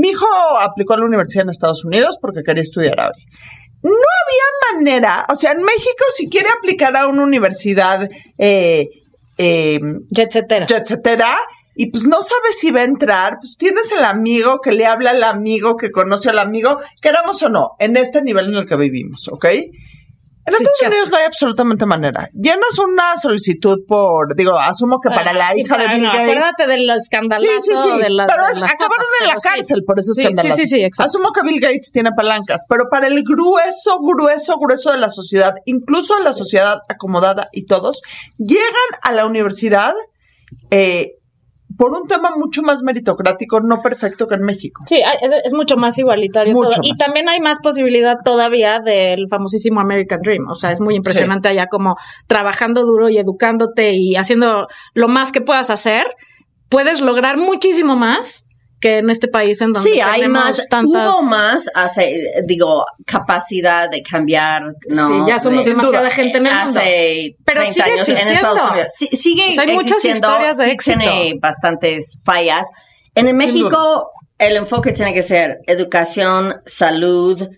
Mi 0.00 0.10
hijo 0.10 0.26
aplicó 0.60 0.94
a 0.94 0.98
la 0.98 1.04
universidad 1.06 1.42
en 1.42 1.48
Estados 1.50 1.84
Unidos 1.84 2.16
porque 2.20 2.42
quería 2.44 2.62
estudiar 2.62 3.00
ahí. 3.00 3.10
No 3.82 3.90
había 3.90 4.78
manera, 4.78 5.26
o 5.30 5.34
sea, 5.34 5.50
en 5.50 5.58
México 5.64 6.04
si 6.16 6.28
quiere 6.28 6.48
aplicar 6.56 6.96
a 6.96 7.08
una 7.08 7.24
universidad, 7.24 8.08
eh, 8.38 8.86
eh, 9.36 9.80
Etcétera. 10.16 10.64
etcétera, 10.68 11.36
y 11.76 11.90
pues 11.90 12.04
no 12.06 12.22
sabes 12.22 12.58
si 12.58 12.70
va 12.70 12.80
a 12.80 12.84
entrar, 12.84 13.38
pues 13.40 13.56
tienes 13.58 13.90
el 13.92 14.04
amigo 14.04 14.60
que 14.62 14.72
le 14.72 14.86
habla 14.86 15.10
al 15.10 15.22
amigo 15.24 15.76
que 15.76 15.90
conoce 15.90 16.30
al 16.30 16.38
amigo, 16.38 16.78
queramos 17.00 17.42
o 17.42 17.48
no, 17.48 17.70
en 17.78 17.96
este 17.96 18.22
nivel 18.22 18.46
en 18.48 18.54
el 18.54 18.66
que 18.66 18.76
vivimos, 18.76 19.28
¿ok? 19.28 19.46
En 20.46 20.52
Sí, 20.52 20.62
Estados 20.62 20.92
Unidos 20.92 21.10
no 21.10 21.16
hay 21.16 21.24
absolutamente 21.24 21.86
manera. 21.86 22.28
Llenas 22.34 22.78
una 22.78 23.16
solicitud 23.16 23.78
por, 23.88 24.36
digo, 24.36 24.58
asumo 24.58 25.00
que 25.00 25.08
para 25.08 25.32
la 25.32 25.52
Sí, 25.52 25.62
hija 25.62 25.78
de 25.78 25.88
Bill 25.88 26.02
no, 26.02 26.08
Gates. 26.12 26.20
Acuérdate 26.22 26.66
del 26.66 26.90
escandalazo 26.90 27.46
Sí, 27.46 27.52
sí, 27.62 27.72
sí. 27.82 27.98
de 28.02 28.10
la- 28.10 28.26
pero 28.26 28.44
de 28.48 28.52
es- 28.52 28.62
acabaron 28.62 29.06
en 29.22 29.28
la 29.28 29.36
cárcel 29.36 29.82
por 29.86 29.98
esos 29.98 30.14
Sí, 30.16 30.20
escándalos. 30.20 30.56
Sí, 30.58 30.62
sí, 30.64 30.68
sí, 30.68 30.84
exacto. 30.84 31.08
Asumo 31.08 31.32
que 31.32 31.40
Bill 31.48 31.60
Gates 31.62 31.90
tiene 31.92 32.10
palancas, 32.12 32.64
pero 32.68 32.84
para 32.90 33.06
el 33.06 33.22
grueso, 33.22 34.00
grueso, 34.00 34.58
grueso 34.58 34.92
de 34.92 34.98
la 34.98 35.08
sociedad, 35.08 35.54
incluso 35.64 36.18
la 36.20 36.34
sociedad 36.34 36.76
acomodada 36.90 37.48
y 37.50 37.64
todos, 37.64 38.02
llegan 38.36 38.68
a 39.02 39.12
la 39.12 39.24
universidad 39.24 39.94
eh, 40.70 41.12
por 41.76 41.92
un 41.92 42.06
tema 42.06 42.30
mucho 42.36 42.62
más 42.62 42.82
meritocrático, 42.82 43.60
no 43.60 43.80
perfecto 43.82 44.26
que 44.26 44.34
en 44.34 44.42
México. 44.42 44.82
Sí, 44.86 45.00
es, 45.22 45.32
es 45.44 45.52
mucho 45.52 45.76
más 45.76 45.98
igualitario 45.98 46.52
Mucho 46.52 46.70
todo. 46.70 46.80
Y 46.82 46.94
también 46.94 47.28
hay 47.28 47.40
más 47.40 47.58
posibilidad 47.62 48.16
todavía 48.24 48.80
del 48.80 49.26
famosísimo 49.28 49.80
American 49.80 50.20
Dream. 50.20 50.48
O 50.48 50.54
sea, 50.54 50.70
es 50.70 50.80
muy 50.80 50.94
impresionante 50.94 51.48
allá 51.48 51.66
como 51.70 51.96
trabajando 52.26 52.84
duro 52.84 53.08
y 53.08 53.18
educándote 53.18 53.92
y 53.94 54.16
haciendo 54.16 54.66
lo 54.94 55.08
más 55.08 55.32
que 55.32 55.40
puedas 55.40 55.70
hacer, 55.70 56.06
puedes 56.68 57.00
lograr 57.00 57.38
muchísimo 57.38 57.96
más 57.96 58.44
que 58.84 58.98
en 58.98 59.08
este 59.08 59.28
país 59.28 59.58
en 59.62 59.72
donde 59.72 59.90
Sí, 59.90 59.98
hay 60.00 60.28
más, 60.28 60.66
tantas... 60.68 61.14
hubo 61.14 61.22
más, 61.22 61.70
hace, 61.74 62.20
digo, 62.46 62.84
capacidad 63.06 63.88
de 63.88 64.02
cambiar, 64.02 64.62
¿no? 64.88 65.08
Sí, 65.08 65.14
ya 65.26 65.38
somos 65.38 65.64
De- 65.64 65.70
demasiada 65.70 66.10
gente 66.10 66.36
en 66.36 66.46
el 66.48 66.52
mundo. 66.54 66.80
Hace 66.80 67.36
Pero 67.46 67.60
30 67.62 67.72
sigue 67.72 67.82
años 67.82 68.08
en 68.08 68.12
existiendo. 68.16 68.32
Estados 68.50 68.70
Unidos. 68.70 68.92
Sí, 68.94 69.08
sigue 69.16 69.48
O 69.48 69.52
sea, 69.54 69.64
hay 69.64 69.74
muchas 69.74 70.04
historias 70.04 70.56
de 70.58 70.64
sí 70.66 70.70
éxito. 70.72 70.98
tiene 70.98 71.34
bastantes 71.40 72.20
fallas. 72.24 72.66
En 73.14 73.26
el 73.28 73.34
México, 73.34 74.10
el 74.38 74.56
enfoque 74.56 74.92
tiene 74.92 75.14
que 75.14 75.22
ser 75.22 75.60
educación, 75.66 76.56
salud 76.66 77.48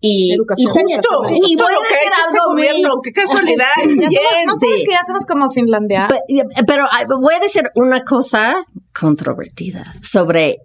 y... 0.00 0.32
Educación. 0.34 0.68
y 0.68 0.70
Justo, 0.70 1.08
y 1.30 1.40
justo 1.40 1.64
voy 1.64 1.72
a 1.72 1.76
lo 1.76 1.80
que 1.82 1.86
ha 1.94 1.98
decir 1.98 2.08
hecho 2.12 2.20
este 2.26 2.38
algo 2.38 2.52
muy- 2.52 2.62
gobierno. 2.66 2.94
Qué 3.02 3.12
casualidad. 3.12 3.66
Ya 3.76 3.82
somos- 3.84 4.08
Bien. 4.08 4.46
¿No 4.46 4.54
sabes 4.56 4.76
sí. 4.78 4.84
que 4.84 4.92
ya 4.92 5.00
somos 5.06 5.26
como 5.26 5.50
Finlandia? 5.50 6.08
Pe- 6.08 6.44
Pero 6.66 6.86
voy 7.20 7.34
a 7.34 7.40
decir 7.40 7.64
una 7.74 8.02
cosa 8.04 8.56
controvertida 8.98 9.94
sobre 10.02 10.56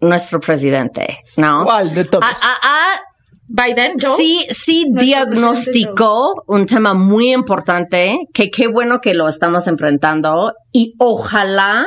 nuestro 0.00 0.40
presidente, 0.40 1.18
¿no? 1.36 1.64
¿Cuál 1.64 1.94
de 1.94 2.04
todos? 2.04 2.24
Ah, 2.42 3.00
Biden, 3.46 3.96
Joe. 4.00 4.16
sí, 4.16 4.46
sí 4.50 4.86
Nuestro 4.88 5.04
diagnosticó 5.06 6.32
un 6.46 6.64
tema 6.66 6.94
muy 6.94 7.32
importante, 7.32 8.16
que 8.32 8.50
qué 8.50 8.66
bueno 8.66 9.00
que 9.00 9.12
lo 9.14 9.28
estamos 9.28 9.66
enfrentando 9.66 10.52
y 10.72 10.94
ojalá 10.98 11.86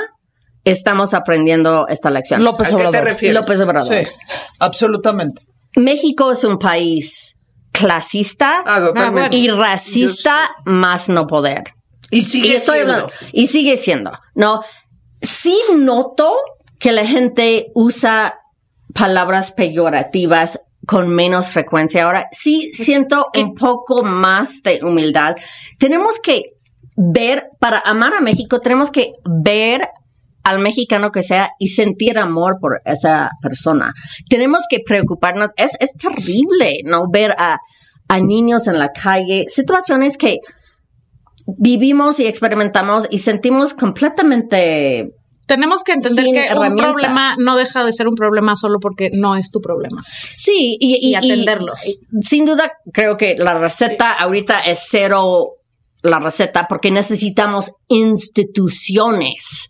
estamos 0.64 1.14
aprendiendo 1.14 1.88
esta 1.88 2.10
lección. 2.12 2.44
López 2.44 2.68
¿A 2.68 2.70
qué 2.70 2.76
te 2.84 2.88
Obrador. 2.90 3.04
refieres? 3.10 3.36
López 3.42 3.62
Obrador. 3.62 3.94
Sí, 3.94 4.04
absolutamente. 4.60 5.42
México 5.76 6.32
es 6.32 6.44
un 6.44 6.58
país 6.58 7.36
clasista 7.72 8.64
Ah, 8.66 9.28
y 9.32 9.50
racista 9.50 10.50
más 10.66 11.10
no 11.10 11.28
poder. 11.28 11.64
Y 12.12 12.22
sigue 12.24 12.56
y 12.56 12.60
siendo. 12.60 12.94
hablando- 12.94 13.12
y 13.34 13.48
sigue 13.48 13.78
siendo, 13.78 14.12
¿no? 14.36 14.62
Sí 15.22 15.58
noto 15.76 16.34
que 16.80 16.92
la 16.92 17.06
gente 17.06 17.72
usa 17.74 18.40
palabras 18.94 19.52
peyorativas 19.52 20.60
con 20.88 21.10
menos 21.10 21.50
frecuencia. 21.50 22.06
Ahora 22.06 22.28
sí 22.32 22.72
siento 22.74 23.28
un 23.36 23.56
poco 23.56 24.04
más 24.04 24.62
de 24.62 24.80
humildad. 24.84 25.36
Tenemos 25.80 26.20
que 26.22 26.44
ver, 26.96 27.50
para 27.60 27.80
amar 27.80 28.14
a 28.14 28.22
México, 28.22 28.60
tenemos 28.62 28.92
que 28.92 29.14
ver 29.26 29.90
al 30.46 30.60
mexicano 30.60 31.12
que 31.12 31.24
sea 31.24 31.50
y 31.60 31.70
sentir 31.70 32.18
amor 32.20 32.58
por 32.62 32.80
esa 32.86 33.32
persona. 33.42 33.94
Tenemos 34.30 34.64
que 34.70 34.80
preocuparnos. 34.86 35.50
Es, 35.58 35.72
es 35.80 35.94
terrible, 35.94 36.82
¿no? 36.86 37.06
Ver 37.12 37.36
a, 37.38 37.58
a 38.08 38.20
niños 38.20 38.68
en 38.68 38.78
la 38.78 38.92
calle, 38.92 39.46
situaciones 39.50 40.18
que 40.18 40.38
vivimos 41.58 42.20
y 42.20 42.28
experimentamos 42.28 43.08
y 43.10 43.20
sentimos 43.20 43.74
completamente 43.74 45.10
Tenemos 45.48 45.84
que 45.84 45.94
entender 45.94 46.26
Sin 46.26 46.36
que 46.36 46.48
un 46.54 46.78
problema 46.78 47.36
no 47.40 47.56
deja 47.56 47.84
de 47.84 47.92
ser 47.92 48.08
un 48.08 48.16
problema 48.16 48.56
solo 48.56 48.80
porque 48.80 49.10
no 49.14 49.36
es 49.36 49.50
tu 49.52 49.62
problema. 49.62 50.04
sí 50.38 50.78
y, 50.80 51.10
Y 51.10 51.16
atenderlos. 51.16 51.80
y 51.88 52.00
sin 52.22 52.46
duda 52.46 52.72
creo 52.94 53.18
que 53.18 53.36
la 53.38 53.56
receta 53.56 54.14
ahorita 54.14 54.60
es 54.60 54.86
cero 54.90 55.54
la 56.04 56.20
receta 56.20 56.68
porque 56.68 56.92
necesitamos 56.92 57.72
instituciones 57.88 59.70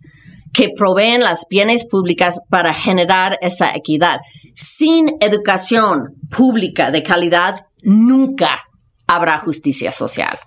que 0.55 0.69
proveen 0.75 1.21
las 1.21 1.47
bienes 1.49 1.85
públicas 1.85 2.39
para 2.49 2.73
generar 2.73 3.37
esa 3.41 3.75
equidad. 3.75 4.19
Sin 4.55 5.17
educación 5.19 6.15
pública 6.29 6.91
de 6.91 7.03
calidad, 7.03 7.65
nunca 7.81 8.63
habrá 9.05 9.39
justicia 9.39 9.91
social. 9.91 10.39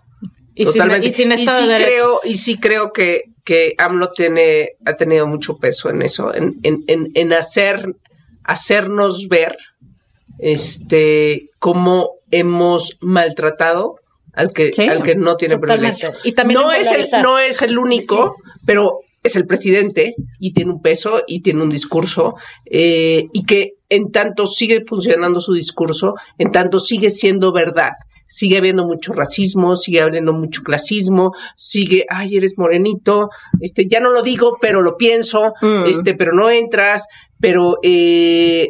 Y 0.54 0.64
sin, 0.64 0.72
Totalmente. 0.74 1.06
y 1.08 1.10
sin 1.10 1.32
Estado 1.32 1.60
sí 1.60 1.68
de 1.68 1.76
creo, 1.76 2.20
y 2.24 2.34
sí 2.34 2.56
creo 2.58 2.92
que, 2.92 3.24
que 3.44 3.74
AMLO 3.76 4.08
tiene, 4.08 4.70
ha 4.86 4.94
tenido 4.96 5.26
mucho 5.26 5.58
peso 5.58 5.90
en 5.90 6.00
eso, 6.02 6.34
en, 6.34 6.54
en, 6.62 6.84
en, 6.86 7.10
en 7.14 7.32
hacer, 7.34 7.84
hacernos 8.44 9.28
ver 9.28 9.56
este 10.38 11.50
cómo 11.58 12.12
hemos 12.30 12.96
maltratado 13.00 13.96
al 14.32 14.52
que, 14.52 14.72
Sí, 14.72 14.88
al 14.88 15.02
que 15.02 15.16
no 15.16 15.36
tiene 15.36 15.56
totalmente. 15.56 15.98
privilegio. 15.98 16.20
Y 16.30 16.32
también 16.32 16.60
no, 16.60 16.72
es 16.72 16.90
el, 16.90 17.22
no 17.22 17.38
es 17.38 17.60
el 17.62 17.76
único, 17.76 18.36
pero 18.64 19.00
es 19.22 19.36
el 19.36 19.46
presidente 19.46 20.14
y 20.38 20.52
tiene 20.52 20.72
un 20.72 20.80
peso 20.80 21.22
y 21.26 21.40
tiene 21.40 21.62
un 21.62 21.70
discurso 21.70 22.34
eh, 22.66 23.26
y 23.32 23.44
que 23.44 23.74
en 23.88 24.10
tanto 24.12 24.46
sigue 24.46 24.82
funcionando 24.84 25.40
su 25.40 25.54
discurso, 25.54 26.14
en 26.38 26.52
tanto 26.52 26.78
sigue 26.78 27.10
siendo 27.10 27.52
verdad. 27.52 27.92
Sigue 28.30 28.58
habiendo 28.58 28.84
mucho 28.84 29.14
racismo, 29.14 29.74
sigue 29.74 30.02
habiendo 30.02 30.34
mucho 30.34 30.62
clasismo, 30.62 31.32
sigue, 31.56 32.04
ay, 32.10 32.36
eres 32.36 32.58
morenito, 32.58 33.30
este, 33.60 33.88
ya 33.88 34.00
no 34.00 34.10
lo 34.10 34.20
digo, 34.22 34.58
pero 34.60 34.82
lo 34.82 34.98
pienso, 34.98 35.54
Mm. 35.62 35.86
este, 35.88 36.14
pero 36.14 36.32
no 36.34 36.50
entras, 36.50 37.06
pero 37.40 37.78
eh, 37.82 38.68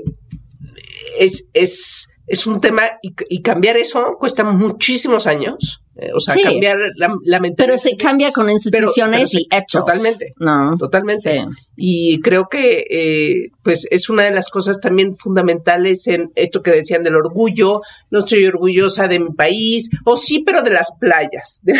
es, 1.18 1.48
es, 1.54 2.06
es 2.28 2.46
un 2.46 2.60
tema 2.60 2.82
y, 3.02 3.12
y 3.28 3.42
cambiar 3.42 3.76
eso 3.76 4.10
cuesta 4.18 4.44
muchísimos 4.44 5.26
años. 5.26 5.80
Eh, 5.98 6.10
o 6.14 6.20
sea, 6.20 6.34
Sí. 6.34 6.42
cambiar 6.42 6.76
la, 6.96 7.08
la 7.24 7.40
mentalidad. 7.40 7.74
Pero 7.74 7.78
se 7.78 7.96
cambia 7.96 8.32
con 8.32 8.48
instituciones 8.48 9.30
pero 9.32 9.40
y 9.42 9.46
hechos. 9.50 9.84
totalmente. 9.84 10.30
No. 10.38 10.76
Totalmente. 10.78 11.40
Sí. 11.40 11.46
Y 11.76 12.20
creo 12.20 12.46
que 12.48 12.84
eh, 12.90 13.48
pues 13.62 13.86
es 13.90 14.08
una 14.08 14.22
de 14.22 14.30
las 14.30 14.48
cosas 14.48 14.80
también 14.80 15.16
fundamentales 15.16 16.06
en 16.06 16.30
esto 16.36 16.62
que 16.62 16.70
decían 16.70 17.02
del 17.02 17.16
orgullo. 17.16 17.80
No 18.10 18.20
estoy 18.20 18.46
orgullosa 18.46 19.08
de 19.08 19.18
mi 19.18 19.30
país, 19.30 19.88
o 20.04 20.16
sí, 20.16 20.42
pero 20.44 20.62
de 20.62 20.70
las 20.70 20.92
playas. 21.00 21.60
de- 21.62 21.74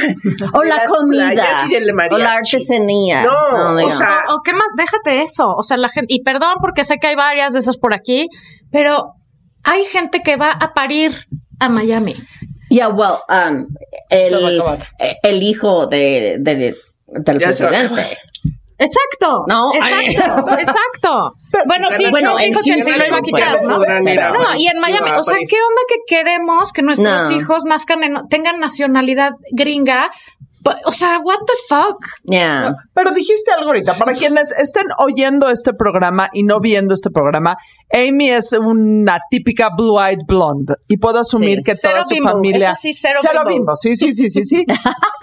O 0.53 0.61
de 0.63 0.69
la 0.69 0.77
las 0.77 0.93
comida. 0.93 1.31
playas 1.31 1.65
y 1.69 1.73
del 1.75 1.91
O 2.11 2.19
la 2.19 2.33
artesanía. 2.33 3.23
No, 3.25 3.73
o 3.73 3.77
digo. 3.77 3.91
sea, 3.91 4.25
O, 4.31 4.37
o 4.37 4.41
qué 4.45 4.53
más, 4.53 4.71
déjate 4.77 5.23
eso. 5.23 5.55
O 5.57 5.63
sea, 5.63 5.77
la 5.77 5.89
gente, 5.89 6.13
y 6.15 6.23
perdón 6.23 6.55
porque 6.61 6.85
sé 6.85 6.97
que 6.99 7.07
hay 7.09 7.15
varias 7.17 7.53
de 7.53 7.61
esas 7.61 7.77
por 7.79 7.95
aquí, 7.95 8.29
pero 8.71 9.13
hay 9.65 9.85
gente 9.85 10.23
que 10.25 10.37
va 10.37 10.51
a 10.53 10.73
parir 10.75 11.13
a 11.61 11.69
Miami. 11.69 12.15
Yeah, 12.71 12.89
well, 12.89 13.19
um, 13.29 13.67
el, 14.11 14.59
acabar. 14.61 14.87
el 15.23 15.43
hijo 15.43 15.87
de, 15.87 16.37
de- 16.41 16.75
del 17.07 17.39
Ya 17.39 17.47
presidente. 17.47 18.19
Exacto. 18.81 19.45
No, 19.49 19.73
exacto, 19.75 20.49
exacto. 20.59 21.33
bueno, 21.67 21.89
sí, 21.91 22.05
bueno, 22.11 22.33
bueno, 22.33 22.47
dijo 22.47 22.61
en 22.65 22.77
que 22.77 22.83
sí 22.85 22.91
lo 22.93 23.07
iba 23.07 23.17
a 23.17 23.21
quitar, 23.23 23.57
tampoco 23.57 23.87
¿no? 23.87 24.39
No, 24.39 24.55
y 24.57 24.69
en 24.69 24.79
Miami, 24.79 25.11
o 25.17 25.23
sea, 25.23 25.35
¿qué 25.37 25.57
onda 25.57 25.83
que 25.89 25.97
queremos 26.07 26.73
que 26.73 26.83
nuestros 26.83 27.29
No. 27.31 27.37
hijos 27.37 27.65
nazcan 27.65 28.05
en, 28.05 28.17
tengan 28.29 28.61
nacionalidad 28.61 29.33
gringa? 29.51 30.11
O 30.85 30.93
sea, 30.93 31.19
what 31.23 31.39
the 31.47 31.53
fuck? 31.69 32.05
Yeah. 32.25 32.75
Pero 32.95 33.11
dijiste 33.13 33.51
algo 33.53 33.69
ahorita, 33.69 33.95
para 33.95 34.13
quienes 34.19 34.51
estén 34.53 34.87
oyendo 34.99 35.49
este 35.51 35.73
programa 35.73 36.29
y 36.33 36.43
no 36.43 36.61
viendo 36.61 36.95
este 36.95 37.11
programa, 37.11 37.57
Amy 37.93 38.31
es 38.31 38.53
una 38.53 39.19
típica 39.31 39.71
blue-eyed 39.77 40.21
blonde 40.27 40.75
y 40.89 40.97
puedo 40.99 41.21
asumir 41.21 41.59
Sí. 41.59 41.65
que 41.65 41.77
Cero 41.77 41.93
toda 41.95 42.05
su 42.05 42.15
bimbo, 42.15 42.31
familia... 42.31 42.71
eso 42.73 42.81
sí, 42.81 42.93
cero 42.93 43.21
bimbo. 43.45 43.49
bimbo. 43.49 43.77
Sí, 43.77 43.97
sí, 43.97 44.13
sí, 44.13 44.31
sí, 44.31 44.45
sí. 44.45 44.65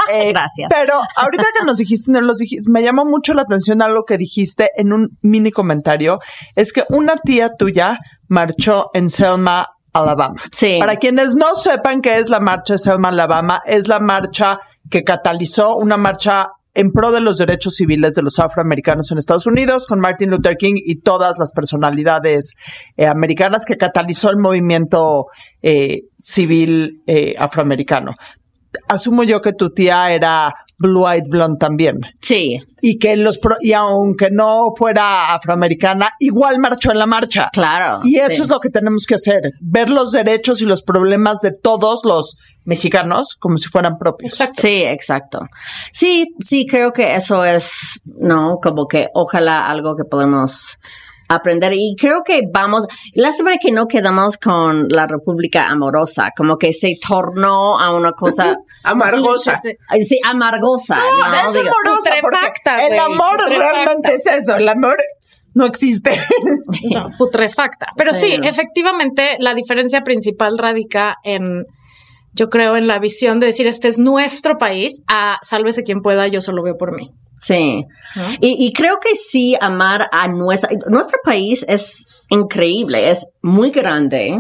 Eh, 0.07 0.31
Gracias. 0.33 0.69
Pero 0.69 0.99
ahorita 1.15 1.45
que 1.57 1.65
nos 1.65 1.77
dijiste, 1.77 2.11
nos 2.11 2.21
los 2.21 2.38
dijiste, 2.38 2.69
me 2.69 2.83
llamó 2.83 3.05
mucho 3.05 3.33
la 3.33 3.41
atención 3.41 3.81
algo 3.81 4.03
que 4.05 4.19
dijiste 4.19 4.69
en 4.75 4.93
un 4.93 5.17
mini 5.23 5.49
comentario, 5.51 6.19
es 6.55 6.73
que 6.73 6.83
una 6.89 7.15
tía 7.17 7.49
tuya 7.49 7.97
marchó 8.27 8.91
en 8.93 9.09
Selma, 9.09 9.69
Alabama. 9.99 10.35
Sí. 10.51 10.77
Para 10.79 10.97
quienes 10.97 11.35
no 11.35 11.55
sepan 11.55 12.01
qué 12.01 12.17
es 12.17 12.29
la 12.29 12.39
marcha 12.39 12.73
de 12.73 12.77
Selma, 12.79 13.09
Alabama, 13.09 13.61
es 13.65 13.87
la 13.87 13.99
marcha 13.99 14.59
que 14.89 15.03
catalizó 15.03 15.75
una 15.75 15.97
marcha 15.97 16.49
en 16.75 16.91
pro 16.91 17.11
de 17.11 17.21
los 17.21 17.37
derechos 17.37 17.75
civiles 17.75 18.15
de 18.15 18.21
los 18.21 18.37
afroamericanos 18.37 19.11
en 19.11 19.17
Estados 19.17 19.47
Unidos, 19.47 19.87
con 19.87 19.99
Martin 19.99 20.29
Luther 20.29 20.57
King 20.57 20.75
y 20.75 20.97
todas 20.97 21.39
las 21.39 21.53
personalidades 21.53 22.53
eh, 22.97 23.07
americanas 23.07 23.65
que 23.65 23.77
catalizó 23.77 24.29
el 24.29 24.37
movimiento 24.37 25.27
eh, 25.61 26.01
civil 26.21 27.01
eh, 27.07 27.35
afroamericano. 27.39 28.13
Asumo 28.88 29.23
yo 29.23 29.41
que 29.41 29.53
tu 29.53 29.69
tía 29.71 30.11
era 30.11 30.53
Blue 30.78 31.07
Eyed 31.07 31.23
Blonde 31.30 31.57
también. 31.59 31.99
Sí, 32.21 32.59
Y 32.82 32.99
que 32.99 33.15
los 33.15 33.38
pro- 33.39 33.57
y 33.61 33.71
aunque 33.73 34.30
no 34.32 34.67
fuera 34.78 35.34
afroamericana, 35.34 36.09
igual 36.19 36.59
marchó 36.59 36.91
en 36.91 36.99
la 36.99 37.05
marcha. 37.05 37.49
claro. 37.53 38.01
Y 38.03 38.17
eso 38.17 38.36
sí. 38.38 38.41
es 38.43 38.49
lo 38.49 38.59
que 38.59 38.69
tenemos 38.69 39.05
que 39.05 39.15
hacer, 39.15 39.41
ver 39.61 39.89
los 39.89 40.11
derechos 40.11 40.61
y 40.61 40.65
los 40.65 40.84
problemas 40.84 41.39
de 41.41 41.51
todos 41.51 42.01
los 42.03 42.36
mexicanos 42.65 43.36
como 43.39 43.57
si 43.57 43.69
fueran 43.69 43.97
propios. 43.97 44.38
Sí, 44.55 44.84
exacto. 44.84 45.39
Sí, 45.93 46.28
sí, 46.39 46.65
creo 46.67 46.91
que 46.91 47.15
eso 47.15 47.43
es, 47.45 47.99
no, 48.05 48.57
como 48.61 48.88
que 48.88 49.07
ojalá 49.13 49.69
algo 49.69 49.95
que 49.95 50.03
podemos 50.03 50.78
aprender 51.28 51.73
y 51.73 51.95
creo 51.99 52.23
que 52.23 52.41
vamos, 52.51 52.86
lástima 53.13 53.57
que 53.57 53.71
no 53.71 53.88
quedamos 53.88 54.38
con 54.38 54.88
la 54.89 55.07
República 55.07 55.67
Amorosa, 55.67 56.30
como 56.36 56.57
que 56.57 56.73
se 56.73 56.93
tornó 57.05 57.80
a 57.80 57.95
una 57.95 58.11
cosa 58.11 58.57
Amargosa. 58.84 59.59
Sí, 59.59 60.19
amargosa. 60.26 60.97
No, 60.97 61.28
¿no? 61.28 61.36
es 61.47 61.53
Digo, 61.53 61.67
amorosa 61.67 62.15
porque 62.21 62.38
putrefacta, 62.38 62.88
el 62.88 62.99
amor 62.99 63.38
putrefacta. 63.38 63.71
realmente 63.73 64.13
es 64.15 64.26
eso, 64.28 64.55
el 64.55 64.67
amor 64.67 64.97
no 65.53 65.65
existe. 65.65 66.19
No, 66.93 67.09
putrefacta. 67.17 67.88
Pero 67.95 68.13
sí. 68.13 68.32
Sí. 68.32 68.39
efectivamente, 68.43 69.38
la 69.39 69.53
diferencia 69.53 70.01
principal 70.01 70.57
radica 70.57 71.15
en, 71.23 71.63
yo 72.36 72.49
creo, 72.49 72.75
en 72.75 72.86
la 72.88 72.99
visión 72.99 73.39
de 73.39 73.47
decir, 73.47 73.65
este 73.67 73.88
es 73.88 73.97
nuestro 73.97 74.57
país, 74.57 75.01
a 75.07 75.38
sálvese 75.41 75.83
quien 75.83 76.01
pueda, 76.01 76.27
yo 76.27 76.41
solo 76.41 76.61
veo 76.63 76.77
por 76.77 76.95
mí. 76.95 77.09
Sí. 77.38 77.83
Y, 78.39 78.65
y 78.65 78.71
creo 78.73 78.99
que 79.01 79.15
sí, 79.15 79.55
amar 79.59 80.07
a 80.11 80.27
nuestra, 80.27 80.69
nuestro 80.88 81.19
país 81.23 81.65
es 81.67 82.05
increíble, 82.29 83.09
es 83.09 83.25
muy 83.41 83.71
grande. 83.71 84.39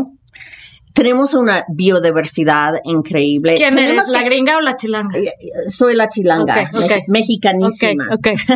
Tenemos 0.93 1.33
una 1.33 1.65
biodiversidad 1.67 2.75
increíble. 2.85 3.55
¿Quién 3.55 3.75
Tenemos 3.75 4.07
eres, 4.07 4.09
la 4.09 4.23
gringa 4.23 4.55
o 4.55 4.61
la 4.61 4.77
chilanga? 4.77 5.19
Soy 5.67 5.93
la 5.93 6.07
chilanga, 6.07 6.69
me- 6.71 7.03
mexicanísima. 7.07 8.05
Ok, 8.13 8.27
ok. 8.27 8.39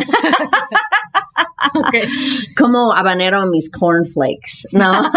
Ok. 1.74 1.94
Como 2.58 2.92
habanero 2.92 3.46
mis 3.46 3.70
cornflakes, 3.70 4.66
¿no? 4.72 4.90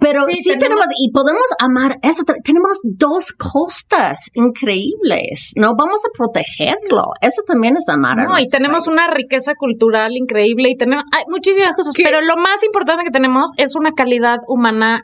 Pero 0.00 0.24
Sí, 0.26 0.34
sí, 0.34 0.42
tenemos, 0.58 0.62
tenemos- 0.62 0.86
y 0.98 1.10
podemos 1.12 1.44
amar 1.58 1.98
eso. 2.02 2.24
Te- 2.24 2.34
Tenemos 2.42 2.78
dos 2.82 3.32
costas 3.32 4.30
increíbles, 4.34 5.52
¿no? 5.56 5.74
Vamos 5.76 6.02
a 6.04 6.10
protegerlo. 6.16 7.04
Eso 7.20 7.42
también 7.46 7.76
es 7.76 7.88
amar 7.88 8.18
a 8.18 8.24
No, 8.24 8.28
y 8.30 8.32
nuestro 8.32 8.58
tenemos 8.58 8.84
país. 8.86 8.88
una 8.88 9.06
riqueza 9.08 9.54
cultural 9.56 10.12
increíble 10.16 10.70
y 10.70 10.76
tenemos 10.76 11.04
hay 11.16 11.24
muchísimas 11.28 11.76
cosas, 11.76 11.92
¿Qué? 11.94 12.02
pero 12.04 12.20
lo 12.20 12.36
más 12.36 12.62
importante 12.64 13.04
que 13.04 13.10
tenemos 13.10 13.50
es 13.56 13.74
una 13.76 13.92
calidad 13.92 14.38
humana 14.48 15.02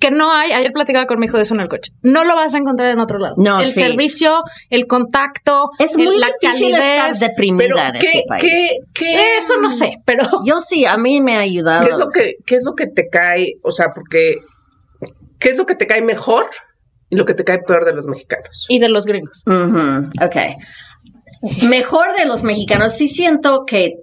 que 0.00 0.10
no 0.10 0.32
hay. 0.32 0.52
Ayer 0.52 0.72
platicaba 0.72 1.06
con 1.06 1.18
mi 1.18 1.26
hijo 1.26 1.36
de 1.36 1.44
eso 1.44 1.54
en 1.54 1.60
el 1.60 1.68
coche. 1.68 1.92
No 2.02 2.24
lo 2.24 2.34
vas 2.34 2.54
a 2.54 2.58
encontrar 2.58 2.90
en 2.90 2.98
otro 3.00 3.18
lado. 3.18 3.34
No, 3.38 3.60
el 3.60 3.66
sí. 3.66 3.80
servicio, 3.80 4.40
el 4.70 4.86
contacto, 4.86 5.70
Es 5.78 5.96
el- 5.96 6.04
muy 6.04 6.18
la 6.18 6.26
difícil 6.40 6.72
calidez. 6.72 7.10
estar 7.10 7.28
deprimida 7.30 7.68
Pero, 7.68 7.78
en 7.86 8.00
¿qué, 8.00 8.06
este 8.08 8.22
país. 8.28 8.42
qué, 8.42 8.76
qué, 8.94 9.36
Eso 9.38 9.56
no 9.60 9.70
sé, 9.70 9.96
pero 10.04 10.24
Yo 10.44 10.60
sí, 10.60 10.84
a 10.84 10.96
mí 10.96 11.20
me 11.20 11.36
ha 11.36 11.40
ayudado. 11.40 11.86
¿Qué 11.86 11.92
es 11.92 11.98
lo 11.98 12.08
que, 12.08 12.32
qué 12.44 12.56
es 12.56 12.62
lo 12.64 12.72
que 12.74 12.86
te 12.86 13.08
cae? 13.08 13.54
O 13.62 13.70
sea, 13.70 13.86
porque 13.94 14.03
¿qué 14.10 15.50
es 15.50 15.56
lo 15.56 15.66
que 15.66 15.74
te 15.74 15.86
cae 15.86 16.02
mejor 16.02 16.46
y 17.10 17.16
lo 17.16 17.24
que 17.24 17.34
te 17.34 17.44
cae 17.44 17.58
peor 17.58 17.84
de 17.84 17.94
los 17.94 18.06
mexicanos? 18.06 18.66
y 18.68 18.78
de 18.78 18.88
los 18.88 19.04
gringos. 19.04 19.42
Ujú, 19.46 20.08
ok. 20.24 21.66
Mejor 21.68 22.16
de 22.16 22.26
los 22.26 22.42
mexicanos, 22.42 22.94
sí 22.94 23.08
siento 23.08 23.64
que 23.66 23.96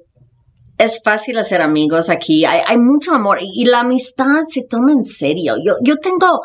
es 0.77 1.01
fácil 1.03 1.37
hacer 1.37 1.61
amigos 1.61 2.09
aquí. 2.09 2.45
Hay, 2.45 2.61
hay 2.65 2.77
mucho 2.77 3.13
amor 3.13 3.39
y, 3.41 3.61
y 3.61 3.65
la 3.65 3.81
amistad 3.81 4.43
se 4.47 4.63
toma 4.63 4.91
en 4.91 5.03
serio. 5.03 5.55
Yo, 5.63 5.75
yo 5.81 5.97
tengo 5.97 6.41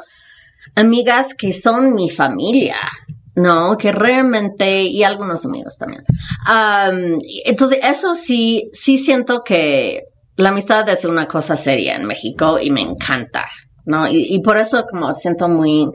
amigas 0.75 1.35
que 1.35 1.53
son 1.53 1.95
mi 1.95 2.09
familia. 2.09 2.77
No, 3.35 3.77
que 3.77 3.93
realmente, 3.93 4.83
y 4.83 5.03
algunos 5.03 5.45
amigos 5.45 5.77
también. 5.77 6.03
Am, 6.47 7.19
entonces, 7.45 7.81
eso 7.83 8.15
sí, 8.15 8.71
sí 8.73 8.97
siento 8.97 9.43
que 9.45 10.05
la 10.37 10.51
amistad 10.51 10.89
es 10.89 11.05
una 11.05 11.27
cosa 11.27 11.57
seria 11.57 11.95
en 11.97 12.05
México 12.07 12.59
y 12.61 12.71
me 12.71 12.81
encanta, 12.83 13.47
¿no? 13.85 14.07
Y, 14.09 14.27
y 14.35 14.41
por 14.43 14.57
eso 14.57 14.85
como 14.91 15.15
siento 15.15 15.49
muy, 15.49 15.89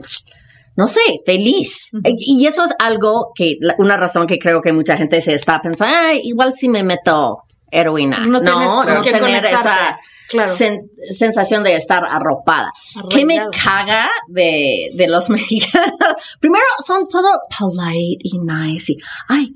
no 0.76 0.86
sé, 0.86 1.00
feliz. 1.24 1.90
Y 2.18 2.46
eso 2.46 2.64
es 2.64 2.70
algo 2.78 3.32
que, 3.34 3.56
una 3.78 3.96
razón 3.96 4.26
que 4.26 4.38
creo 4.38 4.60
que 4.60 4.72
mucha 4.72 4.96
gente 4.96 5.20
se 5.20 5.34
está 5.34 5.60
pensando, 5.60 5.94
"Ay, 5.96 6.20
igual 6.24 6.54
si 6.54 6.68
me 6.68 6.82
meto 6.82 7.38
heroína. 7.70 8.18
No 8.26 8.40
No, 8.40 8.84
no, 8.84 9.02
tener 9.02 9.20
conectarte. 9.20 9.48
esa 9.54 9.98
Claro. 10.28 10.50
sen- 10.50 10.88
sensación 11.10 11.62
de 11.62 11.76
estar 11.76 12.04
arropada. 12.06 12.72
¿Qué 13.10 13.24
me 13.26 13.38
caga 13.62 14.08
de, 14.28 14.88
de 14.96 15.08
los 15.08 15.28
mexicanos? 15.30 15.92
Primero, 16.40 16.64
son 16.84 17.06
todo 17.06 17.30
polite 17.58 18.18
y 18.24 18.38
nice. 18.38 18.92
Y, 18.92 18.96
ay, 19.28 19.52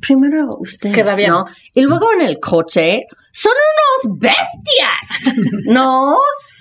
primero 0.00 0.48
usted. 0.58 0.92
¿no? 1.28 1.44
Y 1.74 1.80
luego 1.82 2.12
en 2.12 2.20
el 2.22 2.38
coche, 2.38 3.04
son 3.40 3.52
unos 3.52 4.18
bestias. 4.18 5.36
¿No? 5.66 6.16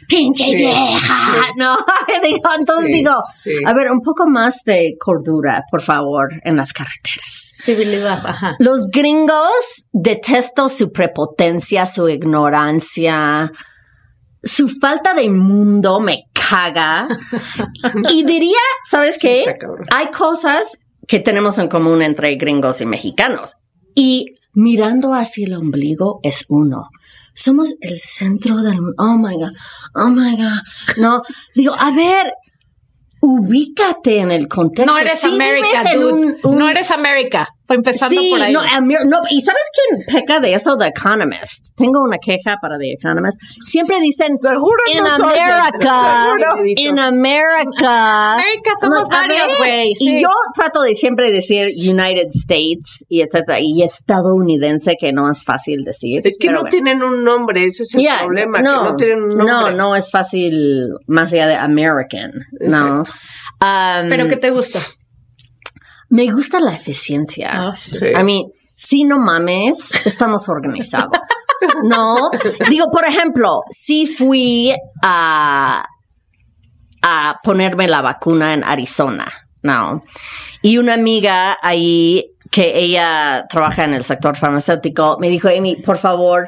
Pinche 0.08 0.46
Sí, 0.46 0.56
vieja. 0.56 1.52
No, 1.58 1.78
digo, 2.24 2.50
entonces 2.58 2.86
Sí, 2.86 2.92
digo, 2.94 3.14
sí. 3.36 3.52
a 3.66 3.74
ver, 3.74 3.92
un 3.92 4.00
poco 4.00 4.28
más 4.28 4.64
de 4.66 4.96
cordura, 5.00 5.64
por 5.70 5.82
favor, 5.82 6.30
en 6.44 6.58
las 6.58 6.74
carreteras. 6.74 7.52
Civilidad, 7.62 8.24
ajá. 8.26 8.54
Los 8.60 8.88
gringos 8.90 9.88
detesto 9.92 10.70
su 10.70 10.92
prepotencia, 10.92 11.86
su 11.86 12.08
ignorancia, 12.10 13.52
su 14.42 14.68
falta 14.70 15.14
de 15.14 15.30
mundo 15.30 16.00
me 16.00 16.24
caga. 16.34 17.08
y 18.10 18.24
diría, 18.24 18.58
¿sabes 18.90 19.18
qué? 19.20 19.54
Hay 19.94 20.08
cosas 20.12 20.80
que 21.08 21.20
tenemos 21.20 21.60
en 21.60 21.68
común 21.68 22.02
entre 22.02 22.36
gringos 22.36 22.82
y 22.82 22.86
mexicanos. 22.86 23.56
Y 23.94 24.34
mirando 24.54 25.14
hacia 25.14 25.46
el 25.48 25.54
ombligo 25.54 26.20
es 26.24 26.46
uno. 26.50 26.90
Somos 27.34 27.76
el 27.82 28.00
centro 28.00 28.58
del 28.62 28.82
mundo. 28.82 28.96
Oh 28.98 29.18
my 29.18 29.36
God. 29.36 29.54
Oh 29.96 30.10
my 30.10 30.36
God. 30.36 30.60
No. 30.98 31.22
Digo, 31.56 31.74
a 31.78 31.92
ver, 31.92 32.34
ubícate 33.22 34.20
en 34.20 34.32
el 34.32 34.48
contexto. 34.48 34.92
No 34.92 34.98
eres 34.98 35.20
Sí 35.20 35.28
América, 35.34 35.84
dude. 35.94 36.14
un- 36.14 36.38
un- 36.44 36.58
No 36.58 36.70
eres 36.70 36.92
América. 36.92 37.48
Fue 37.70 37.76
empezando 37.76 38.20
sí, 38.20 38.32
por 38.32 38.42
ahí. 38.42 38.52
No, 38.52 38.64
no, 39.06 39.20
y 39.30 39.42
¿sabes 39.42 39.62
quién 39.72 40.04
peca 40.08 40.40
de 40.40 40.56
eso? 40.56 40.76
The 40.76 40.88
Economist. 40.88 41.76
Tengo 41.78 42.02
una 42.04 42.18
queja 42.18 42.58
para 42.60 42.80
The 42.80 42.94
Economist. 42.94 43.40
Siempre 43.64 44.00
dicen, 44.00 44.36
Seguro 44.40 44.74
in 44.92 45.04
no 45.04 45.30
Seguro. 45.30 46.64
in 46.66 46.98
America. 46.98 48.34
América 48.34 48.72
somos 48.82 49.08
varios, 49.08 49.56
güey, 49.60 49.94
sí. 49.94 50.16
Y 50.18 50.22
yo 50.24 50.30
trato 50.56 50.82
de 50.82 50.96
siempre 50.96 51.30
decir 51.30 51.68
United 51.88 52.26
States 52.34 53.06
y 53.08 53.22
etcétera, 53.22 53.60
y 53.62 53.84
estadounidense, 53.84 54.96
que 55.00 55.14
no 55.14 55.30
es 55.30 55.44
fácil 55.44 55.84
decir. 55.84 56.22
Es 56.24 56.40
que 56.40 56.48
no 56.48 56.62
bueno. 56.62 56.72
tienen 56.72 57.04
un 57.04 57.24
nombre, 57.24 57.66
ese 57.66 57.84
es 57.84 57.94
el 57.94 58.02
Yeah, 58.02 58.22
problema, 58.22 58.58
que 58.58 58.64
no 58.64 58.96
tienen 58.96 59.22
un 59.22 59.38
nombre. 59.38 59.46
No, 59.46 59.72
no 59.72 59.96
es 59.96 60.10
fácil 60.10 60.90
más 61.06 61.32
allá 61.34 61.46
de 61.46 61.56
American, 61.56 62.32
no. 62.62 63.04
Um, 63.62 64.10
Pero 64.10 64.28
¿qué 64.28 64.38
te 64.38 64.50
gusta? 64.50 64.80
Me 66.10 66.32
gusta 66.32 66.60
la 66.60 66.74
eficiencia. 66.74 67.50
Ah, 67.52 67.74
Sí. 67.76 68.06
I 68.08 68.24
mean, 68.24 68.44
si 68.76 69.04
no 69.04 69.20
mames, 69.20 69.92
estamos 70.06 70.48
organizados. 70.50 71.12
no, 71.84 72.30
digo, 72.70 72.90
por 72.92 73.06
ejemplo, 73.06 73.62
si 73.70 74.08
fui 74.08 74.74
a, 75.04 75.86
a 77.02 77.40
ponerme 77.44 77.88
la 77.88 78.02
vacuna 78.02 78.54
en 78.54 78.64
Arizona, 78.64 79.32
no, 79.64 80.04
y 80.62 80.78
una 80.78 80.94
amiga 80.94 81.58
ahí 81.62 82.26
que 82.52 82.80
ella 82.80 83.46
trabaja 83.50 83.84
en 83.84 83.94
el 83.94 84.04
sector 84.04 84.36
farmacéutico 84.36 85.18
me 85.20 85.30
dijo, 85.30 85.50
Amy, 85.50 85.76
por 85.76 85.98
favor, 85.98 86.48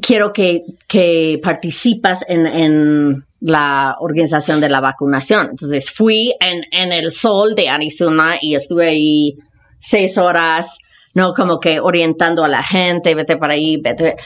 quiero 0.00 0.32
que, 0.32 0.62
que 0.88 1.38
participas 1.42 2.24
en, 2.28 2.46
en 2.46 3.24
la 3.46 3.96
organización 4.00 4.58
de 4.60 4.70
la 4.70 4.80
vacunación. 4.80 5.48
Entonces 5.50 5.90
fui 5.90 6.32
en, 6.40 6.62
en 6.72 6.92
el 6.92 7.10
sol 7.10 7.54
de 7.54 7.68
Arizona 7.68 8.36
y 8.40 8.54
estuve 8.54 8.88
ahí 8.88 9.34
seis 9.78 10.16
horas, 10.16 10.78
no 11.12 11.34
como 11.34 11.60
que 11.60 11.78
orientando 11.78 12.42
a 12.42 12.48
la 12.48 12.62
gente, 12.62 13.14
vete 13.14 13.36
para 13.36 13.52
ahí, 13.52 13.76
vete. 13.82 14.16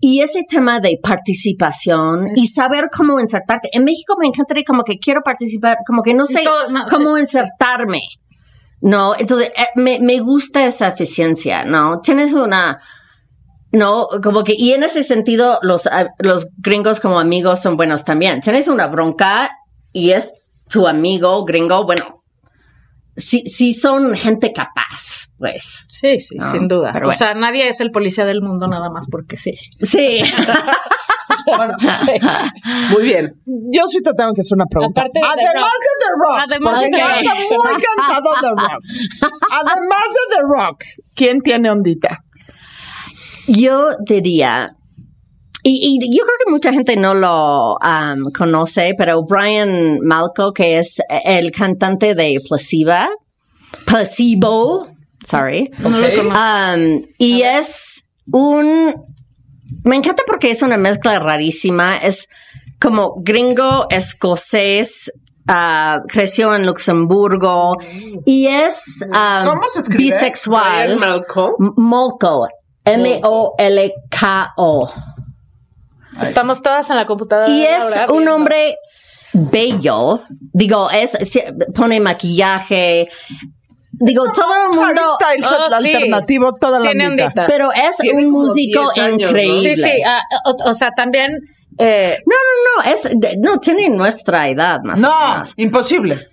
Y 0.00 0.20
ese 0.20 0.44
tema 0.48 0.78
de 0.78 0.96
participación 1.02 2.28
y 2.36 2.46
saber 2.46 2.84
cómo 2.96 3.18
insertarte. 3.18 3.68
En 3.72 3.82
México 3.82 4.14
me 4.16 4.28
encantaría 4.28 4.62
como 4.64 4.84
que 4.84 4.98
quiero 4.98 5.22
participar, 5.24 5.78
como 5.84 6.02
que 6.02 6.14
no 6.14 6.24
sé 6.24 6.42
todo- 6.44 6.70
no, 6.70 6.84
cómo 6.88 7.16
sí, 7.16 7.22
insertarme. 7.22 8.00
No, 8.80 9.14
entonces 9.18 9.48
eh, 9.56 9.66
me, 9.74 9.98
me 9.98 10.20
gusta 10.20 10.64
esa 10.64 10.86
eficiencia, 10.86 11.64
¿no? 11.64 11.98
Tienes 12.00 12.32
una, 12.32 12.78
no, 13.72 14.08
como 14.22 14.44
que, 14.44 14.54
y 14.56 14.72
en 14.72 14.82
ese 14.82 15.02
sentido, 15.04 15.58
los, 15.62 15.86
ah, 15.86 16.08
los 16.18 16.48
gringos 16.58 17.00
como 17.00 17.18
amigos 17.20 17.60
son 17.60 17.76
buenos 17.76 18.04
también. 18.04 18.40
Tienes 18.40 18.68
una 18.68 18.86
bronca 18.86 19.50
y 19.92 20.10
es 20.12 20.32
tu 20.68 20.86
amigo 20.86 21.44
gringo, 21.44 21.84
bueno, 21.84 22.22
sí, 23.16 23.42
sí 23.46 23.72
son 23.74 24.14
gente 24.14 24.52
capaz, 24.52 25.30
pues. 25.38 25.84
Sí, 25.88 26.18
sí, 26.18 26.36
No, 26.36 26.50
sin 26.50 26.68
duda. 26.68 26.90
pero 26.92 27.06
O 27.06 27.08
bueno. 27.08 27.18
sea, 27.18 27.34
nadie 27.34 27.68
es 27.68 27.80
el 27.80 27.90
policía 27.90 28.24
del 28.24 28.42
mundo 28.42 28.68
nada 28.68 28.90
más 28.90 29.06
porque 29.10 29.36
sí. 29.36 29.54
Sí. 29.82 30.22
Bueno, 31.46 31.74
Muy 32.92 33.02
bien. 33.04 33.32
yo 33.46 33.86
sí 33.86 34.02
te 34.02 34.12
tengo 34.12 34.32
que 34.34 34.40
hacer 34.40 34.54
una 34.56 34.66
pregunta. 34.66 35.00
Aparte 35.02 35.18
de 35.20 35.26
Además 35.26 35.72
de 35.72 35.90
The 36.00 36.10
Rock. 36.20 36.38
Además 36.46 36.80
de 36.80 36.86
está 36.88 37.34
muy 37.56 37.82
cantado 37.82 38.30
The 38.40 38.48
Rock. 38.62 38.82
Además 39.52 40.04
de 40.08 40.36
The 40.36 40.42
Rock, 40.42 40.84
¿quién 41.14 41.40
tiene 41.40 41.70
ondita? 41.70 42.18
Yo 43.48 43.96
diría, 44.06 44.76
y, 45.62 45.98
y 46.00 46.16
yo 46.16 46.22
creo 46.24 46.36
que 46.44 46.50
mucha 46.52 46.72
gente 46.72 46.96
no 46.96 47.14
lo 47.14 47.74
um, 47.76 48.30
conoce, 48.36 48.94
pero 48.96 49.24
Brian 49.24 49.98
Malco, 50.02 50.52
que 50.52 50.78
es 50.78 50.98
el 51.24 51.50
cantante 51.50 52.14
de 52.14 52.40
Placebo, 52.46 53.08
Placebo, 53.84 54.88
sorry, 55.26 55.70
conozco. 55.82 56.28
Um, 56.28 57.02
y 57.18 57.42
es 57.42 58.04
un. 58.30 58.94
Me 59.84 59.96
encanta 59.96 60.22
porque 60.26 60.50
es 60.50 60.62
una 60.62 60.76
mezcla 60.76 61.18
rarísima. 61.18 61.96
Es 61.96 62.28
como 62.80 63.14
gringo, 63.22 63.86
escocés. 63.90 65.10
ah, 65.46 66.02
creció 66.08 66.54
en 66.54 66.66
Luxemburgo 66.66 67.76
y 68.26 68.46
es 68.48 69.02
um, 69.06 69.46
¿Cómo 69.48 69.62
se 69.72 69.80
escribe? 69.80 70.14
Bisexual. 70.14 70.96
Malcolm. 70.98 71.54
M- 71.58 71.72
Molko. 72.96 73.54
Estamos 76.22 76.62
todas 76.62 76.88
en 76.90 76.96
la 76.96 77.06
computadora. 77.06 77.48
Y 77.50 77.62
es 77.64 77.78
Laura, 77.90 78.12
un 78.12 78.26
hombre 78.28 78.76
bello. 79.32 80.22
Digo, 80.52 80.90
es, 80.90 81.16
pone 81.74 82.00
maquillaje. 82.00 83.08
Digo, 83.92 84.24
todo 84.32 84.54
el 84.56 84.68
mundo. 84.76 85.02
Harry 85.20 85.42
Styles 85.42 85.46
Oh, 85.52 85.80
sí. 85.80 85.92
alternativo, 85.94 86.54
toda 86.54 86.78
la 86.80 86.90
Tiene. 86.90 87.28
Pero 87.46 87.72
es 87.72 87.96
Tiene 87.98 88.24
un 88.26 88.30
músico 88.32 88.80
10 88.94 89.06
años, 89.06 89.20
¿no? 89.32 89.38
increíble. 89.38 89.74
Sí, 89.76 89.82
sí. 89.82 90.02
ah, 90.06 90.20
o, 90.44 90.70
o 90.70 90.74
sea, 90.74 90.90
también. 90.92 91.30
eh, 91.78 92.18
No, 92.26 92.34
no, 92.34 92.82
no, 92.84 92.90
es, 92.92 93.02
de- 93.20 93.36
no, 93.38 93.58
tiene 93.58 93.88
nuestra 93.88 94.48
edad 94.48 94.80
más 94.82 95.02
o 95.02 95.06
No, 95.08 95.32
menos. 95.32 95.52
imposible. 95.56 96.28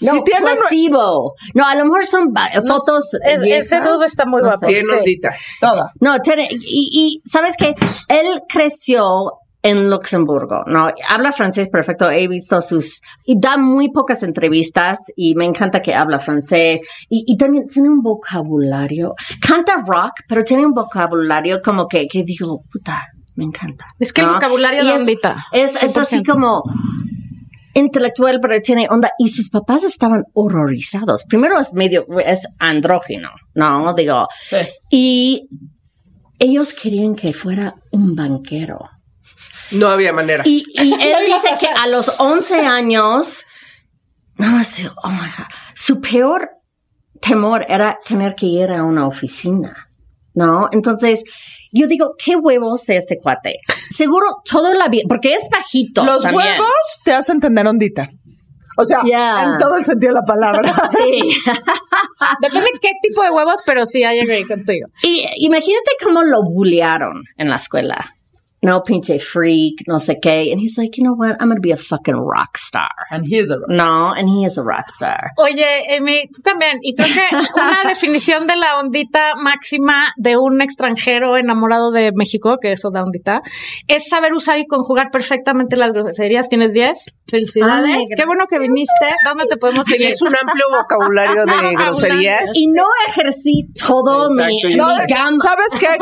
No, 0.00 0.10
si 0.12 0.22
tiene 0.24 0.46
nue- 0.46 0.56
placebo. 0.58 1.34
No, 1.54 1.66
a 1.66 1.74
lo 1.74 1.84
mejor 1.84 2.04
son 2.06 2.28
va- 2.28 2.48
fotos. 2.66 3.14
es- 3.24 3.42
ese 3.42 3.80
dude 3.80 4.06
está 4.06 4.24
muy 4.26 4.42
No 4.42 4.48
guapo. 4.48 4.66
Tiene 4.66 4.82
Sí. 4.82 4.90
ondita. 4.98 5.34
toda. 5.60 5.90
No, 6.00 6.18
tiene, 6.20 6.48
y, 6.50 7.20
y 7.22 7.28
sabes 7.28 7.56
que 7.56 7.74
él 8.08 8.40
creció 8.48 9.32
en 9.62 9.90
Luxemburgo, 9.90 10.62
¿no? 10.66 10.88
Habla 11.08 11.32
francés 11.32 11.68
perfecto, 11.68 12.08
he 12.08 12.28
visto 12.28 12.60
sus, 12.60 13.00
y 13.24 13.34
da 13.40 13.56
muy 13.56 13.90
pocas 13.90 14.22
entrevistas 14.22 14.98
y 15.16 15.34
me 15.34 15.44
encanta 15.44 15.82
que 15.82 15.92
habla 15.92 16.20
francés 16.20 16.80
y, 17.08 17.24
y 17.26 17.36
también 17.36 17.66
tiene 17.66 17.88
un 17.88 18.00
vocabulario, 18.00 19.14
canta 19.44 19.74
rock, 19.84 20.12
pero 20.28 20.44
tiene 20.44 20.64
un 20.64 20.72
vocabulario 20.72 21.60
como 21.64 21.88
que, 21.88 22.06
que 22.06 22.22
digo, 22.22 22.60
puta, 22.70 23.02
me 23.34 23.42
encanta. 23.44 23.86
Es 23.98 24.12
que 24.12 24.20
el 24.20 24.28
¿no? 24.28 24.34
vocabulario 24.34 24.84
Y 24.84 24.86
da 24.86 24.94
es- 24.94 25.00
ondita, 25.00 25.44
Es, 25.52 25.82
es 25.82 25.96
así 25.96 26.18
100%. 26.22 26.32
como 26.32 26.62
intelectual, 27.76 28.40
pero 28.40 28.60
tiene 28.60 28.88
onda. 28.90 29.10
Y 29.18 29.28
sus 29.28 29.50
papás 29.50 29.84
estaban 29.84 30.24
horrorizados. 30.32 31.24
Primero 31.24 31.60
es 31.60 31.72
medio, 31.74 32.06
es 32.24 32.46
andrógino, 32.58 33.30
¿no? 33.54 33.94
Digo, 33.94 34.26
Sí. 34.44 34.56
y 34.90 35.48
ellos 36.38 36.74
querían 36.74 37.14
que 37.14 37.32
fuera 37.32 37.74
un 37.92 38.14
banquero. 38.14 38.78
No 39.72 39.88
había 39.88 40.12
manera. 40.12 40.42
Y, 40.46 40.64
y 40.74 40.92
él 41.00 41.26
dice 41.26 41.54
que 41.60 41.66
a 41.68 41.86
los 41.88 42.12
11 42.18 42.66
años, 42.66 43.44
nada 44.36 44.52
más 44.52 44.76
digo, 44.76 44.94
oh 45.02 45.10
my 45.10 45.18
God, 45.18 45.46
su 45.74 46.00
peor 46.00 46.50
temor 47.20 47.64
era 47.68 47.98
tener 48.06 48.34
que 48.34 48.46
ir 48.46 48.70
a 48.70 48.82
una 48.84 49.06
oficina, 49.06 49.88
¿no? 50.34 50.68
Entonces, 50.72 51.24
yo 51.80 51.86
digo, 51.86 52.14
qué 52.22 52.36
huevos 52.36 52.84
de 52.86 52.96
este 52.96 53.18
cuate. 53.18 53.60
Seguro 53.94 54.26
todo 54.50 54.72
la 54.74 54.88
vida, 54.88 55.02
porque 55.08 55.34
es 55.34 55.48
bajito. 55.50 56.04
Los 56.04 56.22
también. 56.22 56.46
huevos 56.46 57.00
te 57.04 57.12
hacen 57.12 57.40
tener 57.40 57.66
ondita. 57.66 58.08
O 58.78 58.84
sea, 58.84 59.00
Yeah. 59.04 59.52
en 59.54 59.58
todo 59.58 59.76
el 59.76 59.84
sentido 59.86 60.12
de 60.12 60.20
la 60.20 60.26
palabra. 60.26 60.60
Sí. 60.90 61.22
Depende 62.40 62.68
qué 62.80 62.90
tipo 63.02 63.22
de 63.22 63.30
huevos, 63.30 63.60
pero 63.64 63.86
sí, 63.86 64.00
I 64.00 64.20
agree 64.20 64.46
contigo. 64.46 64.88
y 65.02 65.24
imagínate 65.36 65.90
cómo 66.02 66.22
lo 66.22 66.42
bullearon 66.42 67.22
en 67.38 67.48
la 67.48 67.56
escuela. 67.56 68.15
No, 68.66 68.82
pinche 68.82 69.20
freak, 69.20 69.84
no 69.86 70.00
sé 70.00 70.16
qué. 70.20 70.50
And 70.50 70.60
he's 70.60 70.76
like, 70.76 70.96
you 70.98 71.04
know 71.04 71.14
what? 71.14 71.36
I'm 71.40 71.46
going 71.48 71.56
to 71.56 71.60
be 71.60 71.70
a 71.70 71.76
fucking 71.76 72.16
rock 72.16 72.58
star. 72.58 72.90
And 73.12 73.24
he 73.24 73.36
is 73.38 73.50
a 73.52 73.58
No, 73.68 74.12
and 74.12 74.28
he 74.28 74.44
is 74.44 74.58
a 74.58 74.62
rock 74.64 74.88
star. 74.88 75.30
Oye, 75.36 75.64
Amy, 75.96 76.26
tú 76.34 76.42
también. 76.42 76.78
Y 76.82 76.94
creo 76.94 77.06
que 77.06 77.36
una 77.60 77.88
definición 77.88 78.48
de 78.48 78.56
la 78.56 78.80
ondita 78.80 79.36
máxima 79.36 80.08
de 80.16 80.36
un 80.36 80.60
extranjero 80.60 81.36
enamorado 81.36 81.92
de 81.92 82.10
México, 82.12 82.56
que 82.60 82.72
eso 82.72 82.90
da 82.90 83.04
ondita, 83.04 83.40
es 83.86 84.08
saber 84.08 84.32
usar 84.32 84.58
y 84.58 84.66
conjugar 84.66 85.10
perfectamente 85.12 85.76
las 85.76 85.92
groserías. 85.92 86.48
¿Tienes 86.48 86.72
10? 86.72 86.98
Felicidades. 87.28 87.90
Ay, 87.96 88.04
Qué 88.16 88.24
bueno 88.26 88.44
que 88.50 88.58
viniste. 88.58 89.06
¿Dónde 89.24 89.46
te 89.46 89.56
podemos 89.58 89.86
seguir? 89.86 90.12
Tienes 90.14 90.22
un 90.22 90.34
amplio 90.34 90.64
vocabulario 90.70 91.44
de 91.44 91.74
groserías. 91.82 92.50
Y 92.56 92.66
no 92.68 92.84
ejercí 93.08 93.68
todo 93.86 94.28
mi, 94.30 94.42
Exacto. 94.42 94.68
mi 94.68 94.74
No, 94.76 94.86
gama. 95.08 95.36
¿Sabes 95.36 95.78
qué? 95.78 95.86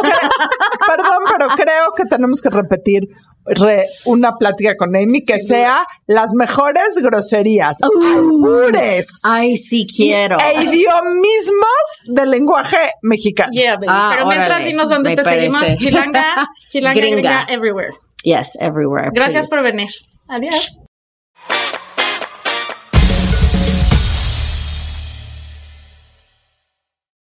Perdón, 0.86 1.22
pero 1.30 1.48
creo 1.56 1.86
que 1.96 2.04
tenemos 2.04 2.40
que 2.40 2.50
repetir 2.54 3.08
re- 3.46 3.86
una 4.06 4.36
plática 4.38 4.74
con 4.76 4.96
Amy 4.96 5.22
que 5.22 5.38
sea 5.38 5.84
las 6.06 6.32
mejores 6.34 6.98
groserías, 7.02 7.78
albures 7.82 9.20
Ay, 9.24 9.56
sí 9.58 9.86
quiero. 9.86 10.36
e 10.38 10.62
idiomismos 10.64 12.02
del 12.06 12.30
lenguaje 12.30 12.78
mexicano. 13.02 13.50
Yeah, 13.52 13.74
baby. 13.74 13.86
Ah, 13.88 14.10
Pero 14.14 14.26
mientras 14.26 14.50
órale. 14.50 14.64
dinos 14.66 14.88
dónde 14.88 15.14
te 15.14 15.24
seguimos, 15.24 15.60
parece. 15.62 15.78
chilanga, 15.84 16.24
chilanga, 16.70 17.00
Gringa. 17.00 17.16
gringa, 17.16 17.46
everywhere. 17.48 17.90
Yes, 18.22 18.56
everywhere. 18.60 19.10
Gracias 19.12 19.46
please. 19.48 19.54
por 19.54 19.62
venir. 19.62 19.88
Adiós. 20.28 20.78